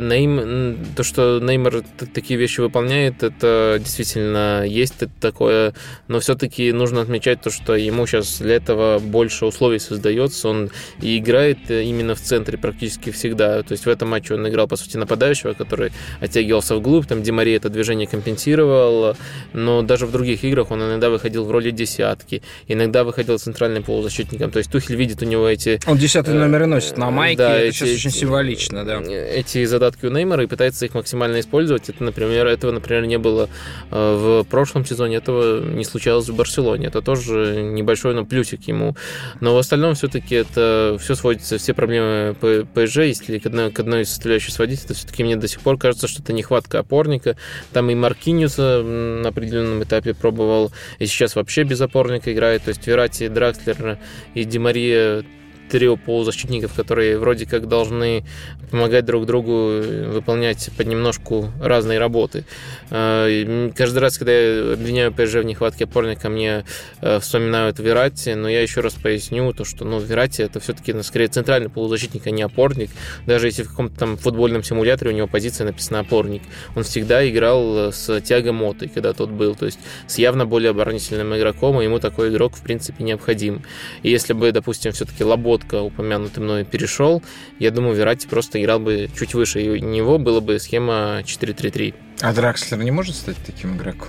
[0.00, 0.78] Нейм...
[0.96, 1.82] То, что Неймар
[2.14, 5.74] такие вещи выполняет, это действительно есть такое,
[6.08, 10.48] но все-таки нужно отмечать то, что ему сейчас для этого больше условий создается.
[10.48, 10.70] Он
[11.00, 13.62] и играет именно в центре практически всегда.
[13.62, 17.52] То есть в этом матче он играл, по сути, нападающего, который оттягивался вглубь, там Демари
[17.52, 19.16] это движение компенсировал,
[19.52, 24.50] но даже в других играх он иногда выходил в роли десятки, иногда выходил центральным полузащитником.
[24.50, 25.80] То есть Тухель видит у него эти...
[25.86, 29.00] Он десятый номер и носит на майке, да, это эти, сейчас очень символично, да.
[29.30, 31.88] Эти задатки у Неймара и пытается их максимально использовать.
[31.88, 33.48] Это, например, этого, например, не было
[33.90, 36.86] э, в прошлом сезоне, этого не случалось в Барселоне.
[36.86, 38.96] Это тоже небольшой, но плюсик ему.
[39.40, 42.36] Но в остальном все-таки это все сводится, все проблемы
[42.74, 45.78] ПСЖ, если к одной, к одной из составляющих сводить, это все-таки мне до сих пор
[45.78, 47.36] кажется, что это нехватка опорника.
[47.72, 52.64] Там и Маркиньос Вильямса на определенном этапе пробовал, и сейчас вообще без опорника играет.
[52.64, 53.98] То есть Верати, Дракслер
[54.34, 55.24] и Демария
[55.72, 58.24] трио полузащитников, которые вроде как должны
[58.70, 62.44] помогать друг другу выполнять понемножку разные работы.
[62.90, 66.66] А, каждый раз, когда я обвиняю ПСЖ в нехватке опорника, мне
[67.00, 71.02] э, вспоминают Верати, но я еще раз поясню, то, что ну, Верати это все-таки ну,
[71.02, 72.90] скорее центральный полузащитник, а не опорник.
[73.26, 76.42] Даже если в каком-то там футбольном симуляторе у него позиция написана опорник,
[76.76, 81.34] он всегда играл с Тиаго Мотой, когда тот был, то есть с явно более оборонительным
[81.34, 83.62] игроком, и ему такой игрок в принципе необходим.
[84.02, 87.22] И если бы, допустим, все-таки Лабот четко упомянутый мной перешел,
[87.58, 91.94] я думаю, Верати просто играл бы чуть выше, и у него была бы схема 4-3-3.
[92.20, 94.08] А Дракслер не может стать таким игроком?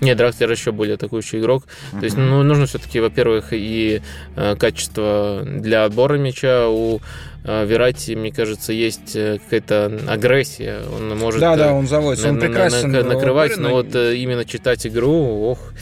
[0.00, 1.64] Нет, Дракслер еще более атакующий игрок.
[1.64, 2.00] Uh-huh.
[2.00, 4.02] То есть, ну, нужно все-таки, во-первых, и
[4.36, 7.00] э, качество для отбора мяча у
[7.44, 10.80] э, Верати, мне кажется, есть э, какая-то агрессия.
[10.94, 11.40] Он может...
[11.40, 15.72] Да, да, он заводится, он прекрасно накрывать, но вот э, именно читать игру, ох...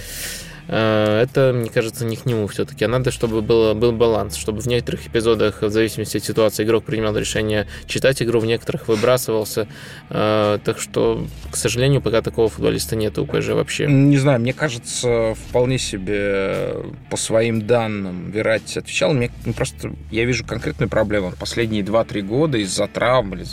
[0.73, 2.85] Э, это, мне кажется, не к нему все-таки.
[2.87, 6.85] А надо, чтобы было, был баланс, чтобы в некоторых эпизодах, в зависимости от ситуации, игрок
[6.85, 9.69] принимал решение читать игру, в некоторых выбрасывался.
[10.09, 13.87] Э, так что, к сожалению, пока такого футболиста нет у ПСЖ вообще.
[13.87, 16.77] Не знаю, мне кажется, вполне себе
[17.11, 19.13] по своим данным Верати отвечал.
[19.13, 21.35] Мне ну, просто я вижу конкретную проблему.
[21.39, 23.45] Последние 2-3 года из-за травм или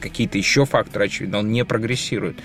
[0.00, 2.36] какие-то еще факторы, очевидно, он не прогрессирует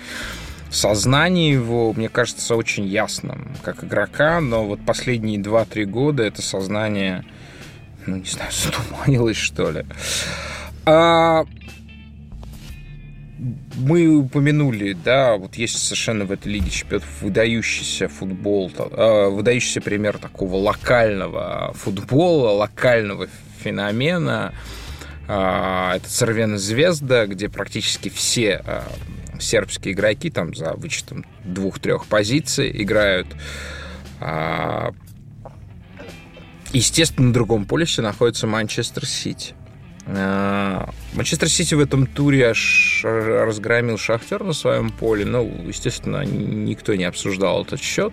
[0.70, 7.24] сознание его, мне кажется, очень ясным, как игрока, но вот последние 2-3 года это сознание,
[8.06, 9.84] ну, не знаю, затуманилось, что ли.
[10.86, 11.44] А,
[13.76, 20.18] мы упомянули, да, вот есть совершенно в этой Лиге Чемпионов выдающийся футбол, э, выдающийся пример
[20.18, 23.28] такого локального футбола, локального
[23.62, 24.52] феномена.
[25.26, 28.82] Э, это Цервена Звезда, где практически все э,
[29.40, 33.26] сербские игроки там за вычетом двух-трех позиций играют.
[34.20, 34.92] А,
[36.72, 39.54] естественно, на другом полюсе находится Манчестер Сити.
[40.06, 45.24] А, Манчестер Сити в этом туре аж разгромил Шахтер на своем поле.
[45.24, 48.12] Ну, естественно, никто не обсуждал этот счет.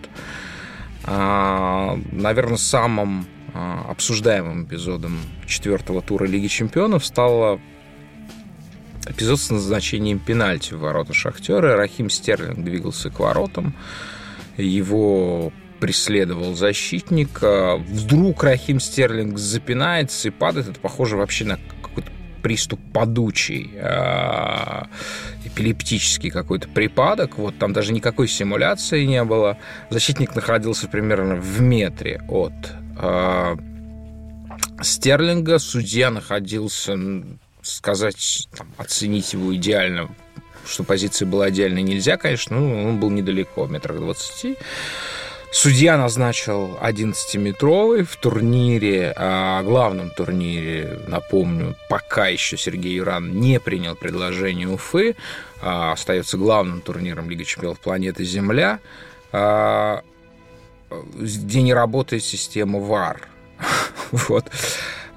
[1.03, 5.17] А, наверное, самым обсуждаемым эпизодом
[5.47, 7.59] четвертого тура Лиги Чемпионов стало
[9.09, 11.75] эпизод с назначением пенальти в ворота Шахтера.
[11.75, 13.75] Рахим Стерлинг двигался к воротам.
[14.57, 17.41] Его преследовал защитник.
[17.41, 20.69] Вдруг Рахим Стерлинг запинается и падает.
[20.69, 24.87] Это похоже вообще на какой-то приступ подучий, а,
[25.45, 27.37] эпилептический какой-то припадок.
[27.37, 29.57] Вот там даже никакой симуляции не было.
[29.89, 32.53] Защитник находился примерно в метре от
[32.97, 33.57] а,
[34.81, 35.59] Стерлинга.
[35.59, 36.97] Судья находился
[37.75, 40.09] сказать, там, оценить его идеально
[40.67, 44.57] что позиции было отдельно нельзя, конечно, ну, он был недалеко, метрах двадцати.
[45.49, 53.95] Судья назначил 11-метровый в турнире, а главном турнире, напомню, пока еще Сергей Юран не принял
[53.95, 55.15] предложение Уфы,
[55.61, 58.79] а остается главным турниром Лиги чемпионов планеты Земля,
[59.31, 60.03] а,
[61.15, 63.21] где не работает система ВАР.
[64.11, 64.51] вот.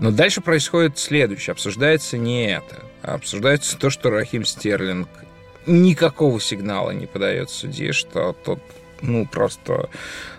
[0.01, 1.53] Но дальше происходит следующее.
[1.53, 2.83] Обсуждается не это.
[3.03, 5.09] А обсуждается то, что Рахим Стерлинг
[5.67, 8.61] никакого сигнала не подает судье, что тот
[9.03, 9.89] ну, просто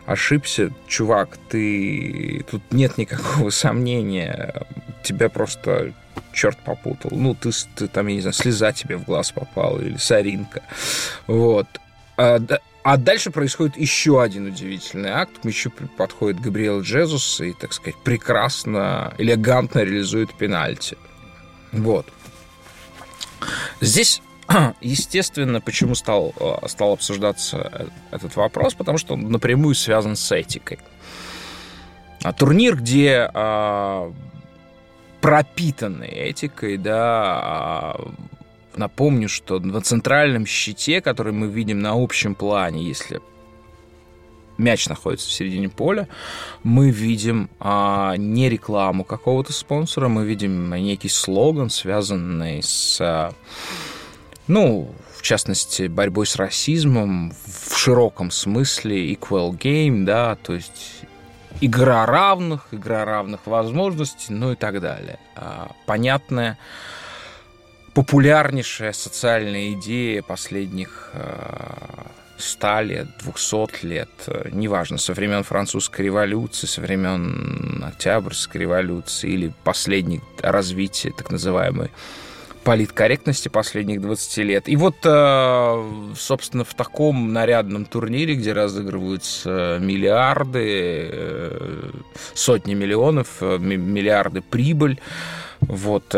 [0.05, 2.43] ошибся, чувак, ты...
[2.49, 4.65] Тут нет никакого сомнения,
[5.03, 5.93] тебя просто
[6.33, 7.11] черт попутал.
[7.13, 10.63] Ну, ты, ты там, я не знаю, слеза тебе в глаз попала или соринка.
[11.27, 11.67] Вот.
[12.17, 12.39] А,
[12.83, 15.39] а дальше происходит еще один удивительный акт.
[15.39, 20.97] К мячу подходит Габриэл Джезус и, так сказать, прекрасно, элегантно реализует пенальти.
[21.71, 22.07] Вот.
[23.81, 24.21] Здесь
[24.81, 30.79] естественно, почему стал, э, стал обсуждаться этот вопрос, потому что он напрямую связан с этикой.
[32.23, 34.13] А турнир, где а,
[35.21, 38.11] пропитанный этикой, да, а,
[38.75, 43.21] напомню, что на центральном щите, который мы видим на общем плане, если
[44.57, 46.07] мяч находится в середине поля,
[46.63, 53.33] мы видим а, не рекламу какого-то спонсора, мы видим некий слоган, связанный с а,
[54.47, 61.03] ну, в частности, борьбой с расизмом в широком смысле equal game, да, то есть
[61.61, 65.19] игра равных, игра равных возможностей, ну и так далее.
[65.35, 66.57] А, понятная,
[67.93, 71.11] популярнейшая социальная идея последних
[72.37, 74.09] 100 а, лет, 200 лет,
[74.51, 81.91] неважно, со времен французской революции, со времен Октябрьской революции или последних развития так называемой
[82.63, 84.69] политкорректности последних 20 лет.
[84.69, 91.91] И вот, э, собственно, в таком нарядном турнире, где разыгрываются миллиарды, э,
[92.33, 94.99] сотни миллионов, э, миллиарды прибыль,
[95.61, 96.15] вот,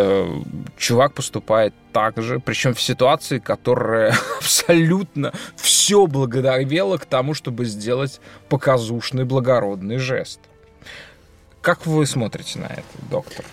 [0.77, 8.19] чувак поступает так же, причем в ситуации, которая абсолютно все благоговела к тому, чтобы сделать
[8.49, 10.39] показушный благородный жест.
[11.61, 13.45] Как вы смотрите на это, доктор?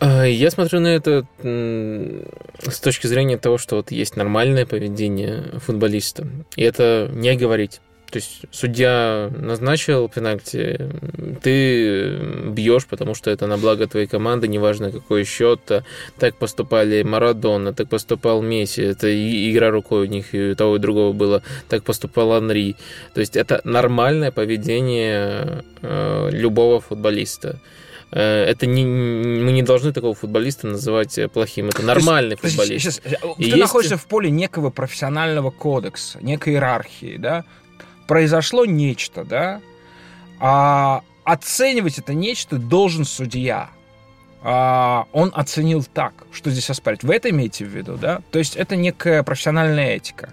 [0.00, 6.26] А, я смотрю на это с точки зрения того, что вот есть нормальное поведение футболиста.
[6.56, 7.80] И это не говорить.
[8.16, 10.80] То есть судья назначил пенальти,
[11.42, 15.60] ты бьешь, потому что это на благо твоей команды, неважно какой счет.
[16.18, 19.06] Так поступали Марадона, так поступал Месси, это
[19.50, 22.76] игра рукой у них и у того и другого было, так поступал Анри.
[23.12, 27.60] То есть это нормальное поведение э, любого футболиста.
[28.12, 31.68] Э, это не, мы не должны такого футболиста называть э, плохим.
[31.68, 32.82] Это нормальный есть, футболист.
[32.82, 33.00] Сейчас,
[33.36, 33.56] ты есть...
[33.56, 37.44] находишься в поле некого профессионального кодекса, некой иерархии, да?
[38.06, 39.60] Произошло нечто, да?
[40.38, 43.70] А оценивать это нечто должен судья.
[44.42, 47.02] А, он оценил так, что здесь оспаривать.
[47.02, 48.20] Вы это имеете в виду, да?
[48.30, 50.32] То есть это некая профессиональная этика.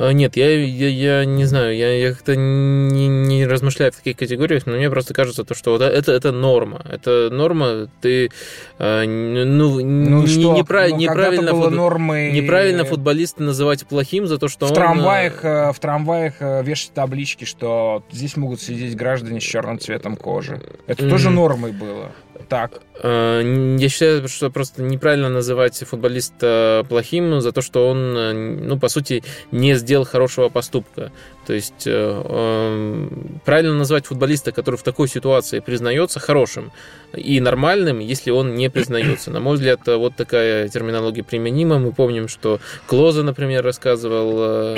[0.00, 4.16] А, нет, я, я, я не знаю, я, я как-то не, не размышляю в таких
[4.16, 6.80] категориях, но мне просто кажется, то, что вот это, это норма.
[6.90, 8.30] Это норма, ты
[8.78, 10.56] а, ну, ну, что?
[10.56, 11.72] неправ, ну, неправильно, фут...
[11.72, 12.32] нормой...
[12.32, 14.74] неправильно футболиста называть плохим за то, что в он...
[14.74, 20.16] Трамваях, э, в трамваях э, вешать таблички, что здесь могут сидеть граждане с черным цветом
[20.16, 20.62] кожи.
[20.86, 21.10] Это mm-hmm.
[21.10, 22.10] тоже нормой было.
[22.48, 22.80] Так.
[23.02, 28.88] Э, я считаю, что просто неправильно называть футболиста плохим за то, что он, ну, по
[28.88, 31.12] сути, не сделал хорошего поступка.
[31.46, 33.08] То есть э,
[33.44, 36.70] правильно назвать футболиста, который в такой ситуации признается хорошим
[37.14, 39.30] и нормальным, если он не признается.
[39.30, 41.78] На мой взгляд, вот такая терминология применима.
[41.78, 44.76] Мы помним, что Клоза, например, рассказывал Э,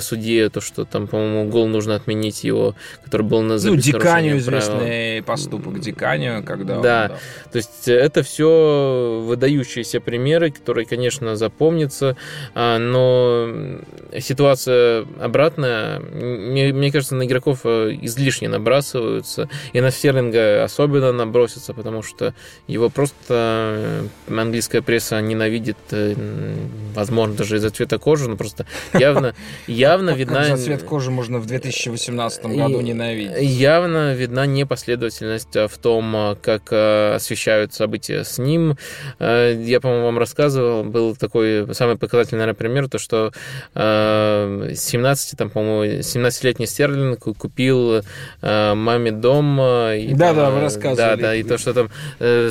[0.00, 2.74] судье, то, что там, по-моему, гол нужно отменить его,
[3.04, 7.18] который был на Ну, Диканию известный поступок Диканию, когда Да, он, да.
[7.52, 12.16] то есть это все выдающиеся примеры, которые, конечно, запомнятся,
[12.54, 13.80] а, но
[14.20, 16.00] ситуация обратная.
[16.00, 22.34] Мне, мне кажется, на игроков э, излишне набрасываются, и на Стерлинга особенно набросятся, потому что
[22.66, 25.76] его просто э, английская пресса ненавидит,
[26.94, 28.66] возможно, даже из-за цвета кожи, но просто
[28.98, 29.34] явно
[29.74, 30.44] явно как, видна...
[30.44, 33.40] Как за цвет кожи можно в 2018 году ненавидеть.
[33.40, 38.76] Явно видна непоследовательность в том, как освещают события с ним.
[39.18, 43.32] Я, по-моему, вам рассказывал, был такой самый показательный, наверное, пример, то, что
[43.74, 48.02] 17, там, по-моему, 17-летний Стерлинг купил
[48.42, 49.56] маме дом.
[49.56, 50.96] Да-да, вы рассказывали.
[50.96, 51.90] Да, да, и то, что там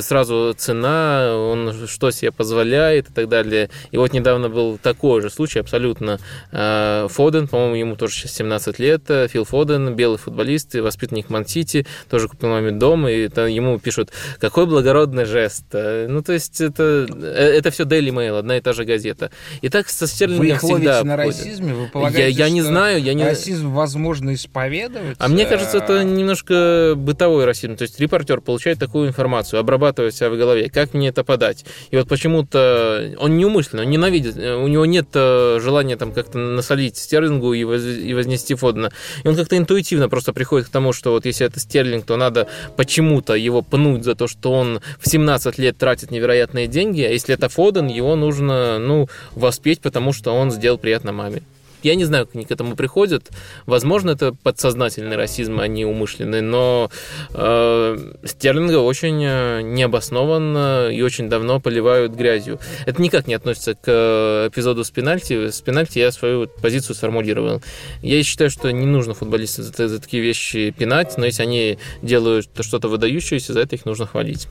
[0.00, 3.70] сразу цена, он что себе позволяет и так далее.
[3.90, 6.18] И вот недавно был такой же случай, абсолютно.
[6.52, 11.86] Э, Фоден, по-моему, ему тоже сейчас 17 лет, э, Фил Фоден, белый футболист, воспитанник Ман-Сити,
[12.10, 14.10] тоже купил маме дом, и там ему пишут,
[14.40, 15.64] какой благородный жест.
[15.72, 19.30] Э, ну, то есть это, это все Daily Mail, одна и та же газета.
[19.62, 21.72] И так со Стерлингом вы их всегда на расизме?
[21.72, 23.24] Вы полагаете, я, я не знаю, я не...
[23.24, 25.16] расизм возможно исповедовать?
[25.18, 27.76] А мне кажется, это немножко бытовой расизм.
[27.76, 31.64] То есть репортер получает такую информацию, обрабатывая себя в голове, как мне это подать.
[31.90, 36.93] И вот почему-то он неумышленно, он ненавидит, у него нет э, желания там как-то насолить
[37.02, 38.90] Стерлингу и, воз, и вознести Фодена.
[39.22, 42.48] И он как-то интуитивно просто приходит к тому, что вот если это Стерлинг, то надо
[42.76, 47.34] почему-то его пнуть за то, что он в 17 лет тратит невероятные деньги, а если
[47.34, 51.42] это Фоден, его нужно, ну, воспеть, потому что он сделал приятно маме.
[51.84, 53.30] Я не знаю, как они к этому приходят.
[53.66, 56.90] Возможно, это подсознательный расизм, а не умышленный, но
[57.30, 62.58] э, Стерлинга очень э, необоснованно и очень давно поливают грязью.
[62.86, 65.50] Это никак не относится к э, эпизоду с пенальти.
[65.50, 67.62] С пенальти я свою позицию сформулировал.
[68.02, 72.48] Я считаю, что не нужно футболистам за, за такие вещи пинать, но если они делают
[72.60, 74.48] что-то выдающееся, за это их нужно хвалить.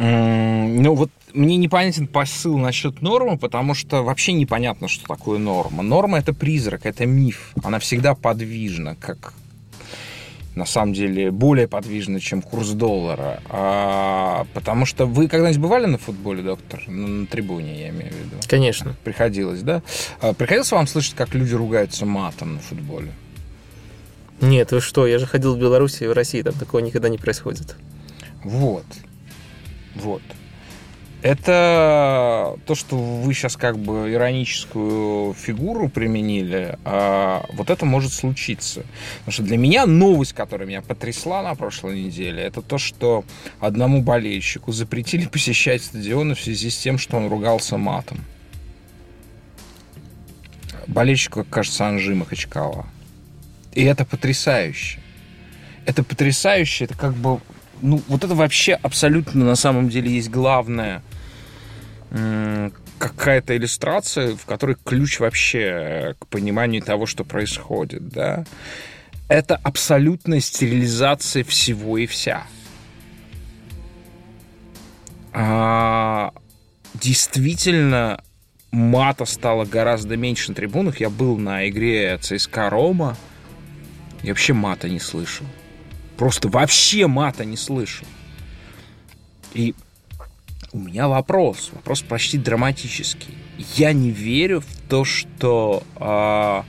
[0.00, 5.82] Ну вот мне непонятен посыл насчет нормы, потому что вообще непонятно, что такое норма.
[5.82, 7.52] Норма это призрак, это миф.
[7.62, 9.34] Она всегда подвижна, как
[10.54, 13.42] на самом деле более подвижна, чем курс доллара.
[13.48, 16.82] А, потому что вы когда-нибудь бывали на футболе, доктор?
[16.88, 18.36] На, на трибуне, я имею в виду.
[18.48, 18.96] Конечно.
[19.04, 19.82] Приходилось, да?
[20.20, 23.12] А, приходилось вам слышать, как люди ругаются матом на футболе?
[24.40, 25.06] Нет, вы что?
[25.06, 27.76] Я же ходил в Беларуси и в России, там такого никогда не происходит.
[28.42, 28.86] Вот.
[29.94, 30.22] Вот.
[31.22, 38.84] Это то, что вы сейчас как бы ироническую фигуру применили, а вот это может случиться.
[39.18, 43.24] Потому что для меня новость, которая меня потрясла на прошлой неделе, это то, что
[43.60, 48.24] одному болельщику запретили посещать стадионы в связи с тем, что он ругался матом.
[50.86, 52.86] Болельщику, кажется, Анжи Махачкала.
[53.74, 55.00] И это потрясающе.
[55.84, 57.40] Это потрясающе, это как бы
[57.82, 61.02] ну, вот это вообще абсолютно на самом деле есть главное
[62.98, 68.44] какая-то иллюстрация, в которой ключ вообще к пониманию того, что происходит, да.
[69.28, 72.46] Это абсолютная стерилизация всего и вся.
[75.32, 76.32] А,
[76.94, 78.22] действительно,
[78.72, 81.00] мата стало гораздо меньше на трибунах.
[81.00, 83.16] Я был на игре ЦСКА Рома.
[84.22, 85.46] Я вообще мата не слышал.
[86.20, 88.06] Просто вообще мата не слышал.
[89.54, 89.74] И
[90.70, 93.34] у меня вопрос, вопрос почти драматический.
[93.76, 96.62] Я не верю в то, что э,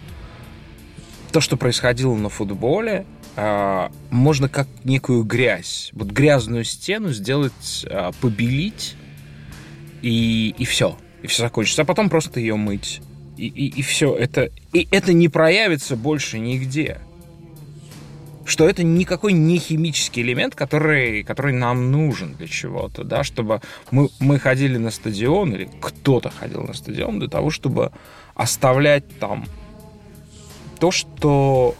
[1.33, 8.11] то, что происходило на футболе, э, можно как некую грязь, вот грязную стену сделать, э,
[8.21, 8.95] побелить
[10.01, 13.01] и и все, и все закончится, а потом просто ее мыть
[13.35, 14.15] и и, и все.
[14.15, 17.01] Это и это не проявится больше нигде
[18.45, 23.61] что это никакой не химический элемент, который, который нам нужен для чего-то, да, чтобы
[23.91, 27.91] мы, мы ходили на стадион, или кто-то ходил на стадион для того, чтобы
[28.35, 29.45] оставлять там
[30.79, 31.75] то, что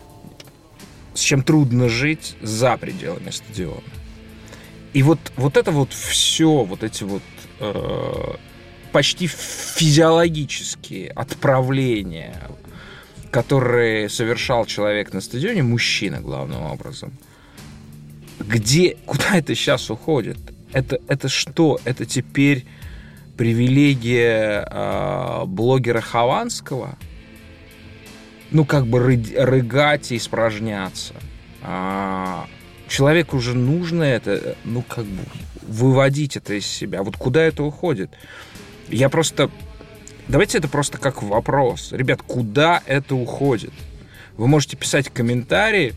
[1.14, 3.82] с чем трудно жить за пределами стадиона.
[4.93, 7.24] И вот, вот это вот все, вот эти вот
[7.59, 8.36] э,
[8.91, 12.36] почти физиологические отправления
[13.32, 17.13] которые совершал человек на стадионе, мужчина главным образом,
[18.39, 20.38] где, куда это сейчас уходит?
[20.73, 21.79] Это, это что?
[21.86, 22.65] Это теперь
[23.38, 26.97] привилегия э, блогера Хованского?
[28.51, 31.13] Ну, как бы ры, рыгать и испражняться.
[31.61, 32.47] А,
[32.89, 35.23] человеку уже нужно это, ну, как бы
[35.61, 37.03] выводить это из себя.
[37.03, 38.11] Вот куда это уходит?
[38.89, 39.49] Я просто
[40.28, 41.91] Давайте это просто как вопрос.
[41.91, 43.74] Ребят, куда это уходит?
[44.38, 45.93] Вы можете писать комментарии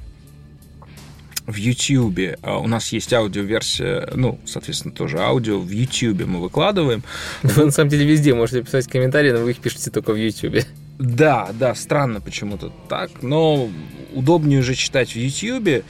[1.47, 2.39] в YouTube.
[2.43, 5.59] А у нас есть аудиоверсия, ну, соответственно, тоже аудио.
[5.59, 7.03] В YouTube мы выкладываем.
[7.43, 10.65] Вы на самом деле везде можете писать комментарии, но вы их пишете только в YouTube.
[10.99, 13.69] Да, да, странно почему-то так, но
[14.15, 15.85] удобнее уже читать в YouTube.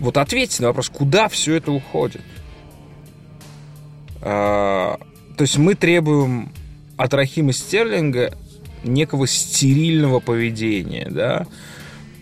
[0.00, 2.22] Вот ответьте на вопрос, куда все это уходит.
[4.22, 4.98] А,
[5.36, 6.52] то есть мы требуем
[7.00, 8.34] от Рахима Стерлинга
[8.84, 11.46] некого стерильного поведения, да,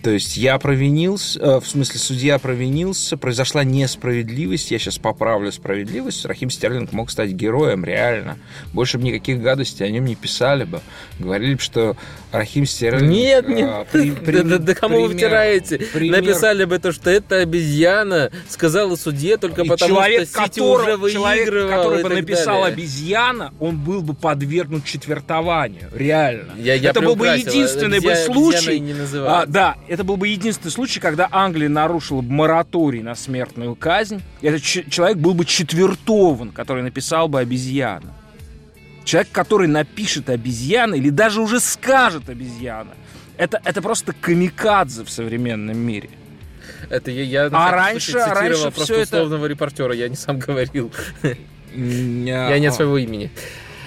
[0.03, 6.25] то есть я провинился, э, в смысле судья провинился, произошла несправедливость, я сейчас поправлю справедливость,
[6.25, 8.39] Рахим Стерлинг мог стать героем, реально.
[8.73, 10.81] Больше бы никаких гадостей о нем не писали бы.
[11.19, 11.97] Говорили бы, что
[12.31, 13.11] Рахим Стерлинг...
[13.11, 15.79] Нет, э, нет, при, при, да, да кому пример, вы втираете?
[15.79, 16.21] Пример...
[16.21, 20.83] Написали бы то, что это обезьяна, сказала судье только и потому, человек, что Сити который,
[20.83, 21.25] уже выигрывал.
[21.25, 22.75] Человек, который бы написал далее.
[22.75, 26.53] обезьяна, он был бы подвергнут четвертованию, реально.
[26.57, 28.85] Я, я это был бы единственный бы случай...
[29.27, 34.23] А, да, это был бы единственный случай, когда Англия нарушила бы мораторий на смертную казнь.
[34.43, 38.15] Этот человек был бы четвертован, который написал бы обезьяна.
[39.05, 42.91] Человек, который напишет обезьяна или даже уже скажет обезьяна.
[43.37, 46.11] Это, это просто камикадзе в современном мире.
[46.91, 49.55] Это я, я а раньше, цитировал раньше просто условного это...
[49.55, 50.93] репортера, я не сам говорил.
[51.75, 53.31] Я не от своего имени.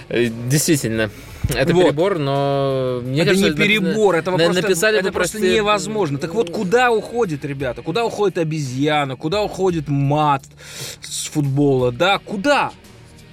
[0.09, 1.09] Э, действительно.
[1.49, 1.85] Это вот.
[1.85, 5.55] перебор, но мне это кажется, не перебор, это просто, написали это просто простые...
[5.55, 6.17] невозможно.
[6.17, 7.81] Так вот, куда уходит, ребята?
[7.81, 9.15] Куда уходит обезьяна?
[9.15, 10.43] Куда уходит мат
[11.01, 11.91] с футбола?
[11.91, 12.71] Да, куда?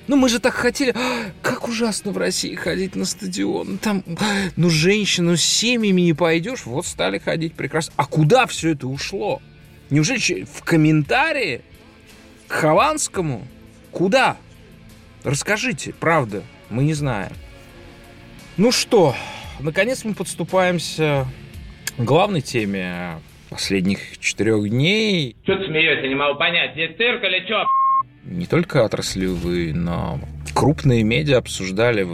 [0.09, 0.93] Ну, мы же так хотели.
[0.97, 3.77] А, как ужасно в России ходить на стадион.
[3.77, 4.03] Там,
[4.57, 6.65] ну, женщину с семьями не пойдешь.
[6.65, 7.93] Вот стали ходить прекрасно.
[7.97, 9.43] А куда все это ушло?
[9.91, 11.61] Неужели в комментарии
[12.47, 13.47] к Хованскому?
[13.91, 14.39] Куда?
[15.25, 17.33] Расскажите, правда, мы не знаем.
[18.59, 19.15] Ну что,
[19.61, 21.29] наконец мы подступаемся
[21.97, 25.37] к главной теме последних четырех дней.
[25.45, 27.65] Что ты смеешься, не могу понять, здесь цирк или что?
[28.25, 30.19] Не только отраслевые, но
[30.57, 32.05] крупные медиа обсуждали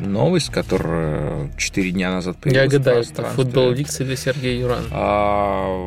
[0.00, 2.72] новость, которая четыре дня назад появилась.
[2.72, 4.86] Я гадаю, это футбол Викс или Сергей Юран?
[4.90, 5.86] А,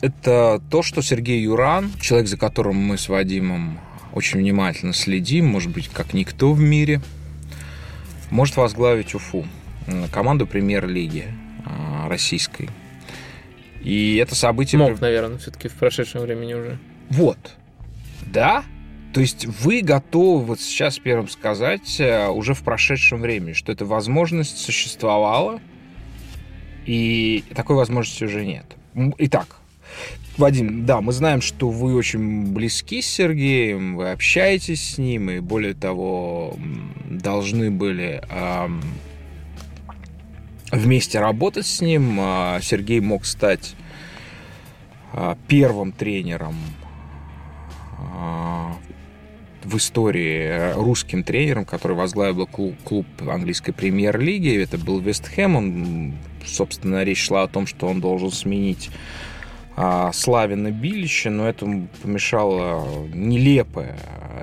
[0.00, 3.80] это то, что Сергей Юран, человек, за которым мы с Вадимом
[4.14, 7.02] очень внимательно следим, может быть, как никто в мире–
[8.30, 9.46] может возглавить Уфу,
[10.12, 11.26] команду премьер-лиги
[11.64, 12.68] а, российской.
[13.82, 14.78] И это событие...
[14.78, 16.78] Мог, наверное, все-таки в прошедшем времени уже.
[17.10, 17.38] Вот.
[18.26, 18.64] Да?
[19.14, 23.84] То есть вы готовы вот сейчас первым сказать э, уже в прошедшем времени, что эта
[23.84, 25.60] возможность существовала,
[26.84, 28.66] и такой возможности уже нет.
[29.18, 29.56] Итак,
[30.38, 35.40] Вадим, да, мы знаем, что вы очень близки с Сергеем, вы общаетесь с ним, и
[35.40, 36.56] более того,
[37.10, 38.68] должны были э,
[40.70, 42.18] вместе работать с ним.
[42.20, 43.74] А, Сергей мог стать
[45.12, 46.54] э, первым тренером
[47.98, 48.66] э,
[49.64, 54.62] в истории русским тренером, который возглавил клуб, клуб английской премьер-лиги.
[54.62, 55.56] Это был Вестхэм.
[55.56, 56.14] Он,
[56.46, 59.37] собственно, речь шла о том, что он должен сменить а,
[60.12, 63.96] Славина Билича, но этому помешало нелепое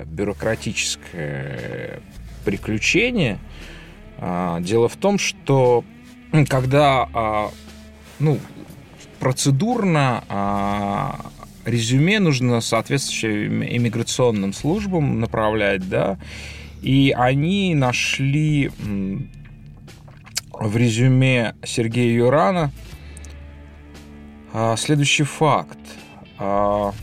[0.06, 2.00] бюрократическое
[2.46, 3.40] приключение.
[4.18, 5.84] А, дело в том, что
[6.48, 7.52] когда а,
[8.20, 8.40] ну,
[9.20, 10.24] процедурно
[11.66, 16.18] резюме нужно соответствующим иммиграционным службам направлять, да,
[16.82, 18.72] и они нашли
[20.52, 22.72] в резюме Сергея Юрана
[24.58, 25.78] а, следующий факт.
[26.40, 26.94] А,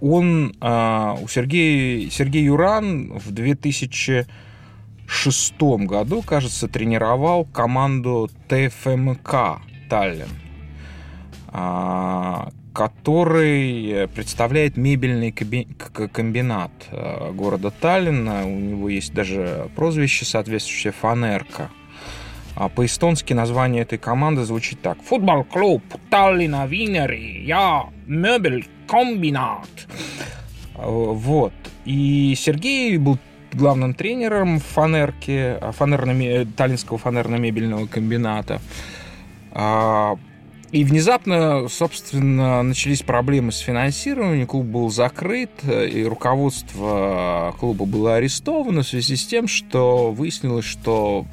[0.00, 9.60] он, а, у Сергея, Сергей Юран в 2006 году, кажется, тренировал команду ТФМК
[9.90, 10.28] Таллин,
[12.72, 16.70] который представляет мебельный комбинат
[17.32, 18.46] города Таллина.
[18.46, 21.70] У него есть даже прозвище соответствующее «Фанерка».
[22.56, 24.96] А по-эстонски название этой команды звучит так.
[25.02, 29.68] Футбол-клуб Таллина Винери, я мебель-комбинат.
[30.74, 31.52] Вот.
[31.84, 33.18] И Сергей был
[33.52, 38.62] главным тренером фанерки, фанерно таллинского фанерно-мебельного комбината.
[39.52, 40.16] А,
[40.72, 48.82] и внезапно, собственно, начались проблемы с финансированием, клуб был закрыт, и руководство клуба было арестовано
[48.82, 51.26] в связи с тем, что выяснилось, что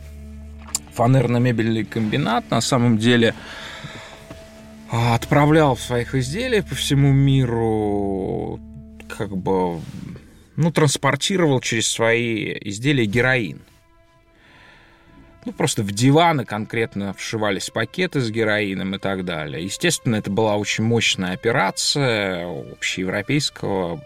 [0.96, 3.34] фанерно-мебельный комбинат на самом деле
[4.92, 8.60] а, отправлял своих изделий по всему миру,
[9.10, 9.82] как бы,
[10.56, 13.62] ну, транспортировал через свои изделия героин.
[15.46, 19.64] Ну, просто в диваны конкретно вшивались пакеты с героином и так далее.
[19.64, 24.02] Естественно, это была очень мощная операция общеевропейского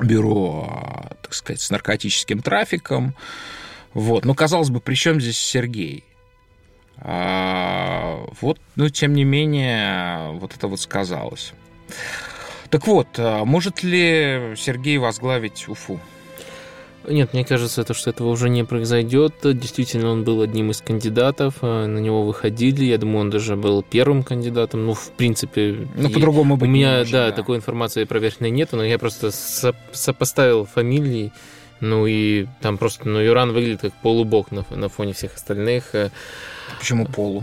[0.00, 3.14] бюро, так сказать, с наркотическим трафиком.
[3.94, 4.24] Вот.
[4.24, 6.04] Ну, казалось бы, при чем здесь Сергей?
[6.98, 11.52] А, вот, но тем не менее, вот это вот сказалось.
[12.70, 16.00] Так вот, а может ли Сергей возглавить Уфу?
[17.06, 19.34] Нет, мне кажется, то, что этого уже не произойдет.
[19.42, 22.84] Действительно, он был одним из кандидатов, э, на него выходили.
[22.84, 24.86] Я думаю, он даже был первым кандидатом.
[24.86, 25.88] Ну, в принципе...
[25.96, 29.30] Ну, по-другому У меня, может, да, да, такой информации проверенной нет, но я просто
[29.92, 31.32] сопоставил фамилии.
[31.82, 35.96] Ну и там просто, ну, Юран выглядит как полубог на, на фоне всех остальных.
[35.96, 36.10] Э.
[36.78, 37.42] Почему полу?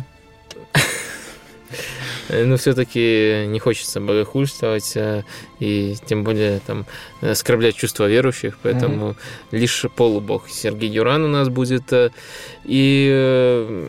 [2.30, 5.24] Э, но все-таки не хочется богохульствовать э,
[5.60, 6.86] и тем более там
[7.22, 9.58] оскорблять чувства верующих, поэтому mm-hmm.
[9.58, 11.94] лишь полубог Сергей Юран у нас будет.
[12.66, 13.88] И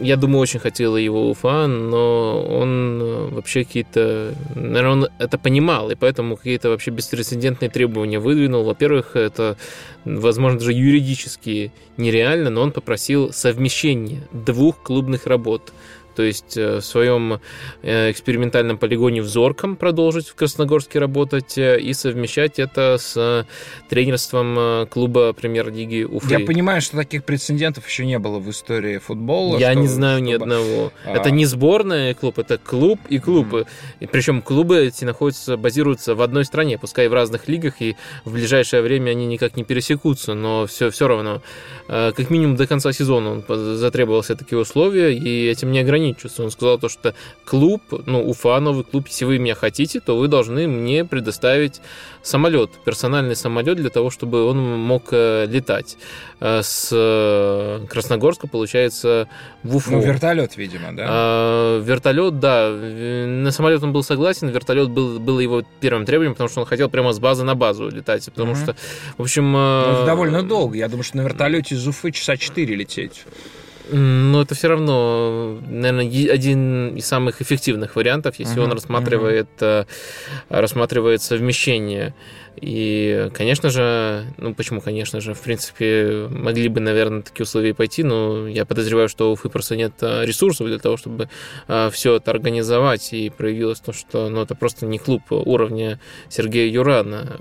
[0.00, 4.34] я думаю, очень хотела его Уфа, но он вообще какие-то...
[4.54, 8.64] Наверное, он это понимал, и поэтому какие-то вообще беспрецедентные требования выдвинул.
[8.64, 9.56] Во-первых, это,
[10.04, 15.72] возможно, даже юридически нереально, но он попросил совмещение двух клубных работ–
[16.16, 17.40] то есть э, в своем
[17.82, 23.46] э, экспериментальном полигоне в Зорком продолжить в Красногорске работать э, и совмещать это с
[23.90, 26.32] тренерством клуба премьер-лиги Уфы.
[26.32, 29.58] Я понимаю, что таких прецедентов еще не было в истории футбола.
[29.58, 30.28] Я что, не знаю чтобы...
[30.28, 30.92] ни одного.
[31.04, 31.16] А...
[31.16, 33.60] Это не сборная клуб, это клуб и клубы.
[33.60, 33.66] Mm.
[34.00, 38.32] И причем клубы эти находятся, базируются в одной стране, пускай в разных лигах, и в
[38.32, 41.42] ближайшее время они никак не пересекутся, но все, все равно.
[41.88, 46.42] Как минимум до конца сезона он затребовал все такие условия, и этим не ограничивается ограничиваться.
[46.42, 47.14] Он сказал то, что
[47.44, 51.80] клуб, ну, Уфа, новый клуб, если вы меня хотите, то вы должны мне предоставить
[52.22, 55.96] самолет, персональный самолет для того, чтобы он мог э, летать.
[56.40, 59.28] Э, с э, Красногорска, получается,
[59.62, 59.92] в Уфу.
[59.92, 61.06] Ну, вертолет, видимо, да?
[61.08, 62.70] А, вертолет, да.
[62.70, 66.88] На самолет он был согласен, вертолет был, был его первым требованием, потому что он хотел
[66.88, 68.24] прямо с базы на базу летать.
[68.26, 68.60] Потому угу.
[68.60, 68.76] что,
[69.18, 69.52] в общем...
[69.52, 70.76] Ну, довольно долго.
[70.76, 73.24] Я думаю, что на вертолете из Уфы часа 4 лететь.
[73.90, 79.86] Но это все равно, наверное, один из самых эффективных вариантов, если uh-huh, он рассматривает, uh-huh.
[80.48, 82.14] рассматривает совмещение
[82.60, 88.02] и, конечно же, ну почему, конечно же, в принципе, могли бы, наверное, такие условия пойти,
[88.02, 91.28] но я подозреваю, что у Уфы просто нет а, ресурсов для того, чтобы
[91.68, 96.70] а, все это организовать, и проявилось то, что ну, это просто не клуб уровня Сергея
[96.70, 97.36] Юрана.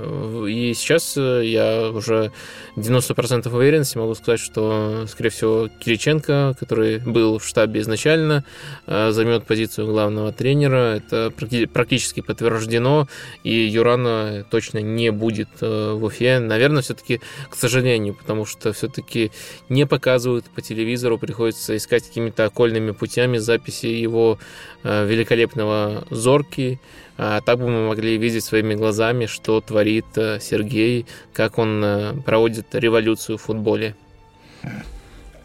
[0.47, 2.31] И сейчас э, я уже
[2.75, 8.43] 90% уверенности могу сказать, что, скорее всего, Кириченко, который был в штабе изначально,
[8.85, 10.95] а, займет позицию главного тренера.
[10.97, 11.31] Это
[11.71, 13.07] практически подтверждено,
[13.43, 16.40] и Юрана точно не не будет э, в Уфе.
[16.40, 19.32] Наверное, все-таки, к сожалению, потому что все-таки
[19.69, 24.38] не показывают по телевизору, приходится искать какими-то окольными путями записи его
[24.84, 26.80] э, великолепного зорки.
[27.18, 32.76] А так бы мы могли видеть своими глазами, что творит э, Сергей, как он проводит
[32.76, 33.95] революцию в футболе.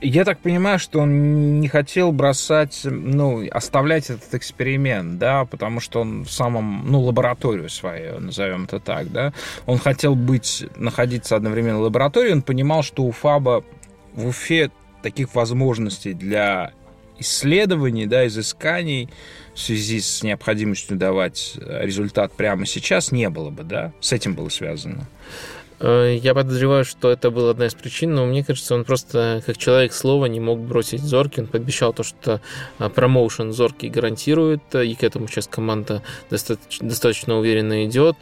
[0.02, 6.01] Я так понимаю, что он не хотел бросать, ну, оставлять этот эксперимент, да, потому что
[6.01, 9.35] он в самом, ну, лабораторию свою, назовем это так, да.
[9.66, 13.62] Он хотел быть, находиться одновременно в лаборатории, он понимал, что у Фаба
[14.14, 14.70] в Уфе
[15.02, 16.72] таких возможностей для
[17.18, 19.10] исследований, да, изысканий
[19.55, 23.93] в связи с необходимостью давать результат прямо сейчас не было бы, да?
[24.01, 25.06] С этим было связано.
[25.81, 29.57] Э, я подозреваю, что это была одна из причин, но мне кажется, он просто как
[29.57, 31.40] человек слова не мог бросить Зорки.
[31.40, 32.40] Он пообещал то, что
[32.78, 38.16] э, промоушен Зорки гарантирует, э, и к этому сейчас команда достаточно, достаточно уверенно идет.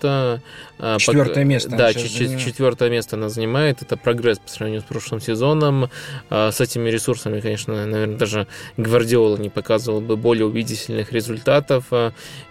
[0.98, 1.70] Четвертое место.
[1.70, 3.82] Да, четвертое место она занимает.
[3.82, 5.90] Это прогресс по сравнению с прошлым сезоном.
[6.30, 11.86] С этими ресурсами, конечно, наверное, даже Гвардиола не показывал бы более убедительных результатов.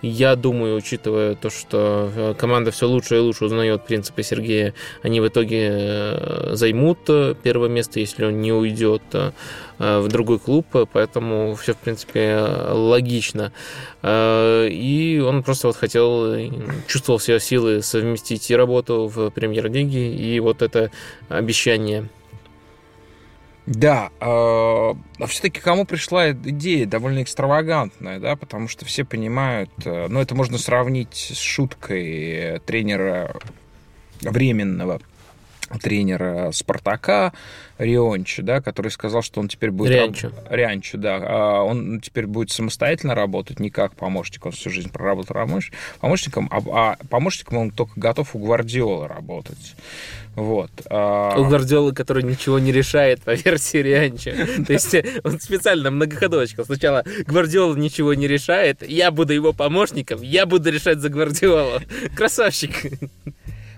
[0.01, 5.27] Я думаю, учитывая то, что команда все лучше и лучше узнает принципы Сергея они в
[5.27, 9.31] итоге э, займут э, первое место, если он не уйдет э,
[9.77, 12.37] в другой клуб, поэтому все, в принципе,
[12.71, 13.51] логично.
[14.03, 16.35] И он просто вот хотел,
[16.87, 20.89] чувствовал все силы совместить и работу в премьер-лиге, и вот это
[21.29, 22.09] обещание.
[23.67, 24.95] Да, а
[25.27, 26.87] все-таки кому пришла идея?
[26.87, 33.35] Довольно экстравагантная, да, потому что все понимают, ну, это можно сравнить с шуткой тренера
[34.22, 34.99] временного
[35.81, 37.34] тренера Спартака
[37.77, 39.91] Рионча, да, который сказал, что он теперь будет...
[39.91, 40.31] Рянчу.
[40.49, 41.02] Раб...
[41.02, 41.19] Да.
[41.22, 44.45] А он теперь будет самостоятельно работать, не как помощник.
[44.45, 45.35] Он всю жизнь проработал
[45.99, 49.76] помощником, а, а помощником он только готов у Гвардиолы работать.
[50.35, 50.72] Вот.
[50.89, 54.34] А у Гвардиолы, который ничего не решает по версии Рианча.
[54.65, 56.64] То есть он специально многоходовочка.
[56.64, 61.81] Сначала Гвардиола ничего не решает, я буду его помощником, я буду решать за Гвардиолу.
[62.15, 62.72] Красавчик.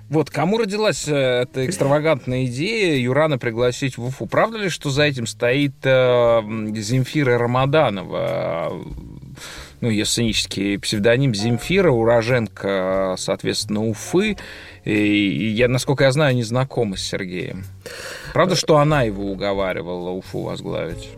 [0.09, 4.25] Вот, кому родилась э, эта экстравагантная идея Юрана пригласить в Уфу?
[4.25, 6.41] Правда ли, что за этим стоит э,
[6.75, 8.73] Земфира Рамаданова?
[9.81, 14.37] ну, ее сценический псевдоним Земфира, уроженка, соответственно, Уфы.
[14.83, 17.63] И я, насколько я знаю, не знакома с Сергеем.
[18.33, 21.09] Правда, что она его уговаривала Уфу возглавить?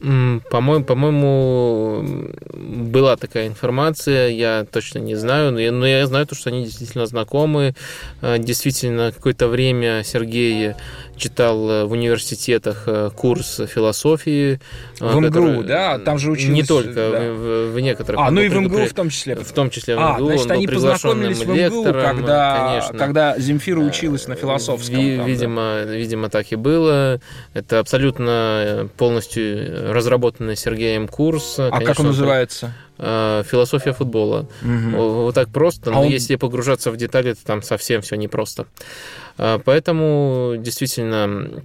[0.00, 6.36] По-моему, по-моему, была такая информация, я точно не знаю, но я, но я знаю то,
[6.36, 7.74] что они действительно знакомы.
[8.22, 10.74] Э, действительно, какое-то время Сергей
[11.16, 14.60] читал э, в университетах э, курс философии.
[15.00, 15.64] В МГУ, который...
[15.64, 15.98] да?
[15.98, 16.54] Там же учились...
[16.54, 17.32] Не только, да.
[17.32, 18.20] в, в некоторых.
[18.20, 19.34] А, ну и в МГУ в том числе.
[19.34, 20.08] В том числе в МГУ.
[20.08, 22.98] А, значит, они познакомились в МГУ, когда, конечно.
[22.98, 24.96] когда Земфира училась на философском.
[24.96, 25.92] Ви- там, видимо, да.
[25.92, 27.20] видимо, так и было.
[27.54, 31.58] Это абсолютно полностью разработанный Сергеем курс.
[31.58, 32.72] А Конечно, как он называется?
[32.98, 34.48] Э, философия футбола.
[34.62, 34.96] Угу.
[35.24, 36.08] Вот так просто, а но он...
[36.08, 38.66] если погружаться в детали, то там совсем все непросто.
[39.36, 41.62] Э, поэтому действительно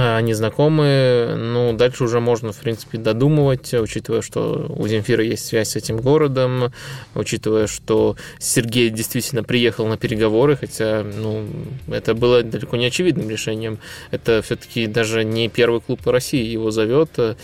[0.00, 5.70] они знакомы, ну, дальше уже можно, в принципе, додумывать, учитывая, что у Земфира есть связь
[5.70, 6.72] с этим городом,
[7.14, 11.46] учитывая, что Сергей действительно приехал на переговоры, хотя, ну,
[11.88, 13.78] это было далеко не очевидным решением.
[14.10, 17.34] Это все-таки даже не первый клуб России его зовет э,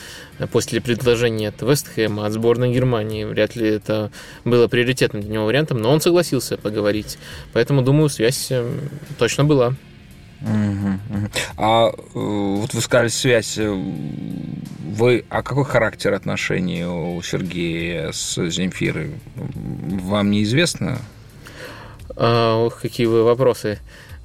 [0.53, 3.25] после предложения от Вестхэма, от сборной Германии.
[3.25, 4.11] Вряд ли это
[4.45, 7.19] было приоритетным для него вариантом, но он согласился поговорить.
[7.53, 8.69] Поэтому, думаю, связь э,
[9.19, 9.75] точно была.
[11.57, 13.59] А э, вот вы сказали связь.
[13.59, 19.13] Э, вы, а какой характер отношений у Сергея с Земфирой?
[19.37, 20.99] Вам неизвестно?
[22.17, 23.79] А, ох, какие вы вопросы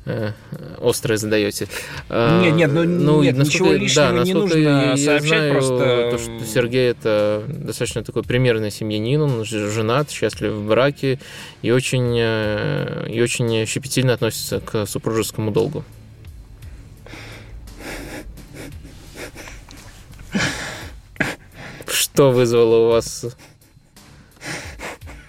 [0.06, 0.32] э,
[0.80, 1.68] острые задаете.
[2.10, 6.10] А, нет, нет, ну, ну нет, ничего лишнего да, не нужно я сообщать, знаю, просто...
[6.12, 11.20] То, что Сергей это достаточно такой примерный семьянин, он женат, счастлив в браке
[11.62, 15.84] и очень, и очень щепетильно относится к супружескому долгу.
[22.20, 23.26] Что вызвало у вас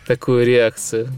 [0.08, 1.08] такую реакцию?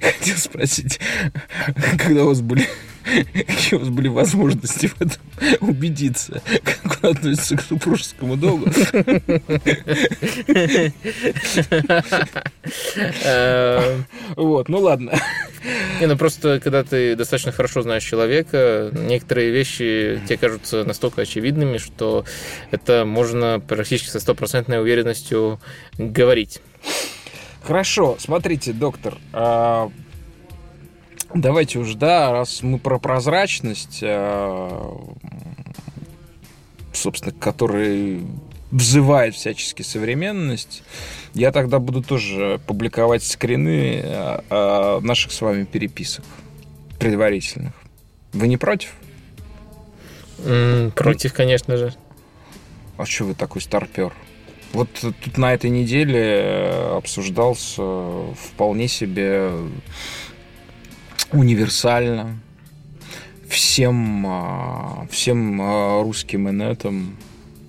[0.00, 0.98] Хотел спросить,
[1.98, 2.66] когда у вас были
[3.04, 5.22] какие у вас были возможности в этом
[5.60, 8.70] убедиться, как он относится к супружескому долгу?
[14.36, 15.12] Вот, ну ладно.
[16.00, 21.78] Не, ну просто, когда ты достаточно хорошо знаешь человека, некоторые вещи тебе кажутся настолько очевидными,
[21.78, 22.24] что
[22.70, 25.60] это можно практически со стопроцентной уверенностью
[25.98, 26.60] говорить.
[27.62, 29.90] Хорошо, смотрите, доктор, а,
[31.34, 34.96] давайте уж, да, раз мы про прозрачность, а,
[36.92, 38.22] собственно, который
[38.70, 40.82] взывает всячески современность,
[41.34, 46.24] я тогда буду тоже публиковать скрины а, наших с вами переписок
[46.98, 47.74] предварительных.
[48.32, 48.92] Вы не против?
[50.38, 51.94] Mm, против, конечно же.
[52.96, 54.12] А что вы такой старпер?
[54.72, 57.82] Вот тут на этой неделе э, обсуждался
[58.34, 59.50] вполне себе
[61.32, 62.38] универсально
[63.48, 67.16] всем, а, всем а, русским инетам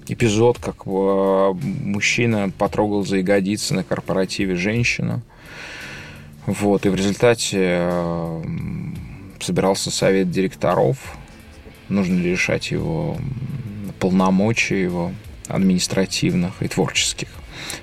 [0.08, 5.22] эпизод, как мужчина потрогал за ягодицы на корпоративе женщину.
[6.46, 7.90] Вот, и в результате
[9.40, 11.16] собирался совет директоров.
[11.88, 13.18] Нужно ли решать его
[14.00, 15.14] полномочия его
[15.48, 17.30] административных и творческих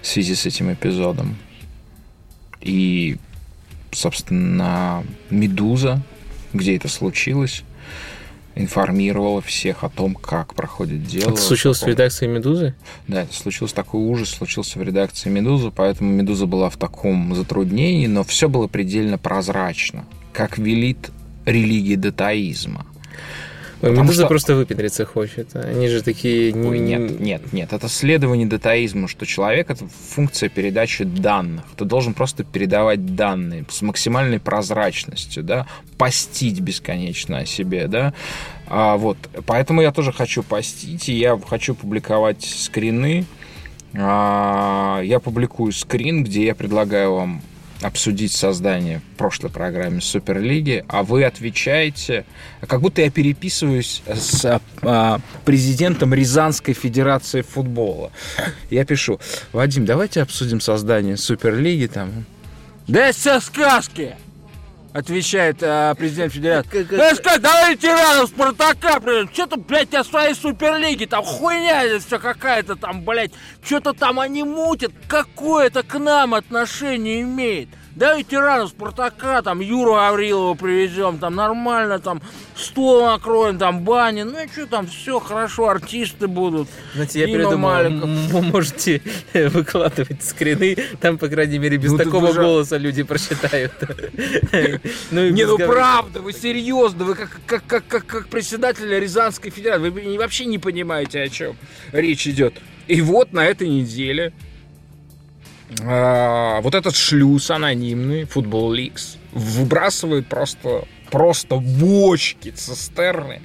[0.02, 1.36] в связи с этим эпизодом.
[2.60, 3.16] И,
[3.92, 6.02] собственно, «Медуза»,
[6.52, 7.62] где это случилось,
[8.54, 11.30] информировала всех о том, как проходит дело.
[11.30, 12.74] Это случилось в редакции «Медузы»?
[13.06, 18.06] Да, это случилось такой ужас, случился в редакции «Медузы», поэтому «Медуза» была в таком затруднении,
[18.06, 21.10] но все было предельно прозрачно, как велит
[21.44, 22.86] религия датаизма.
[23.82, 24.26] Медуза что...
[24.26, 25.56] просто выпендриться хочет.
[25.56, 26.54] Они же такие...
[26.54, 27.72] Ой, нет, нет, нет.
[27.72, 31.64] Это следование датаизму, что человек— это функция передачи данных.
[31.76, 35.66] Ты должен просто передавать данные с максимальной прозрачностью, да,
[35.96, 38.12] постить бесконечно о себе, да.
[38.66, 39.16] А, вот.
[39.46, 43.24] Поэтому я тоже хочу постить, и я хочу публиковать скрины.
[43.94, 47.42] А, я публикую скрин, где я предлагаю вам
[47.82, 52.24] обсудить создание в прошлой программе Суперлиги, а вы отвечаете,
[52.66, 58.12] как будто я переписываюсь с а, президентом Рязанской Федерации футбола.
[58.70, 59.20] Я пишу,
[59.52, 62.24] Вадим, давайте обсудим создание Суперлиги там.
[62.86, 64.16] Да все сказки!
[64.92, 66.82] Отвечает а, президент Федерации.
[66.90, 72.18] Да сказать, давай тиранов Спартака, блин, что-то, блядь, о своей Суперлиге, там хуйня это все
[72.18, 77.68] какая-то там, блядь, что-то там они мутят, какое это к нам отношение имеет?
[78.00, 82.22] Да ветерана Спартака, там Юру Аврилова привезем, там нормально, там
[82.56, 86.66] стол накроем, там бани, ну и что там, все хорошо, артисты будут.
[86.94, 89.02] Знаете, я придумал, можете
[89.34, 92.40] выкладывать скрины, там, по крайней мере, без ну, такого уже...
[92.40, 93.74] голоса люди прочитают.
[95.10, 101.20] ну, Не, ну правда, вы серьезно, вы как, председатель Рязанской Федерации, вы вообще не понимаете,
[101.20, 101.54] о чем
[101.92, 102.54] речь идет.
[102.88, 104.32] И вот на этой неделе
[105.78, 113.40] вот этот шлюз анонимный, Футбол Ликс, выбрасывает просто, просто бочки, цистерны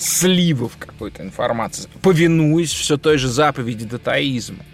[0.00, 4.64] сливов какой-то информации, повинуясь все той же заповеди датаизма.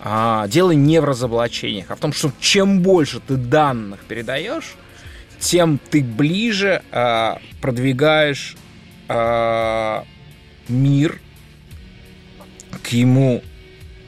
[0.00, 4.74] А, дело не в разоблачениях, а в том, что чем больше ты данных передаешь,
[5.38, 8.56] тем ты ближе а, продвигаешь
[9.08, 10.04] а,
[10.68, 11.20] мир
[12.82, 13.42] к ему,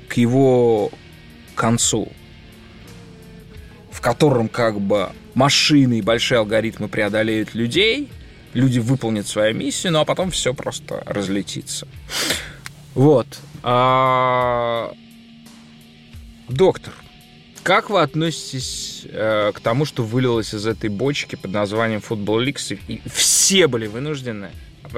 [0.09, 0.91] к его
[1.57, 2.13] концу,
[3.91, 8.09] в котором как бы машины и большие алгоритмы преодолеют людей,
[8.55, 11.89] люди выполнят свою миссию, ну а потом все просто разлетится.
[12.95, 13.27] Вот.
[13.63, 14.93] А...
[16.49, 16.93] Доктор,
[17.65, 22.79] как вы относитесь э, к тому, что вылилось из этой бочки под названием Football League,
[22.87, 24.51] и все были вынуждены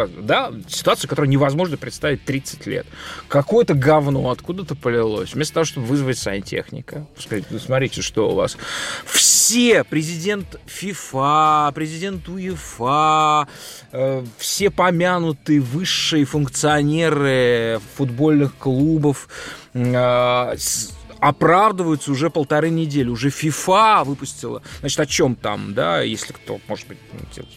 [0.07, 2.87] да, ситуация, которую невозможно представить 30 лет.
[3.29, 5.35] Какое-то говно откуда-то полилось.
[5.35, 8.57] Вместо того, чтобы вызвать сантехника, сказать, ну, смотрите, что у вас.
[9.05, 13.49] Все, президент ФИФА, президент УЕФА,
[13.93, 19.29] э, все помянутые высшие функционеры футбольных клубов,
[19.75, 20.57] э,
[21.21, 23.09] оправдываются уже полторы недели.
[23.09, 24.63] Уже FIFA выпустила.
[24.81, 26.99] Значит, о чем там, да, если кто, может быть,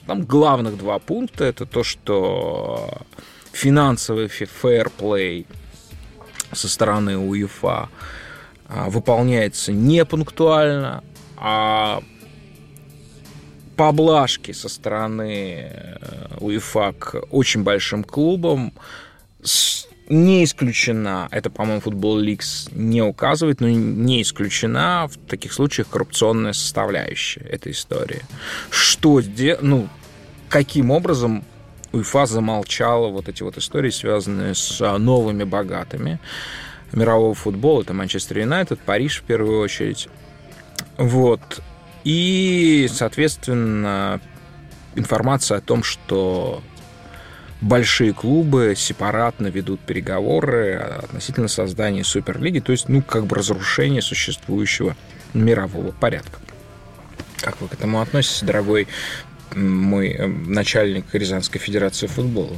[0.07, 1.45] там главных два пункта.
[1.45, 2.89] Это то, что
[3.51, 5.45] финансовый фэрплей
[6.51, 7.89] со стороны УЕФА
[8.67, 11.03] а, выполняется не пунктуально,
[11.37, 12.01] а
[13.77, 18.73] поблажки со стороны э, УЕФА к очень большим клубам
[20.11, 26.53] не исключена, это, по-моему, футбол Ликс не указывает, но не исключена в таких случаях коррупционная
[26.53, 28.21] составляющая этой истории.
[28.69, 29.21] Что,
[29.61, 29.87] ну,
[30.49, 31.45] каким образом
[31.93, 36.19] УЕФА замолчала вот эти вот истории, связанные с а, новыми богатыми
[36.91, 37.81] мирового футбола.
[37.81, 40.09] Это Манчестер Юнайтед, Париж в первую очередь.
[40.97, 41.39] Вот.
[42.03, 44.19] И, соответственно,
[44.95, 46.61] информация о том, что
[47.61, 54.95] большие клубы сепаратно ведут переговоры относительно создания Суперлиги, то есть, ну, как бы разрушение существующего
[55.33, 56.39] мирового порядка.
[57.41, 58.87] Как вы к этому относитесь, дорогой
[59.55, 62.57] мой э, начальник Рязанской Федерации футбола.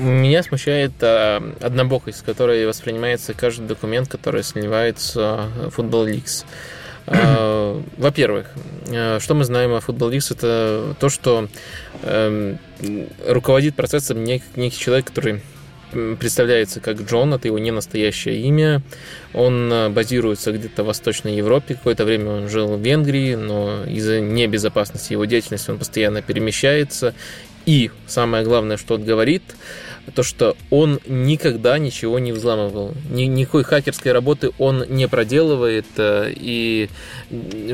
[0.00, 6.44] Меня смущает э, однобокость, которой воспринимается каждый документ, который сливается Футбол Ликс.
[7.06, 8.48] Э, во-первых,
[8.86, 11.48] что мы знаем о Football Leagues, это то, что
[12.02, 12.58] эм,
[13.26, 15.42] руководит процессом некий человек, который
[16.18, 18.82] представляется как Джон, это его не настоящее имя.
[19.34, 21.74] Он э, базируется где-то в Восточной Европе.
[21.74, 27.14] Какое-то время он жил в Венгрии, но из-за небезопасности его деятельности он постоянно перемещается.
[27.66, 29.42] И самое главное, что он говорит,
[30.14, 32.94] то, что он никогда ничего не взламывал.
[33.10, 36.88] Ни, никакой хакерской работы он не проделывает, э, и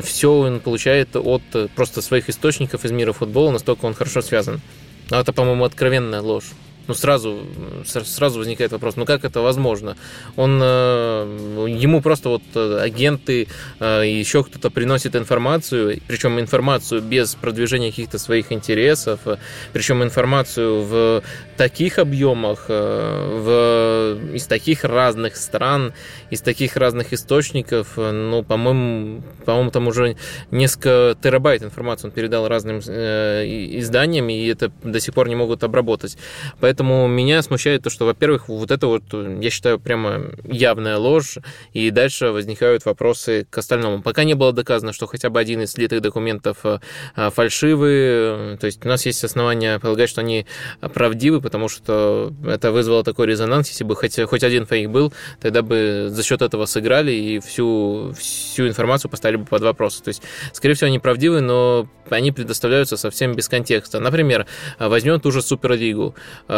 [0.03, 1.43] все он получает от
[1.75, 4.61] просто своих источников из мира футбола, настолько он хорошо связан.
[5.11, 6.51] Но это, по-моему, откровенная ложь
[6.89, 7.41] ну, сразу,
[7.85, 9.97] сразу возникает вопрос, ну, как это возможно?
[10.37, 13.49] Он, э, ему просто вот э, агенты
[13.81, 19.21] э, еще кто-то приносит информацию, причем информацию без продвижения каких-то своих интересов,
[19.73, 21.23] причем информацию в
[21.57, 25.93] таких объемах, в, из таких разных стран,
[26.31, 30.17] из таких разных источников, ну, по-моему, по-моему, там уже
[30.51, 36.17] несколько терабайт информации он передал разным изданиям, и это до сих пор не могут обработать.
[36.61, 41.39] Поэтому Поэтому меня смущает то, что, во-первых, вот это вот, я считаю, прямо явная ложь,
[41.73, 44.03] и дальше возникают вопросы к остальному.
[44.03, 46.81] Пока не было доказано, что хотя бы один из слитых документов э,
[47.17, 50.45] э, фальшивый, то есть у нас есть основания полагать, что они
[50.93, 55.63] правдивы, потому что это вызвало такой резонанс, если бы хоть, хоть один фейк был, тогда
[55.63, 60.03] бы за счет этого сыграли и всю, всю информацию поставили бы под вопрос.
[60.03, 60.23] То есть,
[60.53, 63.99] скорее всего, они правдивы, но они предоставляются совсем без контекста.
[63.99, 64.47] Например,
[64.79, 66.15] возьмем ту же Суперлигу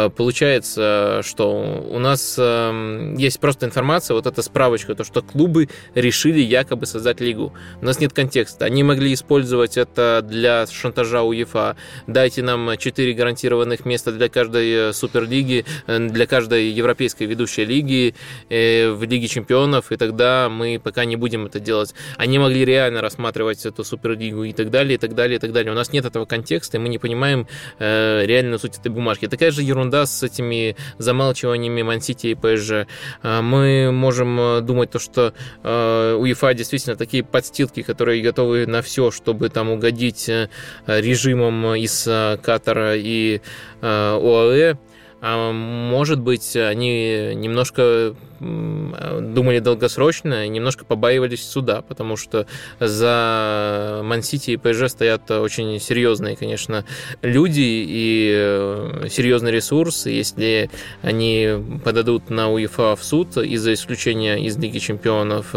[0.09, 6.39] получается, что у нас эм, есть просто информация, вот эта справочка, то, что клубы решили
[6.39, 7.53] якобы создать лигу.
[7.81, 8.65] У нас нет контекста.
[8.65, 11.75] Они могли использовать это для шантажа УЕФА.
[12.07, 18.15] Дайте нам 4 гарантированных места для каждой суперлиги, для каждой европейской ведущей лиги,
[18.49, 21.93] в Лиге чемпионов, и тогда мы пока не будем это делать.
[22.17, 25.71] Они могли реально рассматривать эту суперлигу и так далее, и так далее, и так далее.
[25.71, 27.47] У нас нет этого контекста, и мы не понимаем
[27.79, 29.27] э, реально суть этой бумажки.
[29.27, 32.87] Такая же ерунда с этими замалчиваниями Мансити и ПСЖ.
[33.23, 38.81] Э, мы можем э, думать то, что э, УЕФА действительно такие подстилки, которые готовы на
[38.81, 40.49] все, чтобы там угодить э,
[40.87, 43.41] режимом из Катара и
[43.81, 44.75] ОАЭ.
[45.21, 52.45] А может быть, они немножко думали долгосрочно и немножко побаивались суда, потому что
[52.79, 56.85] за Ман-Сити и ПСЖ стоят очень серьезные, конечно,
[57.21, 60.05] люди и э, серьезный ресурс.
[60.05, 60.69] Если
[61.01, 61.49] они
[61.83, 65.53] подадут на УЕФА в суд из-за исключения из Лиги Чемпионов,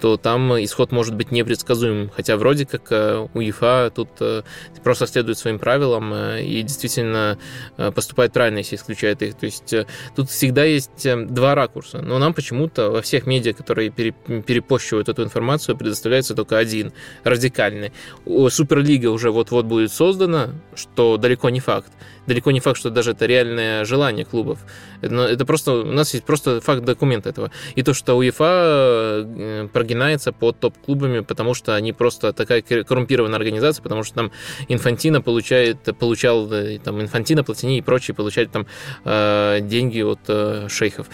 [0.00, 2.10] то там исход может быть непредсказуемым.
[2.14, 4.42] Хотя вроде как э, УЕФА тут э,
[4.82, 7.38] просто следует своим правилам и действительно
[7.94, 9.34] поступает правильно, если исключает их.
[9.34, 9.74] То есть
[10.14, 15.76] тут всегда есть два ракурса но нам почему-то во всех медиа, которые перепощивают эту информацию,
[15.76, 16.92] предоставляется только один,
[17.24, 17.92] радикальный.
[18.50, 21.90] Суперлига уже вот-вот будет создана, что далеко не факт.
[22.28, 24.60] Далеко не факт, что даже это реальное желание клубов.
[25.02, 27.50] Это, это просто, у нас есть просто факт документа этого.
[27.74, 33.82] И то, что УЕФА э, прогинается под топ-клубами, потому что они просто такая коррумпированная организация,
[33.82, 34.32] потому что там
[34.68, 38.66] Инфантина получает, получал, э, там, Инфантина, Платини и прочие получают там
[39.04, 41.08] э, деньги от шейхов.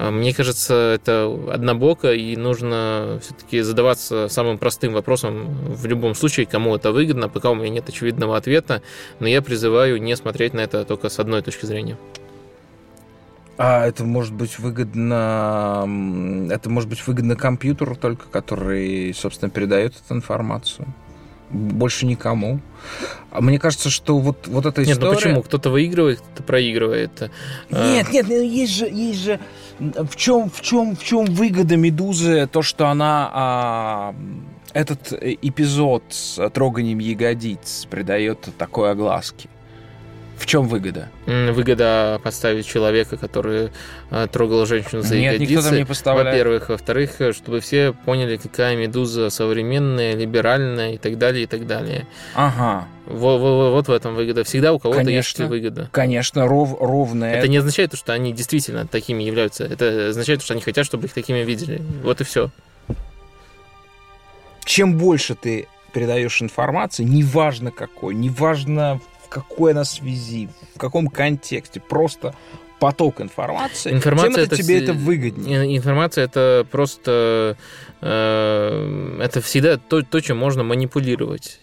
[0.00, 6.46] А, мне кажется, это однобоко, и нужно все-таки задаваться самым простым вопросом в любом случае,
[6.46, 7.28] кому это выгодно.
[7.28, 8.80] Пока у меня нет очевидного ответа,
[9.18, 11.98] но я призываю не смотреть на это только с одной точки зрения.
[13.56, 15.84] А это может быть выгодно,
[16.48, 20.86] это может быть выгодно компьютеру только, который, собственно, передает эту информацию
[21.50, 22.60] больше никому.
[23.30, 25.00] А мне кажется, что вот, вот эта история...
[25.00, 25.42] Нет, ну почему?
[25.42, 27.30] Кто-то выигрывает, кто-то проигрывает.
[27.70, 27.92] А.
[27.92, 29.40] Нет, нет, ну есть же, есть же...
[29.78, 32.46] В чем, в чем, в чем выгода Медузы?
[32.46, 33.30] То, что она...
[33.32, 34.14] А,
[34.72, 39.48] этот эпизод с троганием ягодиц придает такой огласки.
[40.38, 41.08] В чем выгода?
[41.26, 43.70] Выгода поставить человека, который
[44.10, 45.52] э, трогал женщину за Нет, ягодицы.
[45.52, 46.28] никто там не поставляет.
[46.28, 46.68] Во-первых.
[46.68, 52.06] Во-вторых, э, чтобы все поняли, какая медуза современная, либеральная и так далее, и так далее.
[52.34, 52.86] Ага.
[53.06, 54.44] Вот, вот, вот в этом выгода.
[54.44, 55.88] Всегда у кого-то есть выгода.
[55.90, 57.34] Конечно, ров, ровная.
[57.34, 59.64] Это не означает, что они действительно такими являются.
[59.64, 61.82] Это означает, что они хотят, чтобы их такими видели.
[62.04, 62.50] Вот и все.
[64.64, 71.80] Чем больше ты передаешь информации, неважно какой, неважно в какой она связи, в каком контексте,
[71.80, 72.34] просто
[72.80, 75.76] поток информации, информация тем это, это тебе это выгоднее.
[75.76, 77.56] Информация это просто
[78.00, 81.60] э, это всегда то, то, чем можно манипулировать.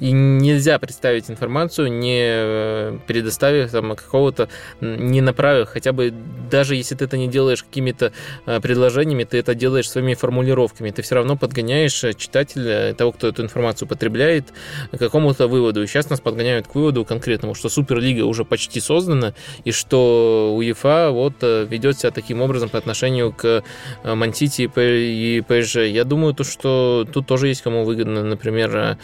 [0.00, 4.48] И нельзя представить информацию, не э, предоставив там какого-то,
[4.80, 6.10] не направив, хотя бы
[6.50, 8.12] даже если ты это не делаешь какими-то
[8.46, 13.42] э, предложениями, ты это делаешь своими формулировками, ты все равно подгоняешь читателя, того, кто эту
[13.42, 14.46] информацию потребляет,
[14.90, 15.82] к какому-то выводу.
[15.82, 21.10] И сейчас нас подгоняют к выводу конкретному, что Суперлига уже почти создана, и что УЕФА
[21.10, 23.62] вот э, ведет себя таким образом по отношению к
[24.04, 25.76] Мансити и ПСЖ.
[25.76, 28.96] Я думаю, то, что тут тоже есть кому выгодно, например,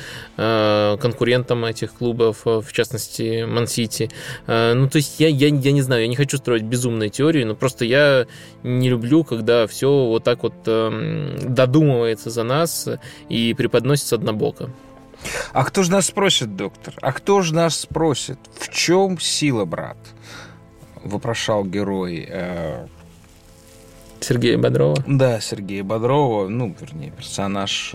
[1.01, 4.11] конкурентам этих клубов, э, в частности, Ман-Сити.
[4.47, 7.45] Э, ну, то есть я, я, я не знаю, я не хочу строить безумные теории,
[7.45, 8.27] но просто я
[8.63, 12.89] не люблю, когда все вот так вот эм, додумывается за нас
[13.29, 14.71] и преподносится однобоко.
[15.53, 16.95] А кто же нас спросит, доктор?
[17.01, 19.97] А кто же нас спросит, в чем сила, брат?
[21.03, 22.87] Вопрошал герой э,
[24.21, 24.97] Сергея Бодрова?
[25.07, 27.95] Да, Сергея Бодрова, ну, вернее, персонаж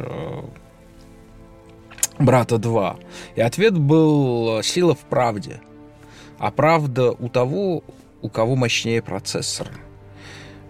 [2.22, 2.95] брата 2.
[3.35, 5.61] И ответ был сила в правде.
[6.38, 7.84] А правда у того,
[8.22, 9.68] у кого мощнее процессор.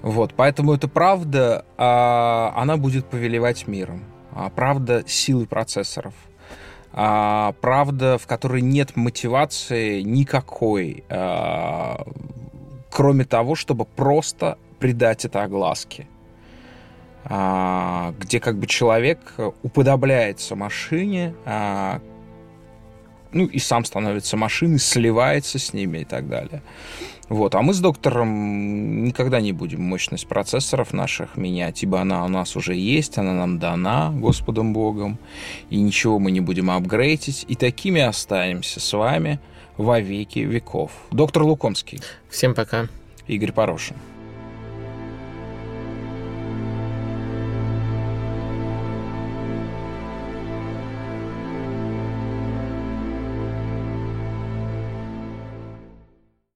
[0.02, 4.04] Вот, поэтому эта правда, а, она будет повелевать миром.
[4.34, 6.14] А правда силы процессоров.
[6.94, 11.04] А, правда, в которой нет мотивации никакой,
[12.90, 16.08] кроме того, чтобы просто придать это огласке.
[17.26, 19.20] А, где как бы человек
[19.64, 22.02] уподобляется машине, а,
[23.32, 26.62] ну и сам становится машиной, сливается с ними и так далее.
[27.30, 27.56] Вот.
[27.56, 32.58] А мы с доктором никогда не будем мощность процессоров наших менять, ибо она у нас
[32.58, 35.18] уже есть, она нам дана Господом Богом,
[35.70, 39.40] и ничего мы не будем апгрейдить, и такими останемся с вами
[39.78, 40.92] во веки веков.
[41.12, 42.02] Доктор Лукомский.
[42.30, 42.88] Всем пока.
[43.28, 43.96] Игорь Порошин.